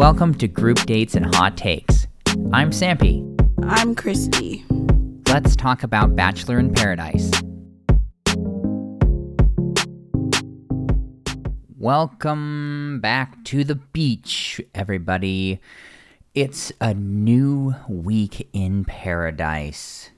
Welcome 0.00 0.32
to 0.36 0.48
Group 0.48 0.78
Dates 0.86 1.14
and 1.14 1.26
Hot 1.34 1.58
Takes. 1.58 2.06
I'm 2.54 2.70
Sampy. 2.70 3.22
I'm 3.64 3.94
Christy. 3.94 4.64
Let's 5.28 5.54
talk 5.54 5.82
about 5.82 6.16
Bachelor 6.16 6.58
in 6.58 6.72
Paradise. 6.72 7.30
Welcome 11.76 13.00
back 13.02 13.44
to 13.44 13.62
the 13.62 13.74
beach, 13.74 14.58
everybody. 14.74 15.60
It's 16.34 16.72
a 16.80 16.94
new 16.94 17.74
week 17.86 18.48
in 18.54 18.86
paradise. 18.86 20.08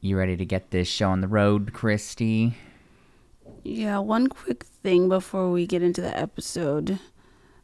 You 0.00 0.16
ready 0.16 0.36
to 0.36 0.44
get 0.44 0.70
this 0.70 0.86
show 0.86 1.10
on 1.10 1.20
the 1.20 1.26
road, 1.26 1.72
Christy? 1.72 2.54
Yeah, 3.64 3.98
one 3.98 4.28
quick 4.28 4.62
thing 4.62 5.08
before 5.08 5.50
we 5.50 5.66
get 5.66 5.82
into 5.82 6.00
the 6.00 6.16
episode. 6.16 7.00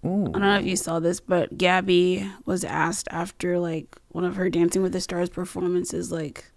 Ooh. 0.05 0.27
I 0.29 0.31
don't 0.31 0.41
know 0.41 0.59
if 0.59 0.67
you 0.67 0.77
saw 0.77 0.99
this, 0.99 1.21
but 1.21 1.59
Gabby 1.59 2.31
was 2.47 2.65
asked 2.65 3.09
after 3.11 3.59
like 3.59 3.97
one 4.09 4.25
of 4.25 4.37
her 4.37 4.49
Dancing 4.49 4.83
with 4.83 4.93
the 4.93 5.01
Stars 5.01 5.29
performances, 5.29 6.11
like, 6.11 6.51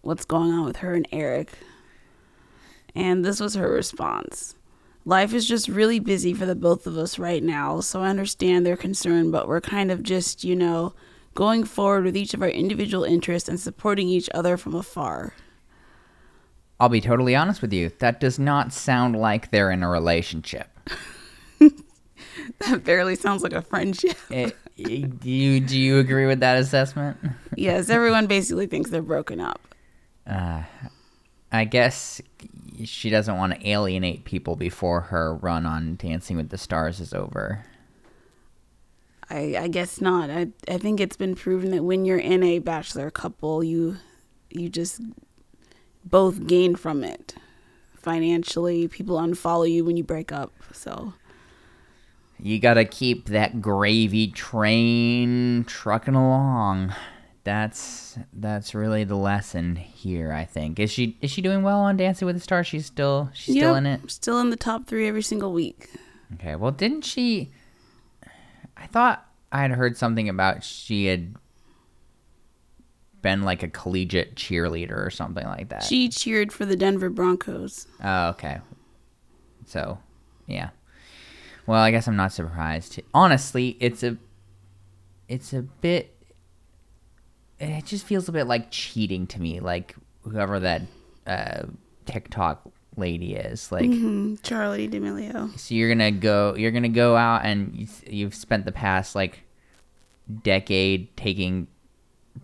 what's 0.00 0.24
going 0.24 0.50
on 0.50 0.64
with 0.64 0.78
her 0.78 0.94
and 0.94 1.06
Erich. 1.12 1.52
And 2.94 3.24
this 3.24 3.40
was 3.40 3.54
her 3.54 3.70
response. 3.70 4.56
Life 5.04 5.32
is 5.32 5.46
just 5.46 5.68
really 5.68 6.00
busy 6.00 6.34
for 6.34 6.44
the 6.46 6.54
both 6.54 6.86
of 6.86 6.98
us 6.98 7.18
right 7.18 7.42
now, 7.42 7.80
so 7.80 8.02
I 8.02 8.08
understand 8.08 8.66
their 8.66 8.76
concern, 8.76 9.30
but 9.30 9.48
we're 9.48 9.60
kind 9.60 9.90
of 9.90 10.02
just, 10.02 10.44
you 10.44 10.54
know, 10.54 10.94
going 11.34 11.64
forward 11.64 12.04
with 12.04 12.16
each 12.16 12.34
of 12.34 12.42
our 12.42 12.48
individual 12.48 13.04
interests 13.04 13.48
and 13.48 13.58
supporting 13.58 14.08
each 14.08 14.28
other 14.34 14.56
from 14.56 14.74
afar. 14.74 15.32
I'll 16.80 16.88
be 16.88 17.00
totally 17.00 17.34
honest 17.34 17.62
with 17.62 17.72
you. 17.72 17.90
That 18.00 18.20
does 18.20 18.38
not 18.38 18.72
sound 18.72 19.16
like 19.16 19.50
they're 19.50 19.70
in 19.70 19.82
a 19.82 19.88
relationship. 19.88 20.68
That 22.58 22.84
barely 22.84 23.14
sounds 23.14 23.42
like 23.42 23.52
a 23.52 23.62
friendship. 23.62 24.16
Eh, 24.30 24.50
do 24.76 25.28
you 25.28 25.58
do 25.58 25.76
you 25.76 25.98
agree 25.98 26.26
with 26.26 26.38
that 26.38 26.56
assessment? 26.56 27.16
yes, 27.56 27.90
everyone 27.90 28.28
basically 28.28 28.68
thinks 28.68 28.90
they're 28.90 29.02
broken 29.02 29.40
up. 29.40 29.74
Uh, 30.24 30.62
I 31.50 31.64
guess 31.64 32.20
she 32.84 33.10
doesn't 33.10 33.36
want 33.36 33.54
to 33.54 33.68
alienate 33.68 34.24
people 34.24 34.54
before 34.54 35.00
her 35.00 35.34
run 35.34 35.66
on 35.66 35.96
Dancing 35.96 36.36
with 36.36 36.50
the 36.50 36.58
Stars 36.58 37.00
is 37.00 37.12
over. 37.12 37.64
I, 39.30 39.56
I 39.58 39.68
guess 39.68 40.00
not. 40.00 40.30
I, 40.30 40.48
I 40.68 40.78
think 40.78 41.00
it's 41.00 41.16
been 41.16 41.34
proven 41.34 41.70
that 41.72 41.82
when 41.82 42.04
you're 42.04 42.18
in 42.18 42.42
a 42.42 42.60
bachelor 42.60 43.10
couple, 43.10 43.64
you 43.64 43.96
you 44.50 44.68
just 44.68 45.00
both 46.04 46.46
gain 46.46 46.76
from 46.76 47.04
it 47.04 47.34
financially. 47.94 48.88
People 48.88 49.18
unfollow 49.18 49.70
you 49.70 49.84
when 49.84 49.96
you 49.96 50.04
break 50.04 50.32
up. 50.32 50.52
So 50.72 51.14
You 52.40 52.60
gotta 52.60 52.84
keep 52.84 53.28
that 53.28 53.60
gravy 53.60 54.28
train 54.28 55.64
trucking 55.64 56.14
along. 56.14 56.94
That's 57.44 58.18
that's 58.32 58.74
really 58.74 59.04
the 59.04 59.16
lesson 59.16 59.76
here. 59.76 60.32
I 60.32 60.44
think 60.44 60.78
is 60.78 60.90
she 60.90 61.16
is 61.20 61.30
she 61.30 61.42
doing 61.42 61.62
well 61.62 61.80
on 61.80 61.96
Dancing 61.96 62.26
with 62.26 62.36
the 62.36 62.40
Stars? 62.40 62.66
She's 62.66 62.86
still 62.86 63.30
she's 63.32 63.56
still 63.56 63.74
in 63.74 63.86
it. 63.86 64.10
Still 64.10 64.38
in 64.40 64.50
the 64.50 64.56
top 64.56 64.86
three 64.86 65.08
every 65.08 65.22
single 65.22 65.52
week. 65.52 65.90
Okay. 66.34 66.56
Well, 66.56 66.70
didn't 66.72 67.02
she? 67.02 67.50
I 68.76 68.86
thought 68.86 69.26
I 69.50 69.62
had 69.62 69.72
heard 69.72 69.96
something 69.96 70.28
about 70.28 70.62
she 70.62 71.06
had 71.06 71.34
been 73.22 73.42
like 73.42 73.62
a 73.62 73.68
collegiate 73.68 74.36
cheerleader 74.36 75.04
or 75.04 75.10
something 75.10 75.46
like 75.46 75.70
that. 75.70 75.82
She 75.82 76.08
cheered 76.08 76.52
for 76.52 76.64
the 76.64 76.76
Denver 76.76 77.10
Broncos. 77.10 77.86
Oh, 78.02 78.28
okay. 78.28 78.58
So, 79.66 79.98
yeah. 80.46 80.70
Well, 81.68 81.82
I 81.82 81.90
guess 81.90 82.08
I'm 82.08 82.16
not 82.16 82.32
surprised. 82.32 82.98
Honestly, 83.12 83.76
it's 83.78 84.02
a 84.02 84.16
it's 85.28 85.52
a 85.52 85.60
bit 85.60 86.16
it 87.60 87.84
just 87.84 88.06
feels 88.06 88.26
a 88.26 88.32
bit 88.32 88.46
like 88.46 88.70
cheating 88.70 89.26
to 89.26 89.40
me, 89.40 89.60
like 89.60 89.94
whoever 90.22 90.58
that 90.60 90.80
uh 91.26 91.64
TikTok 92.06 92.62
lady 92.96 93.34
is. 93.34 93.70
Like 93.70 93.84
Mhm, 93.84 94.40
Charli 94.40 94.90
D'Amelio. 94.90 95.58
so 95.58 95.74
you're 95.74 95.94
going 95.94 96.14
to 96.14 96.18
go 96.18 96.54
you're 96.56 96.70
going 96.70 96.84
to 96.84 96.88
go 96.88 97.16
out 97.16 97.44
and 97.44 97.76
you, 97.76 97.86
you've 98.06 98.34
spent 98.34 98.64
the 98.64 98.72
past 98.72 99.14
like 99.14 99.40
decade 100.42 101.14
taking 101.18 101.66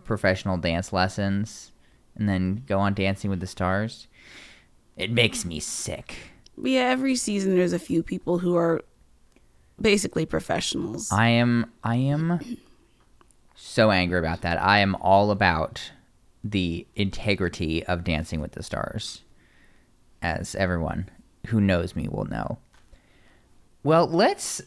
professional 0.04 0.58
dance 0.58 0.92
lessons 0.92 1.72
and 2.14 2.28
then 2.28 2.62
go 2.66 2.78
on 2.78 2.92
Dancing 2.92 3.30
with 3.30 3.40
the 3.40 3.46
Stars. 3.46 4.06
It 4.98 5.10
makes 5.10 5.46
me 5.46 5.60
sick. 5.60 6.14
Yeah, 6.62 6.82
every 6.82 7.16
season 7.16 7.56
there's 7.56 7.72
a 7.72 7.78
few 7.78 8.02
people 8.02 8.38
who 8.38 8.54
are 8.54 8.82
basically 9.80 10.26
professionals. 10.26 11.10
I 11.12 11.28
am 11.28 11.72
I 11.82 11.96
am 11.96 12.58
so 13.54 13.90
angry 13.90 14.18
about 14.18 14.42
that. 14.42 14.62
I 14.62 14.78
am 14.78 14.94
all 14.96 15.30
about 15.30 15.90
the 16.42 16.86
integrity 16.94 17.84
of 17.84 18.04
Dancing 18.04 18.40
with 18.40 18.52
the 18.52 18.62
Stars. 18.62 19.22
As 20.22 20.54
everyone 20.54 21.10
who 21.48 21.60
knows 21.60 21.94
me 21.94 22.08
will 22.08 22.24
know. 22.24 22.58
Well, 23.82 24.06
let's 24.06 24.62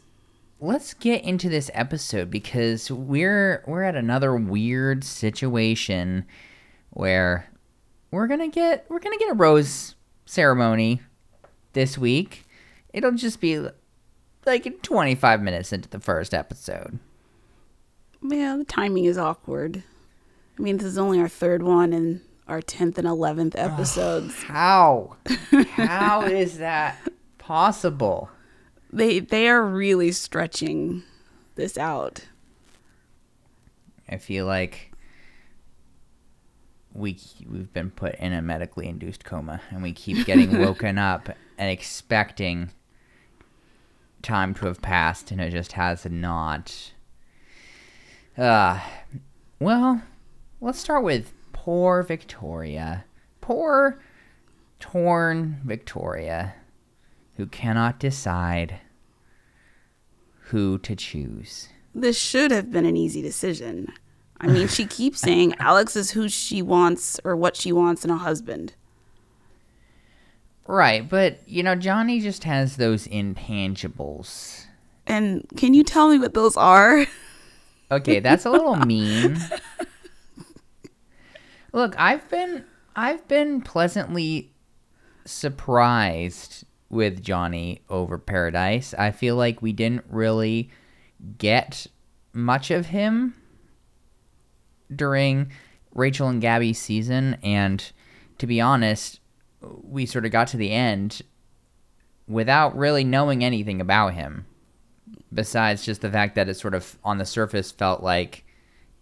let's 0.60 0.94
get 0.94 1.24
into 1.24 1.50
this 1.50 1.72
episode 1.74 2.30
because 2.30 2.92
we're 2.92 3.64
we're 3.68 3.84
at 3.84 3.96
another 3.96 4.36
weird 4.36 5.04
situation 5.04 6.26
where 6.92 7.50
we're 8.12 8.28
to 8.40 8.48
get 8.48 8.86
we're 8.90 9.00
to 9.18 9.24
get 9.24 9.32
a 9.32 9.36
rose 9.36 9.96
ceremony 10.26 11.02
this 11.74 11.98
week. 11.98 12.46
It'll 12.94 13.12
just 13.12 13.42
be 13.42 13.68
like 14.48 14.82
25 14.82 15.42
minutes 15.42 15.72
into 15.72 15.90
the 15.90 16.00
first 16.00 16.34
episode. 16.34 17.00
Yeah, 18.24 18.56
the 18.58 18.66
timing 18.66 19.06
is 19.06 19.18
awkward. 19.18 19.84
I 20.58 20.62
mean, 20.62 20.78
this 20.78 20.88
is 20.88 20.98
only 20.98 21.20
our 21.20 21.30
third 21.30 21.62
one 21.62 21.94
and 21.94 22.22
our 22.48 22.62
10th 22.62 22.98
and 22.98 23.08
11th 23.08 23.54
episodes. 23.56 24.34
How? 24.44 25.18
How 25.76 26.22
is 26.24 26.58
that 26.58 26.98
possible? 27.38 28.32
they 28.92 29.20
they 29.20 29.48
are 29.48 29.64
really 29.64 30.12
stretching 30.12 31.04
this 31.56 31.78
out. 31.78 32.26
I 34.10 34.18
feel 34.18 34.46
like 34.46 34.92
we 36.94 37.20
we've 37.48 37.72
been 37.74 37.92
put 37.92 38.16
in 38.16 38.34
a 38.34 38.42
medically 38.42 38.88
induced 38.88 39.26
coma 39.26 39.62
and 39.70 39.84
we 39.84 39.94
keep 39.94 40.26
getting 40.26 40.58
woken 40.60 40.98
up 40.98 41.30
and 41.58 41.70
expecting 41.70 42.72
time 44.22 44.54
to 44.56 44.66
have 44.66 44.82
passed 44.82 45.32
and 45.32 45.40
it 45.42 45.52
just 45.52 45.74
has 45.74 46.06
not. 46.06 46.92
Uh 48.38 48.80
well, 49.60 50.02
let's 50.62 50.80
start 50.80 51.04
with 51.04 51.34
poor 51.54 52.04
Victoria. 52.04 53.06
Poor 53.42 54.00
torn 54.80 55.62
Victoria 55.64 56.54
who 57.38 57.46
cannot 57.46 58.00
decide 58.00 58.80
who 60.50 60.78
to 60.80 60.96
choose. 60.96 61.70
This 61.94 62.18
should 62.18 62.52
have 62.52 62.72
been 62.72 62.86
an 62.86 62.98
easy 62.98 63.22
decision. 63.22 63.92
I 64.40 64.48
mean, 64.48 64.68
she 64.68 64.86
keeps 64.86 65.20
saying 65.20 65.56
Alex 65.60 65.96
is 65.96 66.12
who 66.12 66.30
she 66.30 66.62
wants 66.62 67.20
or 67.24 67.36
what 67.36 67.56
she 67.56 67.72
wants 67.72 68.06
in 68.06 68.12
a 68.12 68.18
husband. 68.18 68.74
Right, 70.68 71.08
but 71.08 71.40
you 71.48 71.64
know, 71.64 71.76
Johnny 71.76 72.20
just 72.20 72.44
has 72.44 72.76
those 72.76 73.08
intangibles. 73.08 74.66
And 75.06 75.48
can 75.56 75.74
you 75.74 75.84
tell 75.84 76.10
me 76.10 76.20
what 76.20 76.34
those 76.34 76.58
are? 76.58 77.06
Okay, 77.90 78.20
that's 78.20 78.46
a 78.46 78.50
little 78.52 78.76
mean. 78.76 79.40
Look, 81.72 81.98
I've 81.98 82.30
been 82.30 82.66
I've 82.98 83.26
been 83.30 83.62
pleasantly 83.62 84.52
surprised 85.24 86.66
with 86.90 87.24
Johnny 87.24 87.84
over 87.90 88.18
Paradise. 88.18 88.94
I 88.94 89.12
feel 89.12 89.38
like 89.38 89.62
we 89.62 89.72
didn't 89.72 90.04
really 90.10 90.70
get 91.38 91.88
much 92.34 92.70
of 92.70 92.88
him 92.88 93.36
during 94.94 95.50
Rachel 95.94 96.28
and 96.28 96.42
Gabby's 96.42 96.80
season 96.80 97.38
and 97.42 97.90
to 98.38 98.48
be 98.48 98.60
honest, 98.60 99.20
we 99.62 100.06
sort 100.06 100.26
of 100.26 100.32
got 100.32 100.48
to 100.50 100.58
the 100.58 100.72
end 100.72 101.22
without 102.28 102.78
really 102.78 103.04
knowing 103.04 103.44
anything 103.44 103.82
about 103.82 104.14
him 104.14 104.46
besides 105.34 105.86
just 105.86 106.02
the 106.02 106.12
fact 106.12 106.36
that 106.36 106.50
it 106.50 106.56
sort 106.56 106.74
of 106.74 106.98
on 107.04 107.18
the 107.18 107.26
surface 107.26 107.72
felt 107.72 108.04
like 108.04 108.44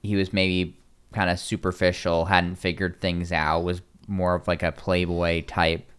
he 0.02 0.16
was 0.16 0.34
maybe 0.34 0.78
kind 1.14 1.30
of 1.30 1.40
superficial, 1.40 2.26
hadn't 2.26 2.56
figured 2.56 3.00
things 3.00 3.32
out, 3.32 3.64
was 3.64 3.82
more 4.08 4.36
of 4.36 4.48
like 4.48 4.64
a 4.64 4.72
playboy 4.72 5.44
type 5.46 5.92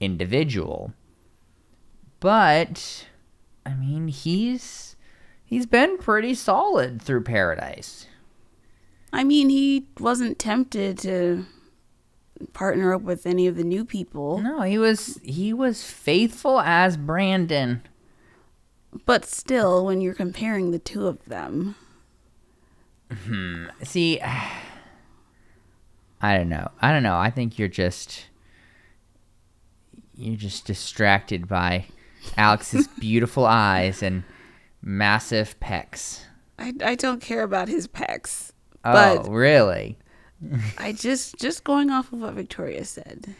individual. 0.00 0.92
But 2.20 3.06
I 3.64 3.74
mean, 3.74 4.08
he's 4.08 4.96
he's 5.44 5.66
been 5.66 5.98
pretty 5.98 6.34
solid 6.34 7.00
through 7.00 7.22
Paradise. 7.22 8.06
I 9.12 9.24
mean, 9.24 9.48
he 9.48 9.86
wasn't 9.98 10.38
tempted 10.38 10.98
to 10.98 11.46
partner 12.52 12.94
up 12.94 13.02
with 13.02 13.26
any 13.26 13.46
of 13.46 13.56
the 13.56 13.64
new 13.64 13.84
people. 13.84 14.38
No, 14.38 14.62
he 14.62 14.78
was 14.78 15.20
he 15.22 15.52
was 15.52 15.84
faithful 15.84 16.60
as 16.60 16.96
Brandon. 16.96 17.82
But 19.06 19.24
still, 19.24 19.86
when 19.86 20.00
you're 20.00 20.14
comparing 20.14 20.72
the 20.72 20.80
two 20.80 21.06
of 21.06 21.24
them, 21.26 21.76
hmm, 23.24 23.66
See, 23.84 24.20
I 26.22 26.36
don't 26.36 26.48
know. 26.48 26.68
I 26.80 26.92
don't 26.92 27.02
know. 27.02 27.16
I 27.16 27.30
think 27.30 27.58
you're 27.58 27.68
just 27.68 28.26
you're 30.14 30.36
just 30.36 30.66
distracted 30.66 31.48
by 31.48 31.86
Alex's 32.36 32.88
beautiful 33.00 33.46
eyes 33.46 34.02
and 34.02 34.24
massive 34.82 35.58
pecs. 35.60 36.20
I, 36.58 36.74
I 36.84 36.94
don't 36.94 37.22
care 37.22 37.42
about 37.42 37.68
his 37.68 37.88
pecs. 37.88 38.52
Oh, 38.84 38.92
But 39.22 39.30
really? 39.30 39.98
I 40.78 40.92
just 40.92 41.38
just 41.38 41.64
going 41.64 41.90
off 41.90 42.12
of 42.12 42.20
what 42.20 42.34
Victoria 42.34 42.84
said. 42.84 43.34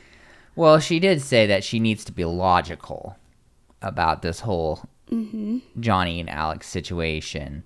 Well, 0.55 0.79
she 0.81 0.99
did 0.99 1.23
say 1.23 1.47
that 1.47 1.65
she 1.65 1.81
needs 1.81 2.05
to 2.05 2.13
be 2.13 2.25
logical 2.25 3.17
about 3.81 4.23
this 4.23 4.41
whole 4.41 4.83
Johnny 5.79 6.21
and 6.21 6.29
Alex 6.29 6.67
situation. 6.67 7.65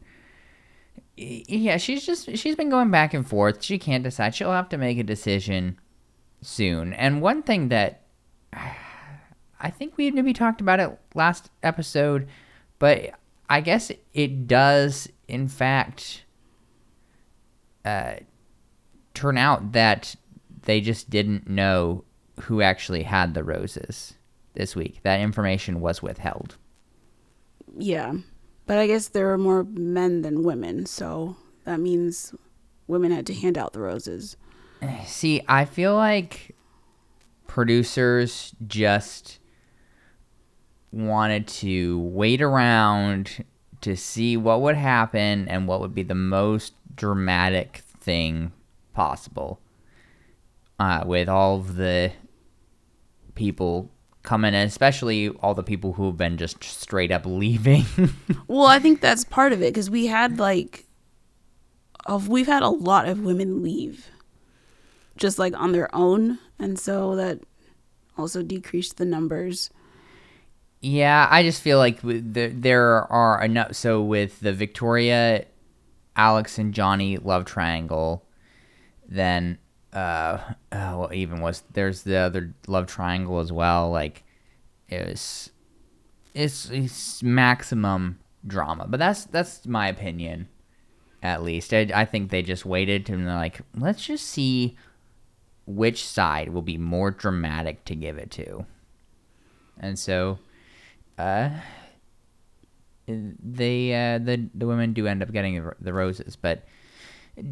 Yeah, 1.17 1.77
she's 1.77 2.07
just 2.07 2.37
she's 2.37 2.57
been 2.57 2.71
going 2.71 2.91
back 2.91 3.15
and 3.15 3.27
forth. 3.27 3.63
She 3.63 3.79
can't 3.79 4.05
decide. 4.05 4.35
She'll 4.35 4.53
have 4.53 4.69
to 4.71 4.79
make 4.79 4.99
a 4.99 5.03
decision 5.03 5.79
soon. 6.41 6.93
And 6.93 7.21
one 7.23 7.43
thing 7.43 7.69
that 7.69 8.03
I 8.53 9.71
think 9.71 9.97
we 9.97 10.11
maybe 10.11 10.33
talked 10.33 10.61
about 10.61 10.81
it 10.81 10.97
last 11.15 11.51
episode, 11.63 12.29
but 12.79 13.15
I 13.49 13.61
guess 13.61 13.91
it 14.13 14.47
does 14.47 15.09
in 15.27 15.49
fact 15.49 16.25
uh, 17.85 18.15
turn 19.15 19.39
out 19.39 19.73
that 19.73 20.17
they 20.63 20.81
just 20.81 21.09
didn't 21.09 21.49
know 21.49 22.05
who 22.43 22.61
actually 22.61 23.05
had 23.05 23.35
the 23.35 23.45
roses 23.45 24.15
this 24.55 24.75
week. 24.75 25.01
That 25.03 25.21
information 25.21 25.81
was 25.81 26.03
withheld. 26.03 26.57
Yeah. 27.77 28.15
But 28.67 28.79
I 28.79 28.87
guess 28.87 29.09
there 29.09 29.27
were 29.27 29.39
more 29.39 29.65
men 29.65 30.23
than 30.23 30.43
women, 30.43 30.87
so 30.87 31.37
that 31.65 31.81
means 31.81 32.35
women 32.87 33.13
had 33.13 33.27
to 33.27 33.35
hand 33.35 33.59
out 33.59 33.73
the 33.73 33.81
roses. 33.81 34.37
See, 35.07 35.43
I 35.49 35.65
feel 35.65 35.95
like 35.95 36.57
producers 37.47 38.55
just 38.67 39.39
wanted 40.91 41.47
to 41.49 41.99
wait 41.99 42.41
around 42.41 43.45
to 43.81 43.97
see 43.97 44.37
what 44.37 44.63
would 44.63 44.77
happen 44.77 45.49
and 45.49 45.69
what 45.69 45.81
would 45.81 45.95
be 45.95 46.03
the 46.03 46.15
most 46.15 46.73
dramatic 46.97 47.83
thing 48.01 48.53
possible. 48.95 49.61
Uh, 50.79 51.05
with 51.07 51.29
all 51.29 51.57
of 51.57 51.77
the 51.77 52.13
people 53.35 53.91
coming 54.25 54.55
in, 54.55 54.67
especially 54.67 55.29
all 55.29 55.55
the 55.55 55.63
people 55.63 55.93
who 55.93 56.07
have 56.07 56.17
been 56.17 56.37
just 56.37 56.65
straight 56.65 57.13
up 57.13 57.25
leaving. 57.27 57.85
Well, 58.49 58.67
I 58.67 58.79
think 58.79 59.01
that's 59.01 59.25
part 59.25 59.53
of 59.53 59.63
it 59.63 59.73
because 59.73 59.89
we 59.91 60.07
had 60.07 60.39
like, 60.39 60.85
of 62.07 62.29
we've 62.29 62.47
had 62.47 62.63
a 62.63 62.69
lot 62.69 63.09
of 63.09 63.21
women 63.21 63.63
leave, 63.63 64.11
just 65.17 65.39
like 65.39 65.55
on 65.59 65.73
their 65.73 65.93
own, 65.95 66.39
and 66.59 66.79
so 66.79 67.17
that 67.17 67.41
also 68.19 68.43
decreased 68.43 68.97
the 68.97 69.05
numbers. 69.05 69.71
Yeah, 70.81 71.27
I 71.31 71.43
just 71.43 71.63
feel 71.63 71.79
like 71.79 72.03
with 72.03 72.35
the, 72.35 72.49
there 72.49 73.11
are 73.11 73.43
enough. 73.43 73.75
So 73.75 74.03
with 74.03 74.41
the 74.41 74.53
Victoria, 74.53 75.47
Alex, 76.17 76.59
and 76.59 76.75
Johnny 76.75 77.17
love 77.17 77.47
triangle, 77.47 78.24
then 79.09 79.59
uh, 79.93 80.39
oh, 80.73 81.11
even 81.13 81.41
was 81.41 81.63
there's 81.73 82.03
the 82.03 82.17
other 82.17 82.55
love 82.67 82.87
triangle 82.87 83.39
as 83.39 83.53
well. 83.53 83.91
Like 83.91 84.25
it 84.89 85.07
was, 85.07 85.51
it's, 86.35 86.69
it's 86.71 87.23
maximum 87.23 88.19
drama. 88.47 88.87
But 88.89 88.99
that's 88.99 89.25
that's 89.25 89.67
my 89.67 89.89
opinion, 89.89 90.49
at 91.23 91.43
least. 91.43 91.73
I, 91.73 91.89
I 91.95 92.05
think 92.05 92.31
they 92.31 92.43
just 92.43 92.67
waited 92.67 93.09
and 93.09 93.27
they're 93.27 93.35
like, 93.35 93.61
let's 93.77 94.05
just 94.05 94.27
see 94.27 94.77
which 95.67 96.05
side 96.05 96.51
will 96.51 96.63
be 96.63 96.77
more 96.77 97.11
dramatic 97.11 97.85
to 97.87 97.95
give 97.95 98.19
it 98.19 98.31
to, 98.33 98.67
and 99.81 99.99
so 99.99 100.39
uh 101.17 101.51
they 103.07 103.95
uh 103.95 104.19
the 104.19 104.49
the 104.55 104.67
women 104.67 104.93
do 104.93 105.07
end 105.07 105.23
up 105.23 105.31
getting 105.31 105.71
the 105.81 105.93
roses 105.93 106.37
but 106.37 106.65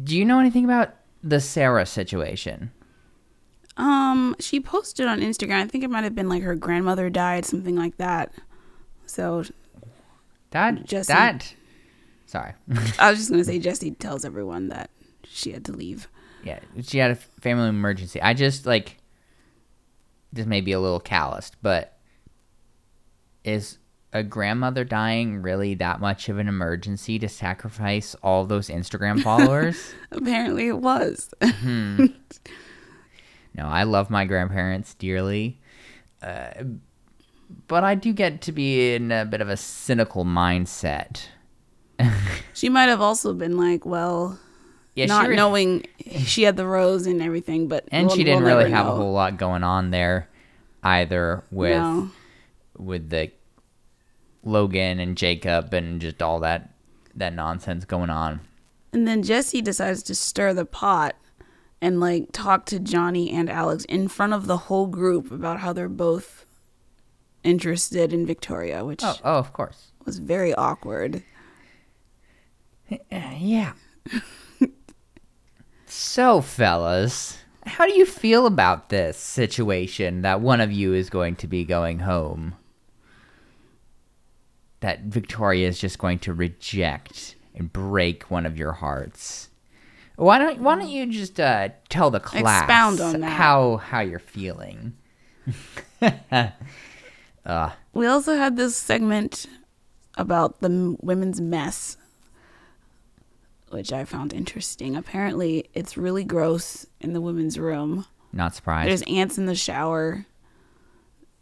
do 0.03 0.17
you 0.17 0.25
know 0.25 0.39
anything 0.39 0.65
about 0.65 0.95
the 1.23 1.39
sarah 1.39 1.85
situation 1.85 2.71
Um, 3.77 4.35
she 4.39 4.59
posted 4.59 5.07
on 5.07 5.19
Instagram. 5.19 5.63
I 5.63 5.67
think 5.67 5.83
it 5.83 5.89
might 5.89 6.03
have 6.03 6.13
been 6.13 6.29
like 6.29 6.43
her 6.43 6.53
grandmother 6.55 7.09
died, 7.09 7.43
something 7.45 7.75
like 7.75 7.97
that. 7.97 8.31
So 9.07 9.43
that 10.51 10.85
Jesse. 10.85 11.11
that 11.11 11.55
sorry 12.27 12.53
I 12.99 13.09
was 13.09 13.19
just 13.19 13.31
gonna 13.31 13.43
say 13.43 13.57
Jesse 13.57 13.91
tells 13.91 14.23
everyone 14.25 14.67
that 14.69 14.89
she 15.23 15.51
had 15.51 15.65
to 15.65 15.71
leave. 15.71 16.07
yeah 16.43 16.59
she 16.83 16.99
had 16.99 17.09
a 17.11 17.15
family 17.15 17.67
emergency 17.69 18.21
i 18.21 18.33
just 18.35 18.65
like 18.67 18.97
this 20.31 20.45
may 20.45 20.61
be 20.61 20.71
a 20.73 20.79
little 20.79 20.99
calloused 20.99 21.55
but 21.63 21.97
is 23.43 23.77
a 24.13 24.21
grandmother 24.23 24.83
dying 24.83 25.41
really 25.41 25.73
that 25.75 25.99
much 25.99 26.29
of 26.29 26.37
an 26.37 26.47
emergency 26.47 27.17
to 27.19 27.27
sacrifice 27.27 28.15
all 28.21 28.45
those 28.45 28.69
instagram 28.69 29.21
followers 29.21 29.93
Apparently, 30.11 30.67
it 30.67 30.77
was. 30.77 31.29
No, 33.55 33.67
I 33.67 33.83
love 33.83 34.09
my 34.09 34.25
grandparents 34.25 34.93
dearly. 34.95 35.59
Uh, 36.21 36.49
but 37.67 37.83
I 37.83 37.93
do 37.95 38.11
get 38.13 38.41
to 38.41 38.51
be 38.51 38.95
in 38.95 39.11
a 39.11 39.25
bit 39.25 39.41
of 39.41 39.49
a 39.49 39.57
cynical 39.57 40.25
mindset. 40.25 41.25
she 42.53 42.67
might 42.69 42.89
have 42.89 43.01
also 43.01 43.33
been 43.33 43.55
like, 43.57 43.85
well, 43.85 44.39
Yeah, 44.95 45.05
not 45.05 45.25
she 45.25 45.29
re- 45.29 45.35
knowing 45.35 45.85
she 46.25 46.43
had 46.43 46.57
the 46.57 46.65
rose 46.65 47.05
and 47.05 47.21
everything, 47.21 47.67
but 47.67 47.87
and 47.91 48.07
we'll- 48.07 48.15
she 48.15 48.23
didn't 48.23 48.43
we'll 48.43 48.57
really 48.57 48.71
have 48.71 48.87
a 48.87 48.91
whole 48.95 49.13
lot 49.13 49.37
going 49.37 49.63
on 49.63 49.91
there 49.91 50.29
either 50.81 51.43
with 51.51 51.77
No. 51.77 52.09
with 52.77 53.09
the 53.11 53.31
Logan 54.43 54.99
and 54.99 55.17
Jacob 55.17 55.73
and 55.73 55.99
just 56.01 56.21
all 56.21 56.39
that 56.41 56.69
that 57.15 57.33
nonsense 57.33 57.85
going 57.85 58.09
on. 58.09 58.41
And 58.91 59.07
then 59.07 59.23
Jesse 59.23 59.61
decides 59.61 60.03
to 60.03 60.15
stir 60.15 60.53
the 60.53 60.65
pot 60.65 61.15
and 61.81 61.99
like 61.99 62.27
talk 62.31 62.65
to 62.67 62.79
Johnny 62.79 63.31
and 63.31 63.49
Alex 63.49 63.85
in 63.85 64.07
front 64.07 64.33
of 64.33 64.47
the 64.47 64.57
whole 64.57 64.87
group 64.87 65.31
about 65.31 65.59
how 65.59 65.73
they're 65.73 65.89
both 65.89 66.45
interested 67.43 68.13
in 68.13 68.25
Victoria, 68.25 68.85
which 68.85 69.03
Oh, 69.03 69.15
oh, 69.23 69.37
of 69.37 69.53
course. 69.53 69.91
was 70.05 70.17
very 70.19 70.53
awkward. 70.53 71.23
Uh, 72.91 72.97
yeah. 73.37 73.73
so, 75.85 76.41
fellas, 76.41 77.37
how 77.65 77.85
do 77.85 77.93
you 77.93 78.05
feel 78.05 78.45
about 78.45 78.89
this 78.89 79.17
situation 79.17 80.21
that 80.21 80.41
one 80.41 80.61
of 80.61 80.71
you 80.71 80.93
is 80.93 81.09
going 81.09 81.35
to 81.37 81.47
be 81.47 81.63
going 81.65 81.99
home? 81.99 82.55
That 84.83 85.03
Victoria 85.03 85.69
is 85.69 85.79
just 85.79 85.97
going 85.97 86.19
to 86.19 86.33
reject 86.33 87.35
and 87.55 87.71
break 87.71 88.29
one 88.29 88.45
of 88.45 88.57
your 88.57 88.73
hearts. 88.73 89.47
Why 90.17 90.37
don't 90.37 90.59
Why 90.59 90.75
don't 90.75 90.89
you 90.89 91.05
just 91.05 91.39
uh, 91.39 91.69
tell 91.87 92.11
the 92.11 92.19
class 92.19 92.63
Expound 92.63 92.99
on 92.99 93.21
that. 93.21 93.29
how 93.29 93.77
how 93.77 94.01
you're 94.01 94.19
feeling? 94.19 94.91
We 97.93 98.07
also 98.07 98.35
had 98.35 98.57
this 98.57 98.75
segment 98.75 99.45
about 100.17 100.59
the 100.59 100.97
women's 101.01 101.39
mess, 101.39 101.95
which 103.69 103.93
I 103.93 104.03
found 104.03 104.33
interesting. 104.33 104.97
Apparently, 104.97 105.69
it's 105.73 105.95
really 105.95 106.25
gross 106.25 106.87
in 106.99 107.13
the 107.13 107.21
women's 107.21 107.57
room. 107.57 108.05
Not 108.33 108.53
surprised. 108.53 108.89
There's 108.89 109.03
ants 109.03 109.37
in 109.37 109.45
the 109.45 109.55
shower. 109.55 110.25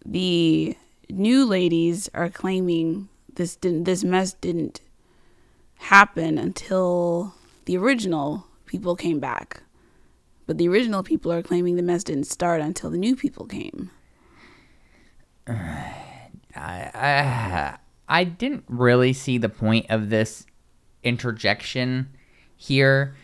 The 0.05 0.77
new 1.10 1.45
ladies 1.45 2.07
are 2.13 2.29
claiming 2.29 3.10
this 3.35 3.55
didn't 3.55 3.83
this 3.85 4.03
mess 4.03 4.33
didn't 4.33 4.81
happen 5.75 6.38
until 6.38 7.33
the 7.65 7.77
original 7.77 8.47
people 8.65 8.95
came 8.95 9.19
back. 9.19 9.63
But 10.47 10.57
the 10.57 10.67
original 10.67 11.03
people 11.03 11.31
are 11.31 11.41
claiming 11.41 11.75
the 11.75 11.83
mess 11.83 12.03
didn't 12.03 12.25
start 12.25 12.61
until 12.61 12.89
the 12.89 12.97
new 12.97 13.15
people 13.15 13.45
came. 13.45 13.91
I, 15.47 16.91
I 16.93 17.77
I 18.07 18.23
didn't 18.25 18.65
really 18.67 19.13
see 19.13 19.38
the 19.38 19.50
point 19.50 19.85
of 19.89 20.09
this 20.09 20.45
interjection 21.03 22.09
here. 22.57 23.15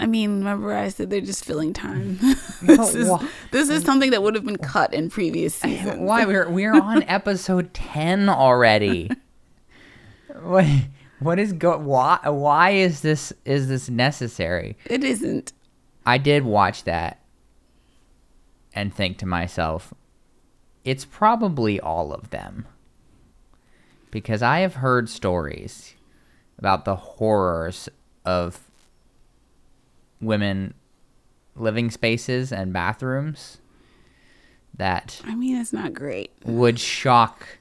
I 0.00 0.06
mean, 0.06 0.38
remember 0.38 0.74
I 0.74 0.88
said 0.88 1.10
they're 1.10 1.20
just 1.20 1.44
filling 1.44 1.72
time. 1.72 2.16
Mm-hmm. 2.16 2.66
this 2.66 2.94
is 2.94 3.10
this 3.50 3.68
is 3.68 3.78
mm-hmm. 3.78 3.86
something 3.86 4.10
that 4.10 4.22
would 4.22 4.34
have 4.34 4.44
been 4.44 4.56
cut 4.56 4.94
in 4.94 5.10
previous 5.10 5.62
eh, 5.64 5.68
seasons. 5.68 6.00
Why 6.00 6.24
we're 6.24 6.48
we're 6.48 6.80
on 6.80 7.02
episode 7.08 7.74
ten 7.74 8.28
already? 8.28 9.10
what 10.42 10.66
what 11.18 11.38
is 11.38 11.52
go 11.52 11.76
why 11.76 12.18
why 12.24 12.70
is 12.70 13.02
this 13.02 13.32
is 13.44 13.68
this 13.68 13.90
necessary? 13.90 14.76
It 14.86 15.04
isn't. 15.04 15.52
I 16.06 16.16
did 16.18 16.44
watch 16.44 16.84
that 16.84 17.20
and 18.72 18.94
think 18.94 19.18
to 19.18 19.26
myself, 19.26 19.92
it's 20.84 21.04
probably 21.04 21.78
all 21.78 22.12
of 22.12 22.30
them. 22.30 22.66
because 24.10 24.42
I 24.42 24.60
have 24.60 24.74
heard 24.76 25.08
stories 25.08 25.94
about 26.58 26.84
the 26.84 26.96
horrors 26.96 27.88
of 28.24 28.69
women 30.20 30.74
living 31.56 31.90
spaces 31.90 32.52
and 32.52 32.72
bathrooms 32.72 33.58
that 34.76 35.20
I 35.24 35.34
mean, 35.34 35.56
it's 35.56 35.72
not 35.72 35.92
great. 35.92 36.30
would 36.44 36.78
shock 36.78 37.58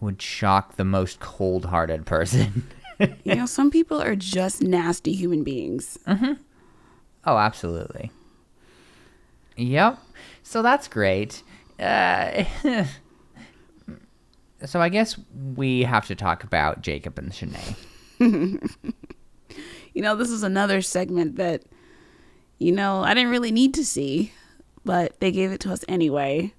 would 0.00 0.20
shock 0.20 0.76
the 0.76 0.84
most 0.84 1.20
cold-hearted 1.20 2.06
person. 2.06 2.68
You 3.24 3.34
know, 3.34 3.44
some 3.44 3.70
people 3.70 4.00
are 4.00 4.16
just 4.16 4.62
nasty 4.62 5.12
human 5.12 5.44
beings. 5.44 5.98
oh, 6.06 7.36
absolutely. 7.36 8.10
Yep. 9.56 9.98
So 10.42 10.62
that's 10.62 10.88
great. 10.88 11.42
Uh, 11.78 12.44
so 14.64 14.80
I 14.80 14.88
guess 14.88 15.18
we 15.54 15.82
have 15.82 16.06
to 16.06 16.14
talk 16.14 16.42
about 16.42 16.80
Jacob 16.80 17.18
and 17.18 17.32
Shanae. 17.32 17.76
You 19.96 20.02
know, 20.02 20.14
this 20.14 20.28
is 20.28 20.42
another 20.42 20.82
segment 20.82 21.36
that, 21.36 21.62
you 22.58 22.70
know, 22.70 23.02
I 23.02 23.14
didn't 23.14 23.30
really 23.30 23.50
need 23.50 23.72
to 23.72 23.84
see, 23.84 24.30
but 24.84 25.18
they 25.20 25.32
gave 25.32 25.52
it 25.52 25.60
to 25.60 25.72
us 25.72 25.86
anyway. 25.88 26.52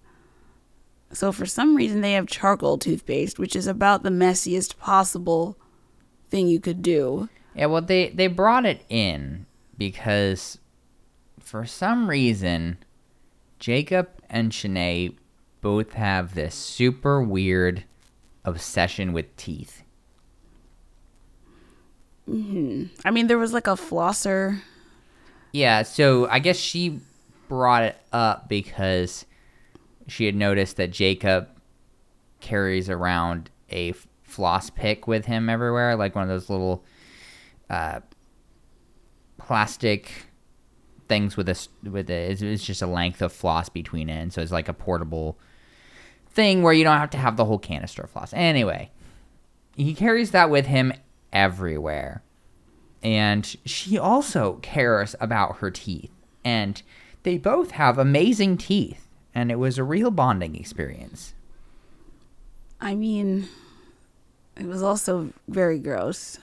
So 1.13 1.31
for 1.31 1.45
some 1.45 1.75
reason, 1.75 2.01
they 2.01 2.13
have 2.13 2.25
charcoal 2.25 2.79
toothpaste, 2.79 3.37
which 3.37 3.55
is 3.55 3.67
about 3.67 4.01
the 4.01 4.09
messiest 4.09 4.79
possible 4.79 5.55
thing 6.31 6.47
you 6.47 6.59
could 6.59 6.81
do. 6.81 7.29
Yeah, 7.53 7.67
well, 7.67 7.83
they 7.83 8.09
they 8.09 8.25
brought 8.25 8.65
it 8.65 8.83
in 8.89 9.45
because 9.77 10.57
for 11.39 11.63
some 11.63 12.09
reason, 12.09 12.79
Jacob 13.59 14.09
and 14.31 14.51
Shanae 14.51 15.15
both 15.61 15.93
have 15.93 16.33
this 16.33 16.55
super 16.55 17.21
weird 17.21 17.83
obsession 18.43 19.13
with 19.13 19.37
teeth. 19.37 19.83
I 22.29 23.11
mean, 23.11 23.27
there 23.27 23.37
was 23.37 23.53
like 23.53 23.67
a 23.67 23.71
flosser. 23.71 24.61
Yeah, 25.53 25.83
so 25.83 26.27
I 26.27 26.39
guess 26.39 26.57
she 26.57 26.99
brought 27.47 27.83
it 27.83 27.97
up 28.11 28.49
because 28.49 29.25
she 30.07 30.25
had 30.25 30.35
noticed 30.35 30.77
that 30.77 30.91
Jacob 30.91 31.47
carries 32.41 32.89
around 32.89 33.49
a 33.69 33.93
floss 34.23 34.69
pick 34.69 35.07
with 35.07 35.25
him 35.25 35.49
everywhere, 35.49 35.95
like 35.95 36.15
one 36.15 36.23
of 36.23 36.29
those 36.29 36.49
little 36.49 36.83
uh, 37.69 38.01
plastic 39.37 40.11
things 41.07 41.37
with 41.37 41.47
a 41.47 41.67
with 41.89 42.09
a 42.09 42.31
it's, 42.31 42.41
it's 42.41 42.65
just 42.65 42.81
a 42.81 42.87
length 42.87 43.21
of 43.21 43.31
floss 43.31 43.69
between 43.69 44.09
it, 44.09 44.33
so 44.33 44.41
it's 44.41 44.51
like 44.51 44.67
a 44.67 44.73
portable 44.73 45.39
thing 46.29 46.61
where 46.61 46.73
you 46.73 46.83
don't 46.83 46.97
have 46.97 47.09
to 47.09 47.17
have 47.17 47.37
the 47.37 47.45
whole 47.45 47.57
canister 47.57 48.03
of 48.03 48.09
floss. 48.09 48.33
Anyway, 48.33 48.91
he 49.75 49.93
carries 49.93 50.31
that 50.31 50.49
with 50.49 50.65
him 50.65 50.93
everywhere 51.33 52.23
and 53.03 53.55
she 53.65 53.97
also 53.97 54.53
cares 54.61 55.15
about 55.19 55.57
her 55.57 55.69
teeth 55.71 56.11
and 56.43 56.81
they 57.23 57.37
both 57.37 57.71
have 57.71 57.97
amazing 57.97 58.57
teeth 58.57 59.07
and 59.35 59.51
it 59.51 59.59
was 59.59 59.77
a 59.77 59.83
real 59.83 60.11
bonding 60.11 60.55
experience 60.55 61.33
I 62.79 62.93
mean, 62.95 63.47
it 64.55 64.65
was 64.65 64.83
also 64.83 65.33
very 65.47 65.79
gross. 65.79 66.37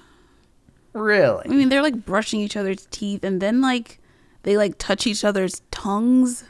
Really? 0.93 1.45
I 1.45 1.49
mean, 1.49 1.69
they're 1.69 1.83
like 1.83 2.05
brushing 2.05 2.41
each 2.41 2.57
other's 2.57 2.87
teeth 2.91 3.25
and 3.25 3.41
then 3.41 3.61
like 3.61 4.01
they 4.43 4.57
like 4.57 4.77
touch 4.79 5.07
each 5.07 5.25
other's 5.25 5.63
tongues. 5.71 6.45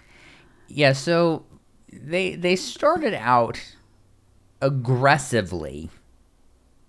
yeah 0.68 0.92
so 0.92 1.44
they 1.92 2.34
they 2.34 2.56
started 2.56 3.14
out 3.14 3.60
aggressively 4.60 5.90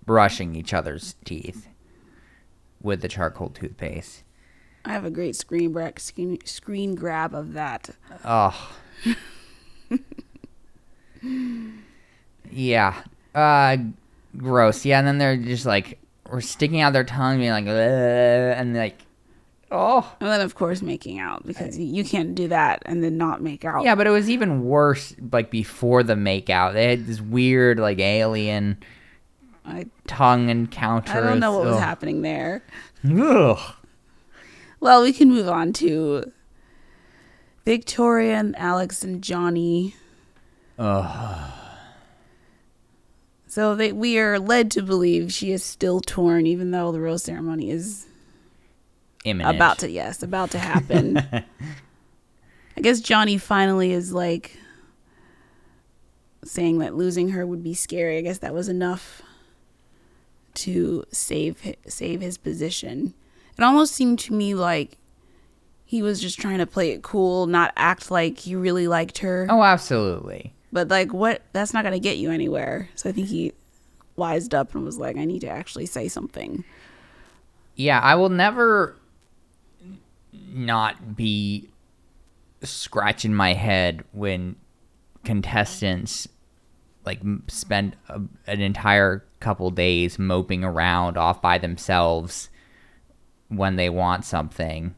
brushing 0.06 0.54
each 0.54 0.72
other's 0.72 1.16
teeth 1.24 1.68
with 2.80 3.02
the 3.02 3.08
charcoal 3.08 3.50
toothpaste 3.50 4.22
I 4.86 4.90
have 4.92 5.04
a 5.04 5.10
great 5.10 5.34
screen, 5.34 5.72
bra- 5.72 5.90
screen, 5.98 6.38
screen 6.44 6.94
grab 6.94 7.34
of 7.34 7.54
that. 7.54 7.90
Oh. 8.24 8.76
yeah. 12.50 12.94
Uh 13.34 13.78
gross. 14.36 14.84
Yeah, 14.84 15.00
and 15.00 15.08
then 15.08 15.18
they're 15.18 15.36
just 15.36 15.66
like 15.66 15.98
we're 16.30 16.40
sticking 16.40 16.80
out 16.80 16.92
their 16.92 17.04
tongue 17.04 17.38
being 17.38 17.50
like 17.50 17.66
and 17.66 18.76
like 18.76 18.98
oh. 19.72 20.16
And 20.20 20.30
then, 20.30 20.40
of 20.40 20.54
course, 20.54 20.82
making 20.82 21.18
out 21.18 21.44
because 21.44 21.76
you 21.76 22.04
can't 22.04 22.36
do 22.36 22.46
that 22.48 22.82
and 22.86 23.02
then 23.02 23.18
not 23.18 23.42
make 23.42 23.64
out. 23.64 23.82
Yeah, 23.82 23.96
but 23.96 24.06
it 24.06 24.10
was 24.10 24.30
even 24.30 24.64
worse 24.64 25.16
like 25.32 25.50
before 25.50 26.04
the 26.04 26.14
makeout. 26.14 26.74
They 26.74 26.90
had 26.90 27.06
this 27.06 27.20
weird 27.20 27.80
like 27.80 27.98
alien 27.98 28.78
I, 29.66 29.86
tongue 30.06 30.48
encounter. 30.48 31.12
I 31.12 31.20
don't 31.20 31.40
know 31.40 31.52
what 31.58 31.66
was 31.66 31.78
happening 31.78 32.22
there. 32.22 32.62
Ugh. 33.04 33.58
Well, 34.78 35.02
we 35.02 35.12
can 35.12 35.28
move 35.28 35.48
on 35.48 35.72
to 35.74 36.32
Victoria 37.64 38.36
and 38.36 38.56
Alex 38.56 39.02
and 39.02 39.22
Johnny. 39.22 39.96
Ugh. 40.78 41.52
So 43.48 43.74
they 43.74 43.90
we 43.90 44.18
are 44.18 44.38
led 44.38 44.70
to 44.72 44.82
believe 44.82 45.32
she 45.32 45.50
is 45.50 45.64
still 45.64 46.00
torn, 46.00 46.46
even 46.46 46.70
though 46.70 46.92
the 46.92 47.00
rose 47.00 47.22
ceremony 47.22 47.70
is 47.70 48.06
Imminent. 49.24 49.56
about 49.56 49.78
to 49.78 49.90
yes, 49.90 50.22
about 50.22 50.50
to 50.50 50.58
happen. 50.58 51.16
I 52.76 52.80
guess 52.82 53.00
Johnny 53.00 53.38
finally 53.38 53.92
is 53.92 54.12
like 54.12 54.58
saying 56.44 56.78
that 56.78 56.94
losing 56.94 57.30
her 57.30 57.46
would 57.46 57.62
be 57.62 57.72
scary. 57.72 58.18
I 58.18 58.20
guess 58.20 58.38
that 58.38 58.52
was 58.52 58.68
enough 58.68 59.22
to 60.56 61.04
save 61.10 61.76
save 61.86 62.20
his 62.20 62.38
position. 62.38 63.14
It 63.58 63.62
almost 63.62 63.94
seemed 63.94 64.18
to 64.20 64.32
me 64.32 64.54
like 64.54 64.98
he 65.84 66.02
was 66.02 66.20
just 66.20 66.38
trying 66.38 66.58
to 66.58 66.66
play 66.66 66.90
it 66.90 67.02
cool, 67.02 67.46
not 67.46 67.72
act 67.76 68.10
like 68.10 68.38
he 68.38 68.56
really 68.56 68.88
liked 68.88 69.18
her. 69.18 69.46
Oh, 69.48 69.62
absolutely. 69.62 70.52
But 70.72 70.88
like 70.88 71.12
what 71.12 71.42
that's 71.52 71.72
not 71.72 71.82
going 71.82 71.94
to 71.94 72.00
get 72.00 72.18
you 72.18 72.30
anywhere. 72.30 72.88
So 72.94 73.08
I 73.08 73.12
think 73.12 73.28
he 73.28 73.52
wised 74.16 74.54
up 74.54 74.74
and 74.74 74.84
was 74.84 74.98
like 74.98 75.16
I 75.16 75.24
need 75.24 75.40
to 75.40 75.48
actually 75.48 75.86
say 75.86 76.08
something. 76.08 76.64
Yeah, 77.76 78.00
I 78.00 78.14
will 78.14 78.30
never 78.30 78.96
not 80.32 81.16
be 81.16 81.68
scratching 82.62 83.34
my 83.34 83.52
head 83.52 84.02
when 84.12 84.56
contestants 85.24 86.26
like 87.04 87.20
spend 87.46 87.96
a, 88.08 88.20
an 88.46 88.60
entire 88.60 89.24
couple 89.46 89.70
days 89.70 90.18
moping 90.18 90.64
around 90.64 91.16
off 91.16 91.40
by 91.40 91.56
themselves 91.56 92.50
when 93.48 93.76
they 93.76 93.88
want 93.88 94.24
something. 94.24 94.92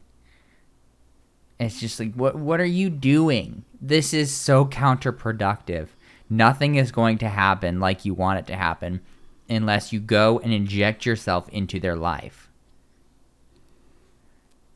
It's 1.59 1.79
just 1.79 1.99
like 1.99 2.15
what 2.15 2.35
what 2.35 2.59
are 2.59 2.65
you 2.65 2.89
doing? 2.89 3.63
This 3.79 4.11
is 4.11 4.33
so 4.33 4.65
counterproductive. 4.65 5.89
Nothing 6.31 6.75
is 6.75 6.91
going 6.91 7.19
to 7.19 7.29
happen 7.29 7.79
like 7.79 8.05
you 8.05 8.15
want 8.15 8.39
it 8.39 8.47
to 8.47 8.55
happen 8.55 9.01
unless 9.47 9.93
you 9.93 9.99
go 9.99 10.39
and 10.39 10.51
inject 10.51 11.05
yourself 11.05 11.47
into 11.49 11.79
their 11.79 11.95
life. 11.95 12.49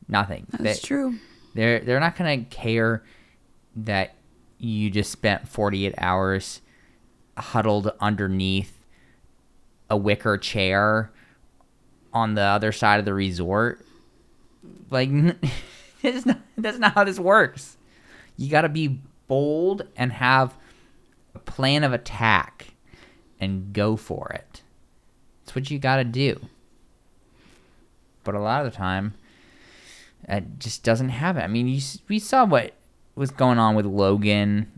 Nothing. 0.08 0.46
That's 0.50 0.80
They- 0.80 0.86
true. 0.86 1.18
they're 1.54 1.80
they're 1.80 2.00
not 2.00 2.14
gonna 2.16 2.44
care 2.44 3.02
that 3.76 4.14
you 4.58 4.88
just 4.90 5.10
spent 5.10 5.48
48 5.48 5.94
hours 5.98 6.60
huddled 7.36 7.90
underneath 8.00 8.73
a 9.94 9.96
wicker 9.96 10.36
chair 10.36 11.12
on 12.12 12.34
the 12.34 12.42
other 12.42 12.72
side 12.72 12.98
of 12.98 13.04
the 13.04 13.14
resort. 13.14 13.86
Like, 14.90 15.08
it's 16.02 16.26
not, 16.26 16.40
that's 16.58 16.78
not 16.78 16.94
how 16.94 17.04
this 17.04 17.20
works. 17.20 17.76
You 18.36 18.50
gotta 18.50 18.68
be 18.68 18.98
bold 19.28 19.86
and 19.96 20.12
have 20.12 20.56
a 21.34 21.38
plan 21.38 21.84
of 21.84 21.92
attack 21.92 22.74
and 23.40 23.72
go 23.72 23.94
for 23.94 24.30
it. 24.34 24.62
That's 25.44 25.54
what 25.54 25.70
you 25.70 25.78
gotta 25.78 26.04
do. 26.04 26.40
But 28.24 28.34
a 28.34 28.40
lot 28.40 28.66
of 28.66 28.72
the 28.72 28.76
time, 28.76 29.14
it 30.28 30.58
just 30.58 30.82
doesn't 30.82 31.10
happen. 31.10 31.42
I 31.42 31.46
mean, 31.46 31.68
you, 31.68 31.80
we 32.08 32.18
saw 32.18 32.44
what 32.44 32.72
was 33.14 33.30
going 33.30 33.60
on 33.60 33.76
with 33.76 33.86
Logan 33.86 34.72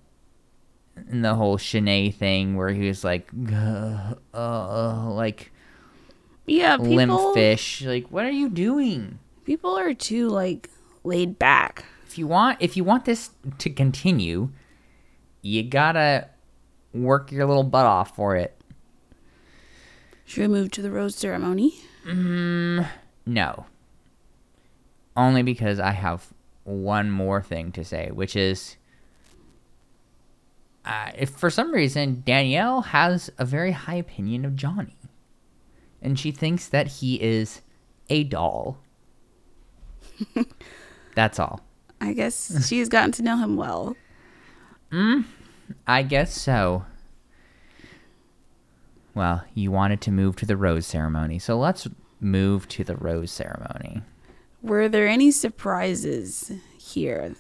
and 0.97 1.25
the 1.25 1.35
whole 1.35 1.59
Shanae 1.59 2.13
thing 2.15 2.57
where 2.57 2.71
he 2.71 2.87
was 2.89 3.05
like, 3.05 3.29
uh, 3.53 4.15
uh, 4.35 5.11
like 5.11 5.53
Yeah, 6.47 6.77
people 6.79 6.95
limp 6.97 7.35
fish. 7.35 7.83
Like, 7.83 8.07
what 8.11 8.25
are 8.25 8.31
you 8.31 8.49
doing? 8.49 9.19
people 9.45 9.79
are 9.79 9.95
too 9.95 10.29
like 10.29 10.69
laid 11.05 11.39
back. 11.39 11.85
If 12.07 12.19
you 12.19 12.27
want, 12.27 12.59
if 12.61 12.77
you 12.77 12.83
want 12.85 13.05
this 13.05 13.31
to 13.59 13.71
continue, 13.71 14.49
you 15.43 15.63
gotta 15.63 16.29
work 16.93 17.31
your 17.31 17.47
little 17.47 17.63
butt 17.63 17.87
off 17.87 18.17
for 18.17 18.35
it. 18.37 18.59
Should 20.25 20.41
we 20.43 20.49
move 20.49 20.71
to 20.73 20.83
the 20.83 20.91
rose 20.91 21.15
ceremony? 21.15 21.75
Mm, 22.05 22.89
No. 23.25 23.67
Only 25.17 25.43
because 25.43 25.79
I 25.79 25.93
have 25.93 26.27
one 26.65 27.11
more 27.11 27.41
thing 27.41 27.71
to 27.73 27.85
say, 27.85 28.11
which 28.11 28.35
is 28.35 28.77
uh, 30.87 31.11
if 31.19 31.31
for 31.31 31.51
some 31.51 31.73
reason 31.73 32.23
Danielle 32.25 32.81
has 32.81 33.31
a 33.39 33.45
very 33.45 33.73
high 33.73 33.97
opinion 33.97 34.45
of 34.45 34.55
Johnny, 34.55 34.97
and 36.01 36.19
she 36.19 36.31
thinks 36.31 36.69
that 36.69 36.87
he 36.87 37.21
is 37.21 37.61
a 38.09 38.25
doll. 38.25 38.79
That's 41.15 41.39
all. 41.39 41.61
I 42.01 42.13
guess 42.13 42.69
she's 42.69 42.89
gotten 42.89 43.13
to 43.13 43.23
know 43.23 43.37
him 43.39 43.57
well. 43.57 43.97
I 45.87 46.03
guess 46.03 46.41
so. 46.41 46.85
Well, 49.15 49.45
you 49.55 49.73
wanted 49.73 50.01
to 50.03 50.13
move 50.13 50.37
to 50.37 50.47
the 50.47 50.57
rose 50.57 50.87
ceremony, 50.87 51.39
so 51.39 51.59
let's 51.59 51.89
move 52.21 52.69
to 52.69 52.85
the 52.85 52.97
rose 52.97 53.31
ceremony. 53.31 54.03
Were 54.63 54.89
there 54.89 55.09
any 55.09 55.31
surprises 55.31 56.53
here 56.79 57.35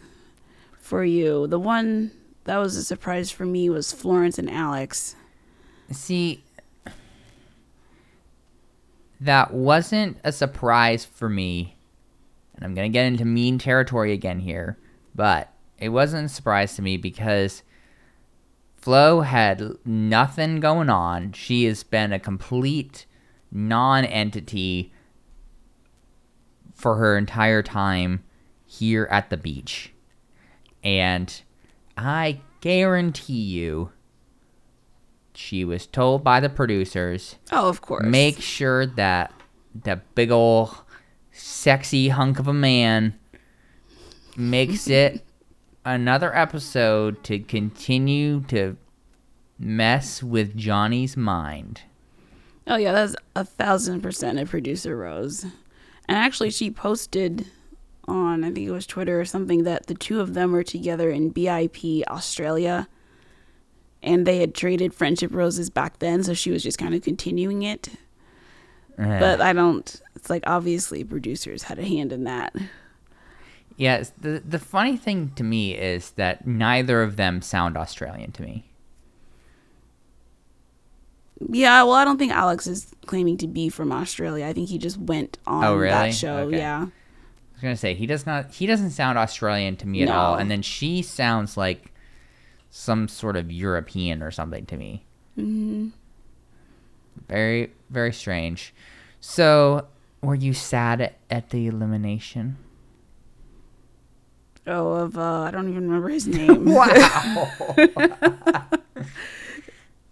for 0.80 1.04
you? 1.04 1.46
The 1.46 1.58
one 1.58 2.12
that 2.46 2.58
was 2.58 2.76
a 2.76 2.84
surprise 2.84 3.30
for 3.30 3.44
me 3.44 3.68
was 3.68 3.92
Florence 3.92 4.38
and 4.38 4.50
Alex. 4.50 5.16
See, 5.90 6.44
that 9.20 9.52
wasn't 9.52 10.18
a 10.22 10.30
surprise 10.30 11.04
for 11.04 11.28
me. 11.28 11.76
And 12.54 12.64
I'm 12.64 12.74
going 12.74 12.90
to 12.90 12.92
get 12.92 13.06
into 13.06 13.24
mean 13.24 13.58
territory 13.58 14.12
again 14.12 14.40
here, 14.40 14.78
but 15.14 15.52
it 15.78 15.88
wasn't 15.90 16.26
a 16.26 16.28
surprise 16.28 16.76
to 16.76 16.82
me 16.82 16.96
because 16.96 17.62
Flo 18.76 19.22
had 19.22 19.76
nothing 19.84 20.60
going 20.60 20.88
on. 20.88 21.32
She 21.32 21.64
has 21.64 21.82
been 21.82 22.12
a 22.12 22.20
complete 22.20 23.06
non 23.50 24.04
entity 24.04 24.92
for 26.74 26.96
her 26.96 27.18
entire 27.18 27.62
time 27.62 28.22
here 28.64 29.08
at 29.10 29.30
the 29.30 29.36
beach. 29.36 29.92
And 30.84 31.42
I 31.96 32.40
guarantee 32.60 33.32
you, 33.42 33.90
she 35.34 35.64
was 35.64 35.86
told 35.86 36.24
by 36.24 36.40
the 36.40 36.48
producers 36.48 37.36
Oh, 37.52 37.68
of 37.68 37.80
course. 37.80 38.04
make 38.06 38.40
sure 38.40 38.86
that 38.86 39.32
that 39.84 40.14
big 40.14 40.30
old 40.30 40.74
sexy 41.32 42.08
hunk 42.08 42.38
of 42.38 42.48
a 42.48 42.52
man 42.54 43.18
makes 44.36 44.88
it 44.88 45.22
another 45.84 46.34
episode 46.36 47.22
to 47.24 47.38
continue 47.38 48.40
to 48.48 48.76
mess 49.58 50.22
with 50.22 50.56
Johnny's 50.56 51.16
mind. 51.16 51.82
Oh 52.66 52.76
yeah, 52.76 52.92
that's 52.92 53.14
a 53.36 53.44
thousand 53.44 54.00
percent 54.00 54.38
a 54.38 54.46
producer 54.46 54.96
Rose. 54.96 55.44
And 56.08 56.16
actually, 56.16 56.50
she 56.50 56.70
posted 56.70 57.46
on 58.08 58.44
I 58.44 58.52
think 58.52 58.66
it 58.68 58.72
was 58.72 58.86
Twitter 58.86 59.20
or 59.20 59.24
something 59.24 59.64
that 59.64 59.86
the 59.86 59.94
two 59.94 60.20
of 60.20 60.34
them 60.34 60.52
were 60.52 60.62
together 60.62 61.10
in 61.10 61.32
BIP 61.32 62.02
Australia, 62.08 62.88
and 64.02 64.26
they 64.26 64.38
had 64.38 64.54
traded 64.54 64.94
friendship 64.94 65.32
roses 65.34 65.70
back 65.70 65.98
then, 65.98 66.22
so 66.22 66.34
she 66.34 66.50
was 66.50 66.62
just 66.62 66.78
kind 66.78 66.94
of 66.94 67.02
continuing 67.02 67.62
it. 67.62 67.88
Eh. 68.98 69.18
But 69.18 69.40
I 69.40 69.52
don't. 69.52 70.00
It's 70.14 70.30
like 70.30 70.44
obviously 70.46 71.04
producers 71.04 71.64
had 71.64 71.78
a 71.78 71.84
hand 71.84 72.12
in 72.12 72.24
that. 72.24 72.54
Yes, 73.76 74.12
the 74.20 74.42
the 74.46 74.58
funny 74.58 74.96
thing 74.96 75.32
to 75.36 75.44
me 75.44 75.74
is 75.74 76.12
that 76.12 76.46
neither 76.46 77.02
of 77.02 77.16
them 77.16 77.42
sound 77.42 77.76
Australian 77.76 78.32
to 78.32 78.42
me. 78.42 78.64
Yeah, 81.50 81.82
well, 81.82 81.92
I 81.92 82.04
don't 82.04 82.16
think 82.16 82.32
Alex 82.32 82.66
is 82.66 82.92
claiming 83.04 83.36
to 83.38 83.46
be 83.46 83.68
from 83.68 83.92
Australia. 83.92 84.46
I 84.46 84.54
think 84.54 84.70
he 84.70 84.78
just 84.78 84.96
went 84.96 85.38
on 85.46 85.64
Oh, 85.64 85.74
really? 85.76 85.90
that 85.90 86.14
show. 86.14 86.38
Okay. 86.38 86.56
Yeah. 86.56 86.86
I 87.56 87.58
was 87.58 87.62
gonna 87.62 87.76
say 87.76 87.94
he 87.94 88.04
does 88.06 88.26
not 88.26 88.52
he 88.52 88.66
doesn't 88.66 88.90
sound 88.90 89.16
Australian 89.16 89.76
to 89.76 89.88
me 89.88 90.02
at 90.02 90.10
all, 90.10 90.34
and 90.34 90.50
then 90.50 90.60
she 90.60 91.00
sounds 91.00 91.56
like 91.56 91.90
some 92.68 93.08
sort 93.08 93.34
of 93.36 93.50
European 93.50 94.22
or 94.22 94.30
something 94.30 94.66
to 94.66 94.76
me. 94.76 95.06
hmm 95.36 95.88
Very 97.28 97.72
very 97.88 98.12
strange. 98.12 98.74
So, 99.20 99.86
were 100.20 100.34
you 100.34 100.52
sad 100.52 101.00
at, 101.00 101.16
at 101.30 101.48
the 101.50 101.66
elimination? 101.66 102.58
Oh, 104.66 104.92
of 104.92 105.16
uh, 105.16 105.40
I 105.42 105.50
don't 105.50 105.68
even 105.70 105.84
remember 105.88 106.10
his 106.10 106.26
name. 106.38 106.66
Wow! 106.66 107.50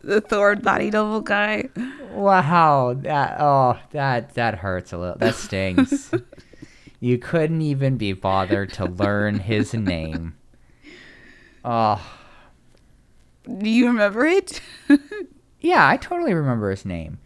the 0.01 0.21
Thor 0.23 0.57
body 0.57 0.91
double 0.91 1.21
guy. 1.21 1.69
wow! 2.13 2.95
That 2.95 3.37
oh 3.39 3.79
that 3.91 4.33
that 4.35 4.55
hurts 4.57 4.93
a 4.95 4.99
little. 4.99 5.19
That 5.19 5.35
stings. 5.35 6.11
you 7.05 7.19
couldn't 7.19 7.61
even 7.61 7.99
be 7.99 8.15
bothered 8.15 8.73
to 8.73 8.87
learn 8.87 9.39
his 9.39 9.75
name. 9.75 10.35
Oh. 11.63 12.01
Do 13.47 13.69
you 13.69 13.87
remember 13.89 14.25
it? 14.25 14.61
Yeah, 15.61 15.89
I 15.89 15.97
totally 15.97 16.35
remember 16.35 16.69
his 16.69 16.85
name. 16.85 17.19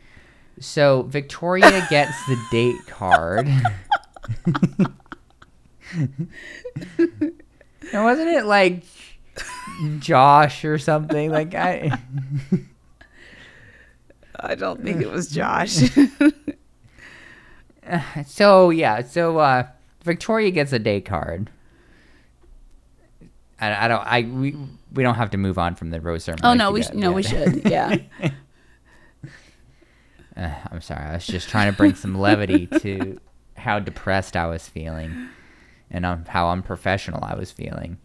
So 0.60 1.02
Victoria 1.02 1.84
gets 1.90 2.24
the 2.26 2.40
date 2.52 2.86
card. 2.86 3.48
and 5.92 6.30
wasn't 7.92 8.28
it 8.28 8.44
like 8.44 8.84
Josh 9.98 10.64
or 10.64 10.78
something? 10.78 11.32
Like 11.32 11.56
I 11.56 11.98
I 14.38 14.54
don't 14.54 14.84
think 14.84 15.02
it 15.02 15.10
was 15.10 15.28
Josh. 15.28 15.90
So 18.26 18.70
yeah, 18.70 19.02
so 19.02 19.38
uh 19.38 19.66
Victoria 20.04 20.50
gets 20.50 20.72
a 20.72 20.78
day 20.78 21.00
card. 21.00 21.50
I, 23.60 23.84
I 23.84 23.88
don't 23.88 24.06
I 24.06 24.22
we 24.22 24.56
we 24.92 25.02
don't 25.02 25.16
have 25.16 25.30
to 25.30 25.38
move 25.38 25.58
on 25.58 25.74
from 25.74 25.90
the 25.90 26.00
rose 26.00 26.24
ceremony. 26.24 26.48
oh 26.48 26.54
no, 26.54 26.70
we 26.70 26.82
sh- 26.82 26.92
no 26.92 27.10
yeah. 27.10 27.14
we 27.14 27.22
should. 27.22 27.62
Yeah. 27.68 27.96
Uh, 30.36 30.54
I'm 30.70 30.80
sorry. 30.80 31.04
I 31.04 31.14
was 31.14 31.26
just 31.26 31.48
trying 31.48 31.68
to 31.68 31.76
bring 31.76 31.96
some 31.96 32.14
levity 32.16 32.68
to 32.68 33.18
how 33.56 33.80
depressed 33.80 34.36
I 34.36 34.46
was 34.46 34.68
feeling 34.68 35.28
and 35.90 36.06
um, 36.06 36.26
how 36.26 36.48
unprofessional 36.50 37.24
I 37.24 37.34
was 37.34 37.50
feeling. 37.50 37.98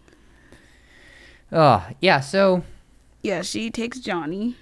Oh, 1.51 1.85
yeah. 2.01 2.21
So, 2.21 2.63
Yeah, 3.21 3.43
she 3.43 3.69
takes 3.69 3.99
Johnny. 3.99 4.55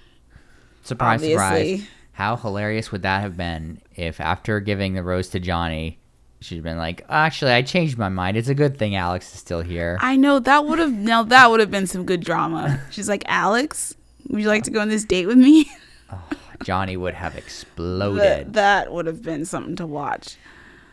surprise, 0.82 1.22
surprise. 1.22 1.86
How 2.12 2.36
hilarious 2.36 2.92
would 2.92 3.02
that 3.02 3.22
have 3.22 3.36
been 3.36 3.80
if 3.96 4.20
after 4.20 4.60
giving 4.60 4.94
the 4.94 5.02
rose 5.02 5.28
to 5.30 5.40
Johnny, 5.40 5.98
she'd 6.40 6.62
been 6.62 6.76
like, 6.76 7.04
actually, 7.08 7.52
I 7.52 7.62
changed 7.62 7.96
my 7.96 8.08
mind. 8.08 8.36
It's 8.36 8.48
a 8.48 8.54
good 8.54 8.78
thing 8.78 8.94
Alex 8.94 9.32
is 9.32 9.40
still 9.40 9.62
here. 9.62 9.98
I 10.00 10.16
know 10.16 10.38
that 10.38 10.64
would 10.66 10.78
have 10.78 10.92
now 10.92 11.22
that 11.24 11.50
would 11.50 11.60
have 11.60 11.70
been 11.70 11.86
some 11.86 12.04
good 12.04 12.20
drama. 12.20 12.80
She's 12.90 13.08
like, 13.08 13.22
Alex, 13.26 13.94
would 14.28 14.42
you 14.42 14.48
like 14.48 14.64
to 14.64 14.70
go 14.70 14.80
on 14.80 14.88
this 14.88 15.04
date 15.04 15.26
with 15.26 15.38
me? 15.38 15.70
Johnny 16.64 16.96
would 16.96 17.14
have 17.14 17.32
that, 17.32 17.38
exploded. 17.42 18.52
that 18.54 18.92
would 18.92 19.06
have 19.06 19.22
been 19.22 19.44
something 19.44 19.76
to 19.76 19.86
watch. 19.86 20.36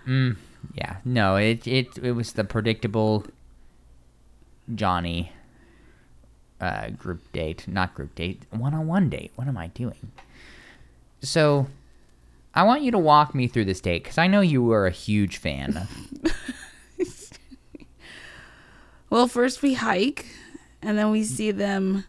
Mm, 0.08 0.38
yeah. 0.74 0.98
No, 1.06 1.36
it, 1.36 1.68
it, 1.68 1.98
it 2.02 2.14
was 2.14 2.34
the 2.34 2.44
predictable 2.44 3.26
Johnny 4.74 5.32
uh, 6.60 6.90
group 6.90 7.32
date. 7.32 7.68
Not 7.68 7.94
group 7.94 8.16
date, 8.16 8.44
one 8.50 8.74
on 8.74 8.88
one 8.88 9.10
date. 9.10 9.32
What 9.36 9.48
am 9.48 9.58
I 9.58 9.68
doing? 9.68 10.12
So, 11.22 11.68
I 12.56 12.64
want 12.64 12.82
you 12.82 12.92
to 12.92 12.98
walk 12.98 13.36
me 13.36 13.48
through 13.48 13.66
this 13.66 13.82
date 13.82 14.04
because 14.04 14.18
I 14.18 14.28
know 14.28 14.42
you 14.42 14.64
were 14.64 14.88
a 14.88 14.92
huge 14.92 15.38
fan. 15.38 15.88
Well, 19.10 19.28
first 19.28 19.62
we 19.64 19.74
hike, 19.74 20.28
and 20.82 20.98
then 20.98 21.10
we 21.12 21.24
see 21.24 21.52
them. 21.52 22.06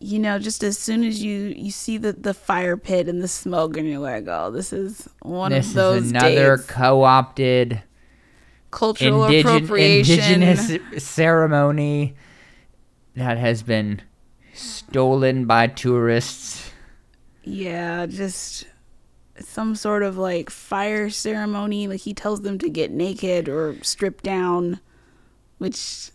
You 0.00 0.18
know, 0.18 0.38
just 0.38 0.62
as 0.62 0.76
soon 0.76 1.04
as 1.04 1.22
you 1.22 1.54
you 1.56 1.70
see 1.70 1.96
the 1.96 2.12
the 2.12 2.34
fire 2.34 2.76
pit 2.76 3.08
and 3.08 3.22
the 3.22 3.28
smoke, 3.28 3.76
and 3.76 3.88
you're 3.88 4.00
like, 4.00 4.24
"Oh, 4.26 4.50
this 4.50 4.72
is 4.72 5.08
one 5.22 5.52
this 5.52 5.68
of 5.68 5.74
those 5.74 6.02
is 6.04 6.10
another 6.10 6.56
dates. 6.56 6.68
co 6.68 7.04
opted 7.04 7.82
cultural 8.72 9.24
appropriation." 9.24 10.42
indigenous 10.42 11.04
ceremony 11.04 12.14
that 13.14 13.38
has 13.38 13.62
been 13.62 14.02
stolen 14.52 15.46
by 15.46 15.68
tourists. 15.68 16.65
Yeah, 17.46 18.06
just 18.06 18.66
some 19.38 19.74
sort 19.76 20.02
of 20.02 20.18
like 20.18 20.50
fire 20.50 21.08
ceremony. 21.10 21.86
Like 21.88 22.00
he 22.00 22.12
tells 22.12 22.42
them 22.42 22.58
to 22.58 22.68
get 22.68 22.90
naked 22.90 23.48
or 23.48 23.76
strip 23.82 24.22
down, 24.22 24.80
which 25.58 26.10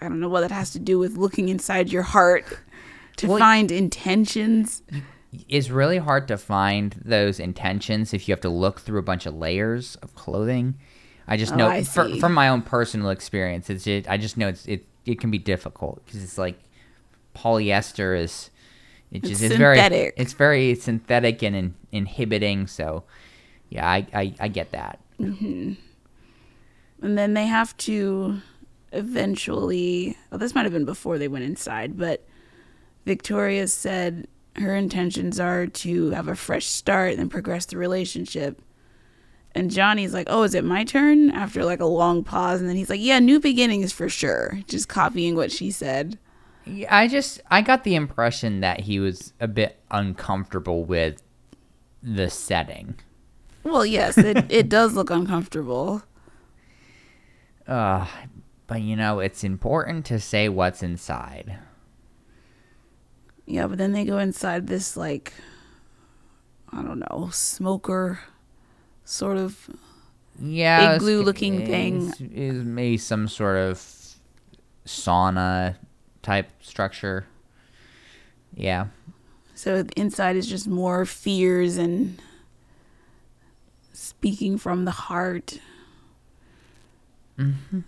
I 0.00 0.08
don't 0.08 0.20
know 0.20 0.28
what 0.28 0.42
that 0.42 0.50
has 0.52 0.70
to 0.72 0.78
do 0.78 0.98
with 0.98 1.16
looking 1.16 1.48
inside 1.48 1.90
your 1.90 2.02
heart 2.02 2.44
to 3.16 3.26
Well, 3.28 3.38
find 3.38 3.70
intentions. 3.72 4.82
It's 5.48 5.70
really 5.70 5.98
hard 5.98 6.28
to 6.28 6.36
find 6.38 6.94
those 7.04 7.40
intentions 7.40 8.12
if 8.14 8.28
you 8.28 8.32
have 8.32 8.40
to 8.42 8.48
look 8.48 8.80
through 8.80 8.98
a 9.00 9.04
bunch 9.04 9.26
of 9.26 9.34
layers 9.34 9.96
of 9.96 10.14
clothing. 10.14 10.78
I 11.26 11.36
just 11.36 11.54
Oh, 11.54 11.56
know 11.56 11.68
I 11.68 11.82
see. 11.82 12.20
from 12.20 12.34
my 12.34 12.48
own 12.48 12.62
personal 12.62 13.08
experience, 13.10 13.70
it's 13.70 13.84
just, 13.84 14.08
I 14.08 14.16
just 14.16 14.36
know 14.36 14.48
it's 14.48 14.66
it 14.66 14.86
it 15.06 15.18
can 15.20 15.30
be 15.32 15.38
difficult 15.38 16.04
because 16.04 16.22
it's 16.22 16.38
like 16.38 16.58
polyester 17.34 18.16
is 18.18 18.50
it 19.12 19.18
It's 19.18 19.40
just 19.40 19.54
very 19.54 19.76
synthetic. 19.76 20.14
it's 20.16 20.32
very 20.32 20.74
synthetic 20.74 21.42
and 21.42 21.54
in, 21.56 21.74
inhibiting. 21.92 22.66
So 22.66 23.04
yeah, 23.68 23.88
I, 23.88 24.06
I 24.14 24.34
I 24.40 24.48
get 24.48 24.72
that. 24.72 24.98
Mm-hmm. 25.20 25.74
And 27.02 27.18
then 27.18 27.34
they 27.34 27.46
have 27.46 27.76
to 27.78 28.38
eventually, 28.92 30.16
well, 30.30 30.38
this 30.38 30.54
might 30.54 30.64
have 30.64 30.72
been 30.72 30.84
before 30.84 31.18
they 31.18 31.28
went 31.28 31.44
inside, 31.44 31.96
but 31.98 32.26
Victoria 33.06 33.66
said 33.68 34.28
her 34.56 34.76
intentions 34.76 35.40
are 35.40 35.66
to 35.66 36.10
have 36.10 36.28
a 36.28 36.36
fresh 36.36 36.66
start 36.66 37.14
and 37.18 37.30
progress 37.30 37.66
the 37.66 37.76
relationship. 37.78 38.60
And 39.54 39.70
Johnny's 39.70 40.14
like, 40.14 40.28
"Oh, 40.30 40.44
is 40.44 40.54
it 40.54 40.64
my 40.64 40.84
turn?" 40.84 41.30
After 41.30 41.64
like 41.64 41.80
a 41.80 41.86
long 41.86 42.24
pause, 42.24 42.60
and 42.60 42.68
then 42.68 42.76
he's 42.76 42.88
like, 42.88 43.00
"Yeah, 43.02 43.18
new 43.18 43.38
beginnings 43.40 43.92
for 43.92 44.08
sure." 44.08 44.60
Just 44.66 44.88
copying 44.88 45.34
what 45.34 45.52
she 45.52 45.70
said. 45.70 46.18
Yeah, 46.64 46.94
I 46.94 47.08
just 47.08 47.40
I 47.50 47.62
got 47.62 47.84
the 47.84 47.94
impression 47.94 48.60
that 48.60 48.80
he 48.80 49.00
was 49.00 49.32
a 49.40 49.48
bit 49.48 49.78
uncomfortable 49.90 50.84
with 50.84 51.22
the 52.02 52.30
setting. 52.30 52.96
Well, 53.64 53.86
yes, 53.86 54.18
it 54.18 54.46
it 54.50 54.68
does 54.68 54.94
look 54.94 55.10
uncomfortable. 55.10 56.02
Uh, 57.66 58.06
but 58.66 58.82
you 58.82 58.96
know, 58.96 59.20
it's 59.20 59.44
important 59.44 60.06
to 60.06 60.18
say 60.18 60.48
what's 60.48 60.82
inside. 60.82 61.58
Yeah, 63.46 63.66
but 63.66 63.78
then 63.78 63.92
they 63.92 64.04
go 64.04 64.18
inside 64.18 64.66
this 64.66 64.96
like 64.96 65.32
I 66.72 66.82
don't 66.82 67.00
know, 67.00 67.28
smoker 67.32 68.20
sort 69.04 69.36
of 69.36 69.68
Yeah, 70.40 70.94
Igloo 70.94 71.22
looking 71.22 71.66
thing. 71.66 72.02
Is, 72.08 72.20
is 72.20 72.64
maybe 72.64 72.96
some 72.96 73.28
sort 73.28 73.58
of 73.58 73.78
sauna 74.86 75.76
type 76.22 76.48
structure. 76.60 77.26
Yeah. 78.54 78.86
so 79.54 79.84
inside 79.96 80.36
is 80.36 80.46
just 80.46 80.68
more 80.68 81.04
fears 81.06 81.76
and 81.76 82.20
speaking 83.92 84.58
from 84.58 84.84
the 84.84 84.90
heart. 84.90 85.58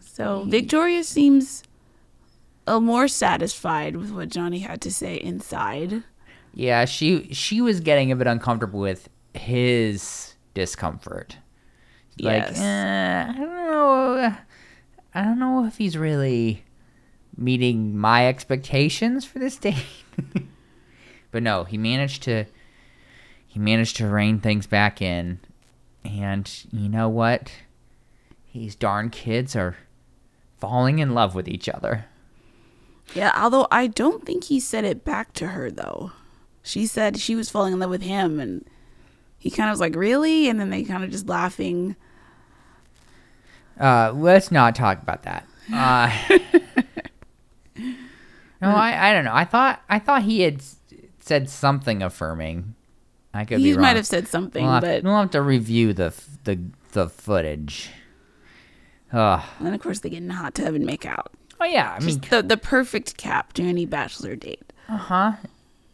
So 0.01 0.45
Victoria 0.49 1.05
seems 1.05 1.63
a 2.67 2.81
more 2.81 3.07
satisfied 3.07 3.95
with 3.95 4.11
what 4.11 4.29
Johnny 4.31 4.61
had 4.61 4.81
to 4.81 4.91
say 4.91 5.15
inside. 5.17 6.03
Yeah, 6.55 6.87
she 6.87 7.33
she 7.33 7.61
was 7.61 7.79
getting 7.81 8.11
a 8.11 8.17
bit 8.17 8.27
uncomfortable 8.27 8.81
with 8.81 9.09
his 9.33 10.35
discomfort. 10.55 11.37
Like, 12.19 12.43
Yes. 12.49 12.59
eh, 12.61 13.27
I 13.29 13.33
don't 13.33 13.49
know. 13.55 14.37
I 15.15 15.23
don't 15.23 15.39
know 15.39 15.67
if 15.67 15.77
he's 15.79 15.97
really 15.97 16.65
meeting 17.37 17.97
my 17.97 18.27
expectations 18.27 19.25
for 19.25 19.39
this 19.39 19.57
date. 19.57 19.85
but 21.31 21.43
no, 21.43 21.65
he 21.65 21.79
managed 21.79 22.23
to 22.25 22.45
he 23.47 23.61
managed 23.61 23.97
to 23.97 24.09
rein 24.09 24.41
things 24.41 24.67
back 24.67 25.01
in. 25.01 25.39
And 26.05 26.51
you 26.73 26.89
know 26.89 27.09
what? 27.09 27.53
These 28.53 28.75
darn 28.75 29.11
kids 29.11 29.55
are 29.55 29.77
falling 30.59 30.99
in 30.99 31.15
love 31.15 31.35
with 31.35 31.49
each 31.49 31.69
other. 31.69 32.07
Yeah, 33.15 33.33
although 33.37 33.69
I 33.71 33.87
don't 33.87 34.25
think 34.25 34.45
he 34.45 34.59
said 34.59 34.85
it 34.85 35.05
back 35.05 35.33
to 35.35 35.49
her 35.49 35.71
though. 35.71 36.13
She 36.63 36.87
said 36.87 37.19
she 37.19 37.35
was 37.35 37.51
falling 37.51 37.75
in 37.75 37.79
love 37.79 37.91
with 37.91 38.03
him 38.03 38.41
and 38.41 38.65
he 39.39 39.51
kind 39.51 39.69
of 39.69 39.75
was 39.75 39.81
like, 39.81 39.95
"Really?" 39.95 40.49
and 40.49 40.59
then 40.59 40.71
they 40.71 40.83
kind 40.85 41.05
of 41.05 41.11
just 41.11 41.29
laughing. 41.29 41.97
Uh, 43.79 44.13
let's 44.15 44.51
not 44.51 44.75
talk 44.75 45.03
about 45.03 45.23
that. 45.25 45.47
Uh, 45.73 46.11
no, 48.71 48.77
I, 48.77 49.11
I 49.11 49.13
don't 49.13 49.25
know. 49.25 49.35
I 49.35 49.45
thought 49.45 49.81
I 49.89 49.99
thought 49.99 50.23
he 50.23 50.41
had 50.43 50.63
said 51.21 51.49
something 51.49 52.03
affirming. 52.03 52.75
I 53.33 53.45
could 53.45 53.57
be 53.57 53.63
He 53.65 53.73
wrong. 53.73 53.83
might 53.83 53.97
have 53.97 54.07
said 54.07 54.29
something, 54.29 54.63
we'll 54.65 54.73
have, 54.75 54.83
but 54.83 55.03
we'll 55.03 55.17
have 55.21 55.31
to 55.33 55.43
review 55.43 55.93
the 55.93 56.13
the 56.45 56.61
the 56.93 57.09
footage. 57.09 57.91
Ugh. 59.13 59.43
and 59.59 59.67
then 59.67 59.75
of 59.75 59.81
course 59.81 60.01
they 60.01 60.11
get 60.11 60.23
in 60.23 60.31
a 60.31 60.35
hot 60.35 60.55
tub 60.55 60.75
and 60.75 60.85
make 60.85 61.07
out. 61.07 61.33
Oh 61.61 61.65
yeah, 61.65 61.97
I 61.99 62.05
mean, 62.05 62.21
the 62.31 62.43
the 62.43 62.57
perfect 62.57 63.17
cap 63.17 63.53
to 63.55 63.63
any 63.63 63.87
bachelor 63.87 64.35
date. 64.37 64.73
uh 64.89 64.97
huh. 64.97 65.33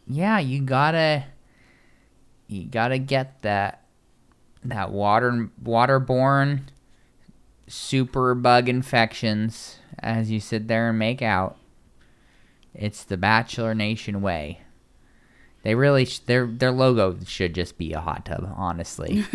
Yeah, 0.07 0.39
you 0.39 0.61
gotta 0.61 1.25
you 2.47 2.65
gotta 2.65 2.97
get 2.97 3.41
that 3.43 3.83
that 4.63 4.91
water 4.91 5.49
waterborne 5.63 6.61
super 7.67 8.35
bug 8.35 8.67
infections 8.69 9.77
as 9.99 10.29
you 10.31 10.39
sit 10.39 10.67
there 10.67 10.89
and 10.89 10.99
make 10.99 11.21
out. 11.21 11.57
It's 12.73 13.03
the 13.03 13.17
Bachelor 13.17 13.75
Nation 13.75 14.21
way. 14.21 14.61
They 15.63 15.75
really 15.75 16.05
sh- 16.05 16.19
their 16.19 16.47
their 16.47 16.71
logo 16.71 17.17
should 17.25 17.53
just 17.53 17.77
be 17.77 17.93
a 17.93 17.99
hot 17.99 18.25
tub, 18.25 18.51
honestly. 18.55 19.25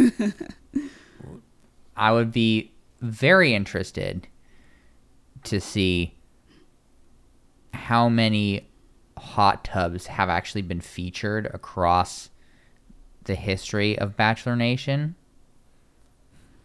I 1.96 2.12
would 2.12 2.32
be 2.32 2.72
very 3.00 3.54
interested 3.54 4.26
to 5.44 5.60
see 5.60 6.14
how 7.72 8.08
many 8.08 8.68
hot 9.16 9.64
tubs 9.64 10.06
have 10.06 10.28
actually 10.28 10.62
been 10.62 10.80
featured 10.80 11.46
across 11.46 12.30
the 13.24 13.34
history 13.34 13.98
of 13.98 14.16
Bachelor 14.16 14.56
Nation. 14.56 15.14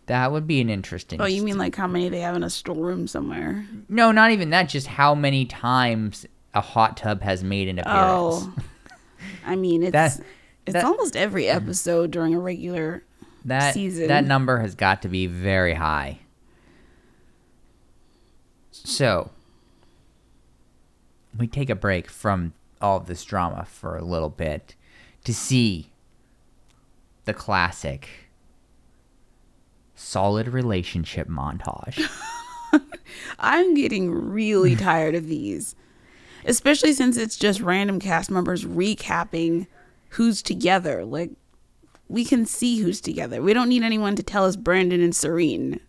That 0.07 0.31
would 0.31 0.47
be 0.47 0.59
an 0.59 0.69
interesting. 0.69 1.21
Oh, 1.21 1.25
you 1.25 1.43
mean 1.43 1.57
like 1.57 1.75
how 1.75 1.87
many 1.87 2.09
they 2.09 2.21
have 2.21 2.35
in 2.35 2.43
a 2.43 2.49
storeroom 2.49 3.07
somewhere? 3.07 3.65
no, 3.87 4.11
not 4.11 4.31
even 4.31 4.49
that. 4.49 4.69
Just 4.69 4.87
how 4.87 5.13
many 5.13 5.45
times 5.45 6.25
a 6.53 6.61
hot 6.61 6.97
tub 6.97 7.21
has 7.21 7.43
made 7.43 7.67
an 7.67 7.79
appearance. 7.79 8.45
Oh, 8.47 8.53
I 9.45 9.55
mean 9.55 9.83
it's 9.83 9.91
That- 9.93 10.19
it's 10.65 10.73
that- 10.73 10.83
almost 10.83 11.15
every 11.15 11.45
mhm. 11.45 11.55
episode 11.55 12.11
during 12.11 12.33
a 12.35 12.39
regular. 12.39 13.03
that 13.45 13.73
season. 13.73 14.07
that 14.07 14.25
number 14.25 14.59
has 14.59 14.75
got 14.75 15.01
to 15.01 15.07
be 15.07 15.25
very 15.27 15.73
high. 15.73 16.19
So, 18.71 19.31
we 21.37 21.47
take 21.47 21.69
a 21.69 21.75
break 21.75 22.09
from 22.09 22.53
all 22.81 22.97
of 22.97 23.07
this 23.07 23.23
drama 23.23 23.65
for 23.65 23.97
a 23.97 24.03
little 24.03 24.29
bit 24.29 24.75
to 25.23 25.33
see 25.33 25.91
the 27.25 27.33
classic 27.33 28.07
solid 29.95 30.47
relationship 30.47 31.27
montage. 31.27 32.01
I'm 33.39 33.73
getting 33.75 34.09
really 34.11 34.75
tired 34.75 35.15
of 35.15 35.27
these, 35.27 35.75
especially 36.45 36.93
since 36.93 37.17
it's 37.17 37.37
just 37.37 37.61
random 37.61 37.99
cast 37.99 38.31
members 38.31 38.65
recapping 38.65 39.67
who's 40.09 40.41
together. 40.41 41.05
Like 41.05 41.31
we 42.07 42.25
can 42.25 42.45
see 42.45 42.79
who's 42.79 43.01
together. 43.01 43.41
We 43.41 43.53
don't 43.53 43.69
need 43.69 43.83
anyone 43.83 44.15
to 44.17 44.23
tell 44.23 44.45
us 44.45 44.55
Brandon 44.55 45.01
and 45.01 45.15
Serene. 45.15 45.79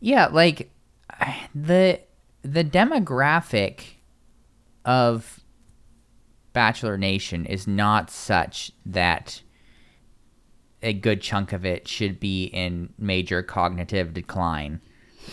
Yeah, 0.00 0.26
like 0.26 0.70
the 1.54 2.00
the 2.42 2.64
demographic 2.64 3.80
of 4.84 5.40
Bachelor 6.52 6.96
Nation 6.96 7.46
is 7.46 7.66
not 7.66 8.10
such 8.10 8.72
that 8.86 9.42
a 10.82 10.92
good 10.92 11.20
chunk 11.20 11.52
of 11.52 11.64
it 11.64 11.88
should 11.88 12.20
be 12.20 12.44
in 12.44 12.92
major 12.98 13.42
cognitive 13.42 14.14
decline 14.14 14.80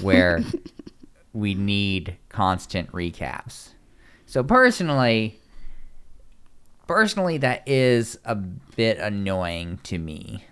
where 0.01 0.41
we 1.33 1.53
need 1.53 2.17
constant 2.29 2.91
recaps. 2.91 3.74
So 4.25 4.43
personally 4.43 5.39
personally 6.87 7.37
that 7.39 7.67
is 7.67 8.17
a 8.25 8.35
bit 8.35 8.97
annoying 8.99 9.79
to 9.83 9.97
me 9.97 10.43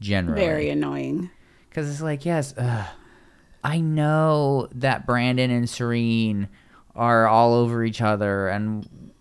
generally 0.00 0.40
Very 0.40 0.70
annoying. 0.70 1.30
because 1.68 1.90
it's 1.90 2.02
like, 2.02 2.24
yes, 2.24 2.54
ugh, 2.58 2.86
I 3.64 3.80
know 3.80 4.68
that 4.74 5.06
Brandon 5.06 5.50
and 5.50 5.68
Serene 5.68 6.48
are 6.94 7.26
all 7.26 7.54
over 7.54 7.82
each 7.84 8.00
other 8.02 8.48
and 8.48 9.12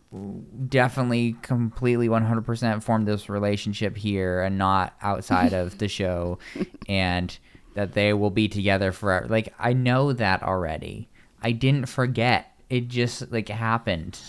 definitely 0.67 1.35
completely 1.41 2.07
100% 2.07 2.83
formed 2.83 3.07
this 3.07 3.29
relationship 3.29 3.95
here 3.97 4.41
and 4.41 4.57
not 4.57 4.93
outside 5.01 5.53
of 5.53 5.77
the 5.77 5.87
show 5.87 6.39
and 6.89 7.37
that 7.75 7.93
they 7.93 8.13
will 8.13 8.31
be 8.31 8.47
together 8.47 8.91
forever. 8.91 9.27
Like, 9.27 9.53
I 9.59 9.73
know 9.73 10.11
that 10.13 10.41
already. 10.43 11.09
I 11.41 11.51
didn't 11.51 11.85
forget. 11.87 12.56
It 12.69 12.87
just, 12.87 13.31
like, 13.31 13.49
happened. 13.49 14.19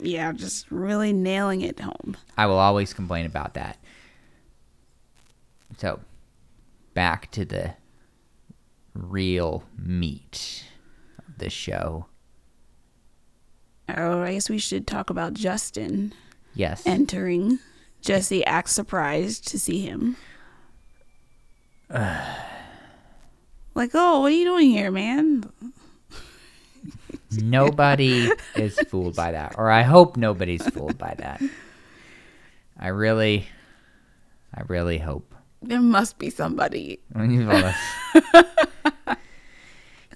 Yeah, 0.00 0.32
just 0.32 0.70
really 0.70 1.12
nailing 1.12 1.60
it 1.60 1.80
home. 1.80 2.16
I 2.36 2.46
will 2.46 2.58
always 2.58 2.92
complain 2.94 3.26
about 3.26 3.54
that. 3.54 3.78
So, 5.78 6.00
back 6.94 7.30
to 7.32 7.44
the 7.44 7.74
real 8.94 9.64
meat 9.78 10.64
of 11.18 11.38
the 11.38 11.50
show. 11.50 12.06
Oh, 13.88 14.22
I 14.22 14.34
guess 14.34 14.50
we 14.50 14.58
should 14.58 14.86
talk 14.86 15.10
about 15.10 15.34
Justin 15.34 16.14
Yes. 16.54 16.86
entering. 16.86 17.58
Jesse 18.00 18.44
acts 18.44 18.72
surprised 18.72 19.46
to 19.48 19.58
see 19.58 19.80
him. 19.80 20.16
like, 21.90 23.90
oh, 23.94 24.20
what 24.20 24.26
are 24.26 24.30
you 24.30 24.44
doing 24.44 24.70
here, 24.70 24.90
man? 24.90 25.50
Nobody 27.30 28.30
is 28.56 28.78
fooled 28.88 29.16
by 29.16 29.32
that. 29.32 29.54
Or 29.58 29.70
I 29.70 29.82
hope 29.82 30.16
nobody's 30.16 30.66
fooled 30.68 30.98
by 30.98 31.14
that. 31.18 31.42
I 32.78 32.88
really, 32.88 33.46
I 34.54 34.62
really 34.68 34.98
hope. 34.98 35.34
There 35.62 35.80
must 35.80 36.18
be 36.18 36.30
somebody. 36.30 37.00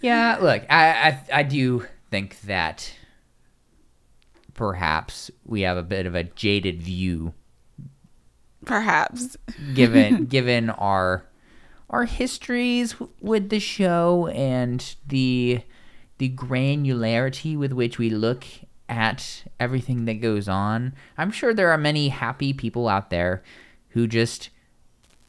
Yeah, 0.02 0.38
look, 0.40 0.62
I, 0.68 1.20
I 1.32 1.40
I 1.40 1.42
do 1.42 1.86
think 2.10 2.40
that 2.42 2.92
perhaps 4.54 5.30
we 5.44 5.62
have 5.62 5.76
a 5.76 5.82
bit 5.82 6.06
of 6.06 6.14
a 6.14 6.24
jaded 6.24 6.82
view 6.82 7.34
Perhaps. 8.64 9.36
given 9.74 10.26
given 10.28 10.70
our 10.70 11.24
our 11.88 12.04
histories 12.04 12.94
with 13.20 13.48
the 13.48 13.60
show 13.60 14.26
and 14.28 14.96
the 15.06 15.60
the 16.18 16.30
granularity 16.30 17.56
with 17.56 17.72
which 17.72 17.98
we 17.98 18.10
look 18.10 18.44
at 18.88 19.44
everything 19.58 20.04
that 20.04 20.20
goes 20.20 20.48
on. 20.48 20.94
I'm 21.18 21.30
sure 21.30 21.52
there 21.52 21.70
are 21.70 21.78
many 21.78 22.08
happy 22.08 22.52
people 22.52 22.88
out 22.88 23.10
there 23.10 23.42
who 23.90 24.06
just 24.06 24.50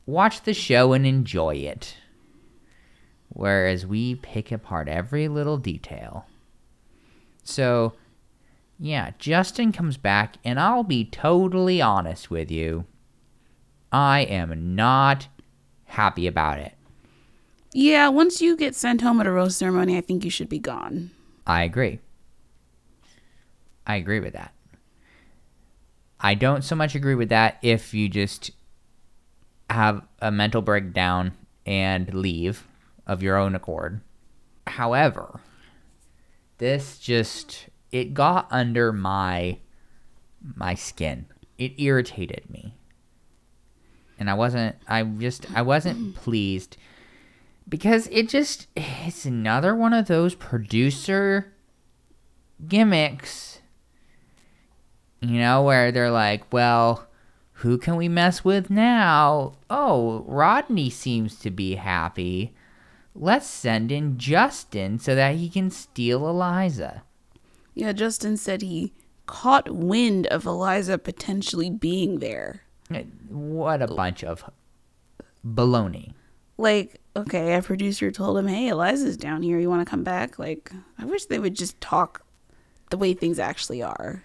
watch 0.06 0.44
the 0.44 0.54
show 0.54 0.94
and 0.94 1.06
enjoy 1.06 1.56
it. 1.56 1.98
Whereas 3.30 3.86
we 3.86 4.16
pick 4.16 4.52
apart 4.52 4.88
every 4.88 5.28
little 5.28 5.58
detail. 5.58 6.26
So, 7.44 7.94
yeah, 8.80 9.12
Justin 9.20 9.72
comes 9.72 9.98
back, 9.98 10.38
and 10.44 10.60
I'll 10.60 10.84
be 10.84 11.06
totally 11.06 11.82
honest 11.82 12.30
with 12.30 12.52
you. 12.52 12.86
I 13.92 14.22
am 14.22 14.76
not 14.76 15.28
happy 15.86 16.28
about 16.28 16.60
it. 16.60 16.77
Yeah, 17.74 18.10
once 18.10 18.42
you 18.42 18.56
get 18.56 18.76
sent 18.76 19.02
home 19.02 19.20
at 19.20 19.28
a 19.28 19.32
rose 19.32 19.58
ceremony, 19.58 19.98
I 19.98 20.02
think 20.02 20.24
you 20.24 20.32
should 20.32 20.50
be 20.50 20.60
gone. 20.60 21.12
I 21.46 21.64
agree. 21.64 22.00
I 23.86 23.96
agree 23.96 24.20
with 24.20 24.34
that. 24.34 24.54
I 26.20 26.34
don't 26.34 26.64
so 26.64 26.76
much 26.76 26.96
agree 26.96 27.16
with 27.16 27.30
that 27.30 27.58
if 27.62 27.94
you 27.94 28.10
just 28.10 28.52
have 29.70 30.02
a 30.22 30.32
mental 30.32 30.62
breakdown 30.62 31.34
and 31.66 32.14
leave 32.14 32.68
of 33.06 33.22
your 33.22 33.38
own 33.38 33.56
accord. 33.56 34.02
However, 34.66 35.40
this 36.58 36.98
just 36.98 37.70
it 37.92 38.14
got 38.14 38.48
under 38.50 38.92
my 38.92 39.60
my 40.56 40.74
skin. 40.74 41.26
It 41.58 41.80
irritated 41.80 42.50
me. 42.50 42.74
And 44.20 44.30
I 44.30 44.34
wasn't 44.34 44.76
I 44.88 45.04
just 45.04 45.46
I 45.54 45.62
wasn't 45.62 46.16
pleased 46.16 46.78
because 47.68 48.08
it 48.12 48.30
just 48.30 48.68
it's 48.76 49.26
another 49.26 49.76
one 49.76 49.94
of 49.94 50.08
those 50.08 50.36
producer 50.36 51.54
gimmicks 52.68 53.60
you 55.22 55.40
know 55.40 55.62
where 55.62 55.92
they're 55.92 56.12
like 56.12 56.52
well 56.52 57.08
who 57.62 57.80
can 57.80 57.96
we 57.96 58.08
mess 58.08 58.46
with 58.46 58.70
now? 58.70 59.54
Oh 59.68 60.24
rodney 60.28 60.92
seems 60.92 61.40
to 61.40 61.50
be 61.50 61.74
happy. 61.74 62.54
Let's 63.16 63.48
send 63.48 63.92
in 63.92 64.20
justin 64.20 65.00
so 65.00 65.16
that 65.16 65.38
he 65.38 65.50
can 65.50 65.72
steal 65.72 66.30
eliza. 66.30 67.02
Yeah, 67.78 67.94
Justin 67.94 68.38
said 68.38 68.64
he 68.64 68.92
caught 69.28 69.70
wind 69.70 70.26
of 70.28 70.48
Eliza 70.48 70.98
potentially 70.98 71.70
being 71.70 72.18
there. 72.18 72.62
Eh, 72.92 73.04
what 73.30 73.84
a 73.84 73.88
bunch 73.88 74.24
of 74.24 74.50
baloney. 75.46 76.14
Like, 76.58 77.00
okay, 77.18 77.56
a 77.56 77.62
producer 77.62 78.12
told 78.12 78.38
him, 78.38 78.48
hey, 78.48 78.70
Eliza's 78.70 79.18
down 79.18 79.42
here. 79.42 79.60
You 79.60 79.70
want 79.70 79.86
to 79.86 79.90
come 79.90 80.04
back? 80.04 80.40
Like, 80.40 80.72
I 80.98 81.06
wish 81.06 81.26
they 81.26 81.40
would 81.40 81.56
just 81.56 81.80
talk 81.82 82.26
the 82.90 82.98
way 82.98 83.14
things 83.14 83.40
actually 83.40 83.82
are. 83.82 84.24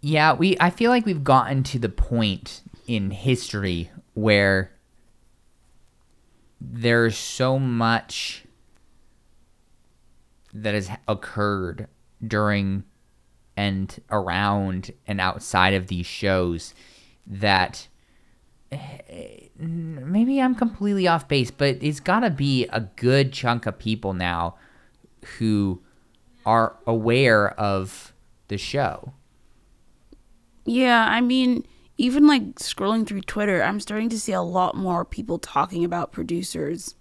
Yeah, 0.00 0.32
we 0.32 0.56
I 0.60 0.70
feel 0.70 0.90
like 0.90 1.06
we've 1.06 1.24
gotten 1.24 1.62
to 1.64 1.78
the 1.78 1.88
point 1.88 2.62
in 2.86 3.10
history 3.10 3.90
where 4.14 4.72
there's 6.60 7.16
so 7.16 7.58
much 7.58 8.44
that 10.54 10.74
has 10.74 10.90
occurred 11.06 11.88
during 12.26 12.84
and 13.56 14.00
around 14.10 14.92
and 15.06 15.20
outside 15.20 15.74
of 15.74 15.88
these 15.88 16.06
shows 16.06 16.74
that 17.26 17.88
maybe 19.58 20.40
I'm 20.40 20.54
completely 20.54 21.06
off 21.06 21.28
base, 21.28 21.50
but 21.50 21.78
it's 21.80 22.00
got 22.00 22.20
to 22.20 22.30
be 22.30 22.66
a 22.66 22.80
good 22.80 23.32
chunk 23.32 23.66
of 23.66 23.78
people 23.78 24.12
now 24.12 24.56
who 25.38 25.80
are 26.46 26.76
aware 26.86 27.50
of 27.60 28.12
the 28.48 28.58
show. 28.58 29.12
Yeah, 30.64 31.06
I 31.08 31.20
mean, 31.20 31.66
even 31.96 32.26
like 32.26 32.56
scrolling 32.56 33.06
through 33.06 33.22
Twitter, 33.22 33.62
I'm 33.62 33.80
starting 33.80 34.08
to 34.10 34.20
see 34.20 34.32
a 34.32 34.42
lot 34.42 34.76
more 34.76 35.04
people 35.04 35.38
talking 35.38 35.84
about 35.84 36.12
producers 36.12 36.94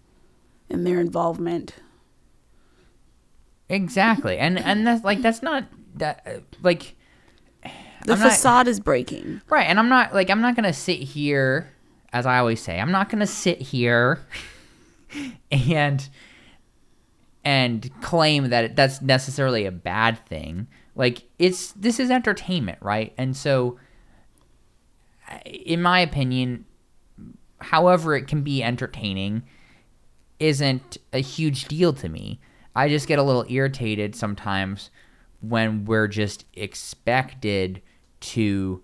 and 0.70 0.86
their 0.86 1.00
involvement. 1.00 1.76
Exactly, 3.70 4.38
and 4.38 4.58
and 4.58 4.88
that's 4.88 5.04
like 5.04 5.22
that's 5.22 5.42
not 5.42 5.66
that 5.96 6.24
uh, 6.26 6.40
like 6.62 6.96
The 8.08 8.14
I'm 8.14 8.20
not- 8.20 8.32
facade 8.32 8.68
is 8.68 8.80
breaking. 8.80 9.42
right. 9.50 9.68
And 9.68 9.78
I'm 9.80 9.90
not 9.90 10.14
like 10.14 10.30
I'm 10.30 10.42
not 10.42 10.56
gonna 10.56 10.74
sit 10.74 11.00
here, 11.00 11.72
as 12.12 12.26
I 12.26 12.40
always 12.40 12.62
say, 12.62 12.80
I'm 12.80 12.92
not 12.92 13.10
gonna 13.10 13.28
sit 13.28 13.62
here 13.62 14.20
and 15.52 16.08
and 17.46 17.90
claim 18.02 18.50
that 18.50 18.76
that's 18.76 19.02
necessarily 19.02 19.66
a 19.66 19.72
bad 19.72 20.26
thing. 20.26 20.68
Like 20.96 21.24
it's 21.38 21.72
this 21.74 22.00
is 22.00 22.10
entertainment, 22.10 22.80
right? 22.82 23.14
And 23.18 23.36
so, 23.38 23.78
in 25.46 25.82
my 25.82 26.00
opinion, 26.00 26.66
however 27.60 28.16
it 28.16 28.28
can 28.28 28.42
be 28.42 28.64
entertaining, 28.64 29.44
isn't 30.40 30.98
a 31.14 31.20
huge 31.20 31.66
deal 31.66 31.94
to 31.94 32.10
me. 32.10 32.40
I 32.76 32.90
just 32.90 33.08
get 33.08 33.20
a 33.20 33.24
little 33.24 33.46
irritated 33.50 34.16
sometimes 34.16 34.92
when 35.42 35.86
we're 35.86 36.08
just 36.08 36.46
expected 36.54 37.82
to 38.20 38.82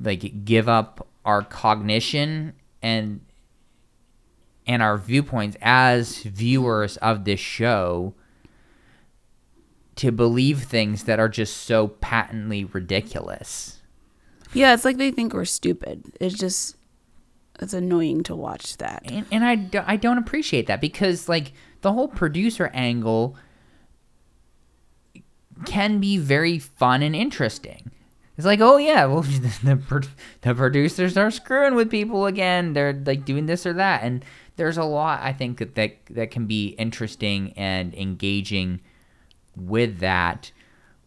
like 0.00 0.44
give 0.44 0.68
up 0.68 1.06
our 1.24 1.42
cognition 1.42 2.54
and 2.82 3.20
and 4.66 4.82
our 4.82 4.98
viewpoints 4.98 5.56
as 5.62 6.18
viewers 6.22 6.96
of 6.98 7.24
this 7.24 7.40
show 7.40 8.14
to 9.96 10.12
believe 10.12 10.62
things 10.62 11.04
that 11.04 11.18
are 11.18 11.28
just 11.28 11.56
so 11.56 11.88
patently 11.88 12.64
ridiculous. 12.64 13.80
Yeah, 14.52 14.74
it's 14.74 14.84
like 14.84 14.98
they 14.98 15.10
think 15.10 15.32
we're 15.32 15.44
stupid. 15.44 16.04
It's 16.20 16.34
just, 16.34 16.76
it's 17.60 17.72
annoying 17.72 18.22
to 18.24 18.34
watch 18.34 18.76
that. 18.78 19.02
and, 19.06 19.26
and 19.30 19.44
I, 19.44 19.54
do, 19.54 19.82
I 19.86 19.96
don't 19.96 20.18
appreciate 20.18 20.66
that 20.66 20.80
because 20.80 21.28
like 21.28 21.52
the 21.80 21.92
whole 21.92 22.08
producer 22.08 22.70
angle 22.74 23.36
can 25.64 25.98
be 25.98 26.18
very 26.18 26.58
fun 26.58 27.02
and 27.02 27.16
interesting 27.16 27.90
it's 28.36 28.46
like 28.46 28.60
oh 28.60 28.76
yeah 28.76 29.04
well 29.06 29.22
the, 29.22 30.08
the 30.42 30.54
producers 30.54 31.16
are 31.16 31.30
screwing 31.30 31.74
with 31.74 31.90
people 31.90 32.26
again 32.26 32.72
they're 32.72 33.02
like 33.06 33.24
doing 33.24 33.46
this 33.46 33.64
or 33.64 33.72
that 33.72 34.02
and 34.02 34.24
there's 34.56 34.76
a 34.76 34.84
lot 34.84 35.20
i 35.22 35.32
think 35.32 35.58
that 35.58 35.74
that, 35.74 35.96
that 36.10 36.30
can 36.30 36.46
be 36.46 36.68
interesting 36.70 37.52
and 37.56 37.94
engaging 37.94 38.80
with 39.56 39.98
that 40.00 40.50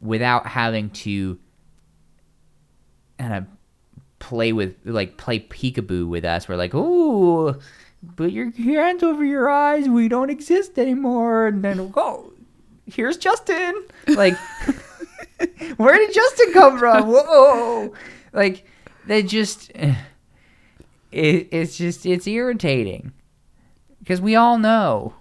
without 0.02 0.48
having 0.48 0.90
to 0.90 1.38
kind 3.20 3.34
of 3.34 3.46
play 4.20 4.54
with 4.54 4.76
like 4.86 5.18
play 5.18 5.40
peekaboo 5.40 6.08
with 6.08 6.26
us. 6.26 6.48
We're 6.48 6.56
like, 6.56 6.74
oh, 6.74 7.56
put 8.16 8.32
your 8.32 8.52
hands 8.52 9.04
over 9.04 9.24
your 9.24 9.50
eyes. 9.50 9.88
We 9.88 10.08
don't 10.08 10.30
exist 10.30 10.78
anymore. 10.78 11.48
And 11.48 11.64
then 11.64 11.90
go. 11.90 12.29
Here's 12.92 13.18
Justin. 13.18 13.86
Like, 14.08 14.38
where 15.78 15.98
did 15.98 16.14
Justin 16.14 16.54
come 16.54 16.78
from? 16.80 17.08
Whoa! 17.08 17.94
Like, 18.34 18.66
they 19.06 19.24
just 19.24 19.72
eh, 19.76 19.96
it, 21.12 21.48
it's 21.52 21.78
just 21.78 22.06
it's 22.06 22.28
irritating 22.28 23.12
because 24.00 24.22
we 24.22 24.36
all 24.36 24.58
know 24.58 25.16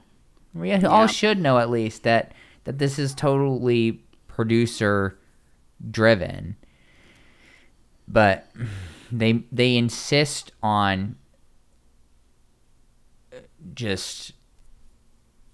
we 0.55 0.73
all 0.73 1.07
should 1.07 1.39
know 1.39 1.59
at 1.59 1.71
least 1.71 2.03
that 2.03 2.33
that 2.65 2.79
this 2.79 2.99
is 2.99 3.15
totally 3.15 4.03
producer 4.27 5.19
driven 5.91 6.57
but 8.07 8.51
they 9.11 9.45
they 9.51 9.77
insist 9.77 10.53
on 10.63 11.17
eh, 13.33 13.39
just 13.75 14.33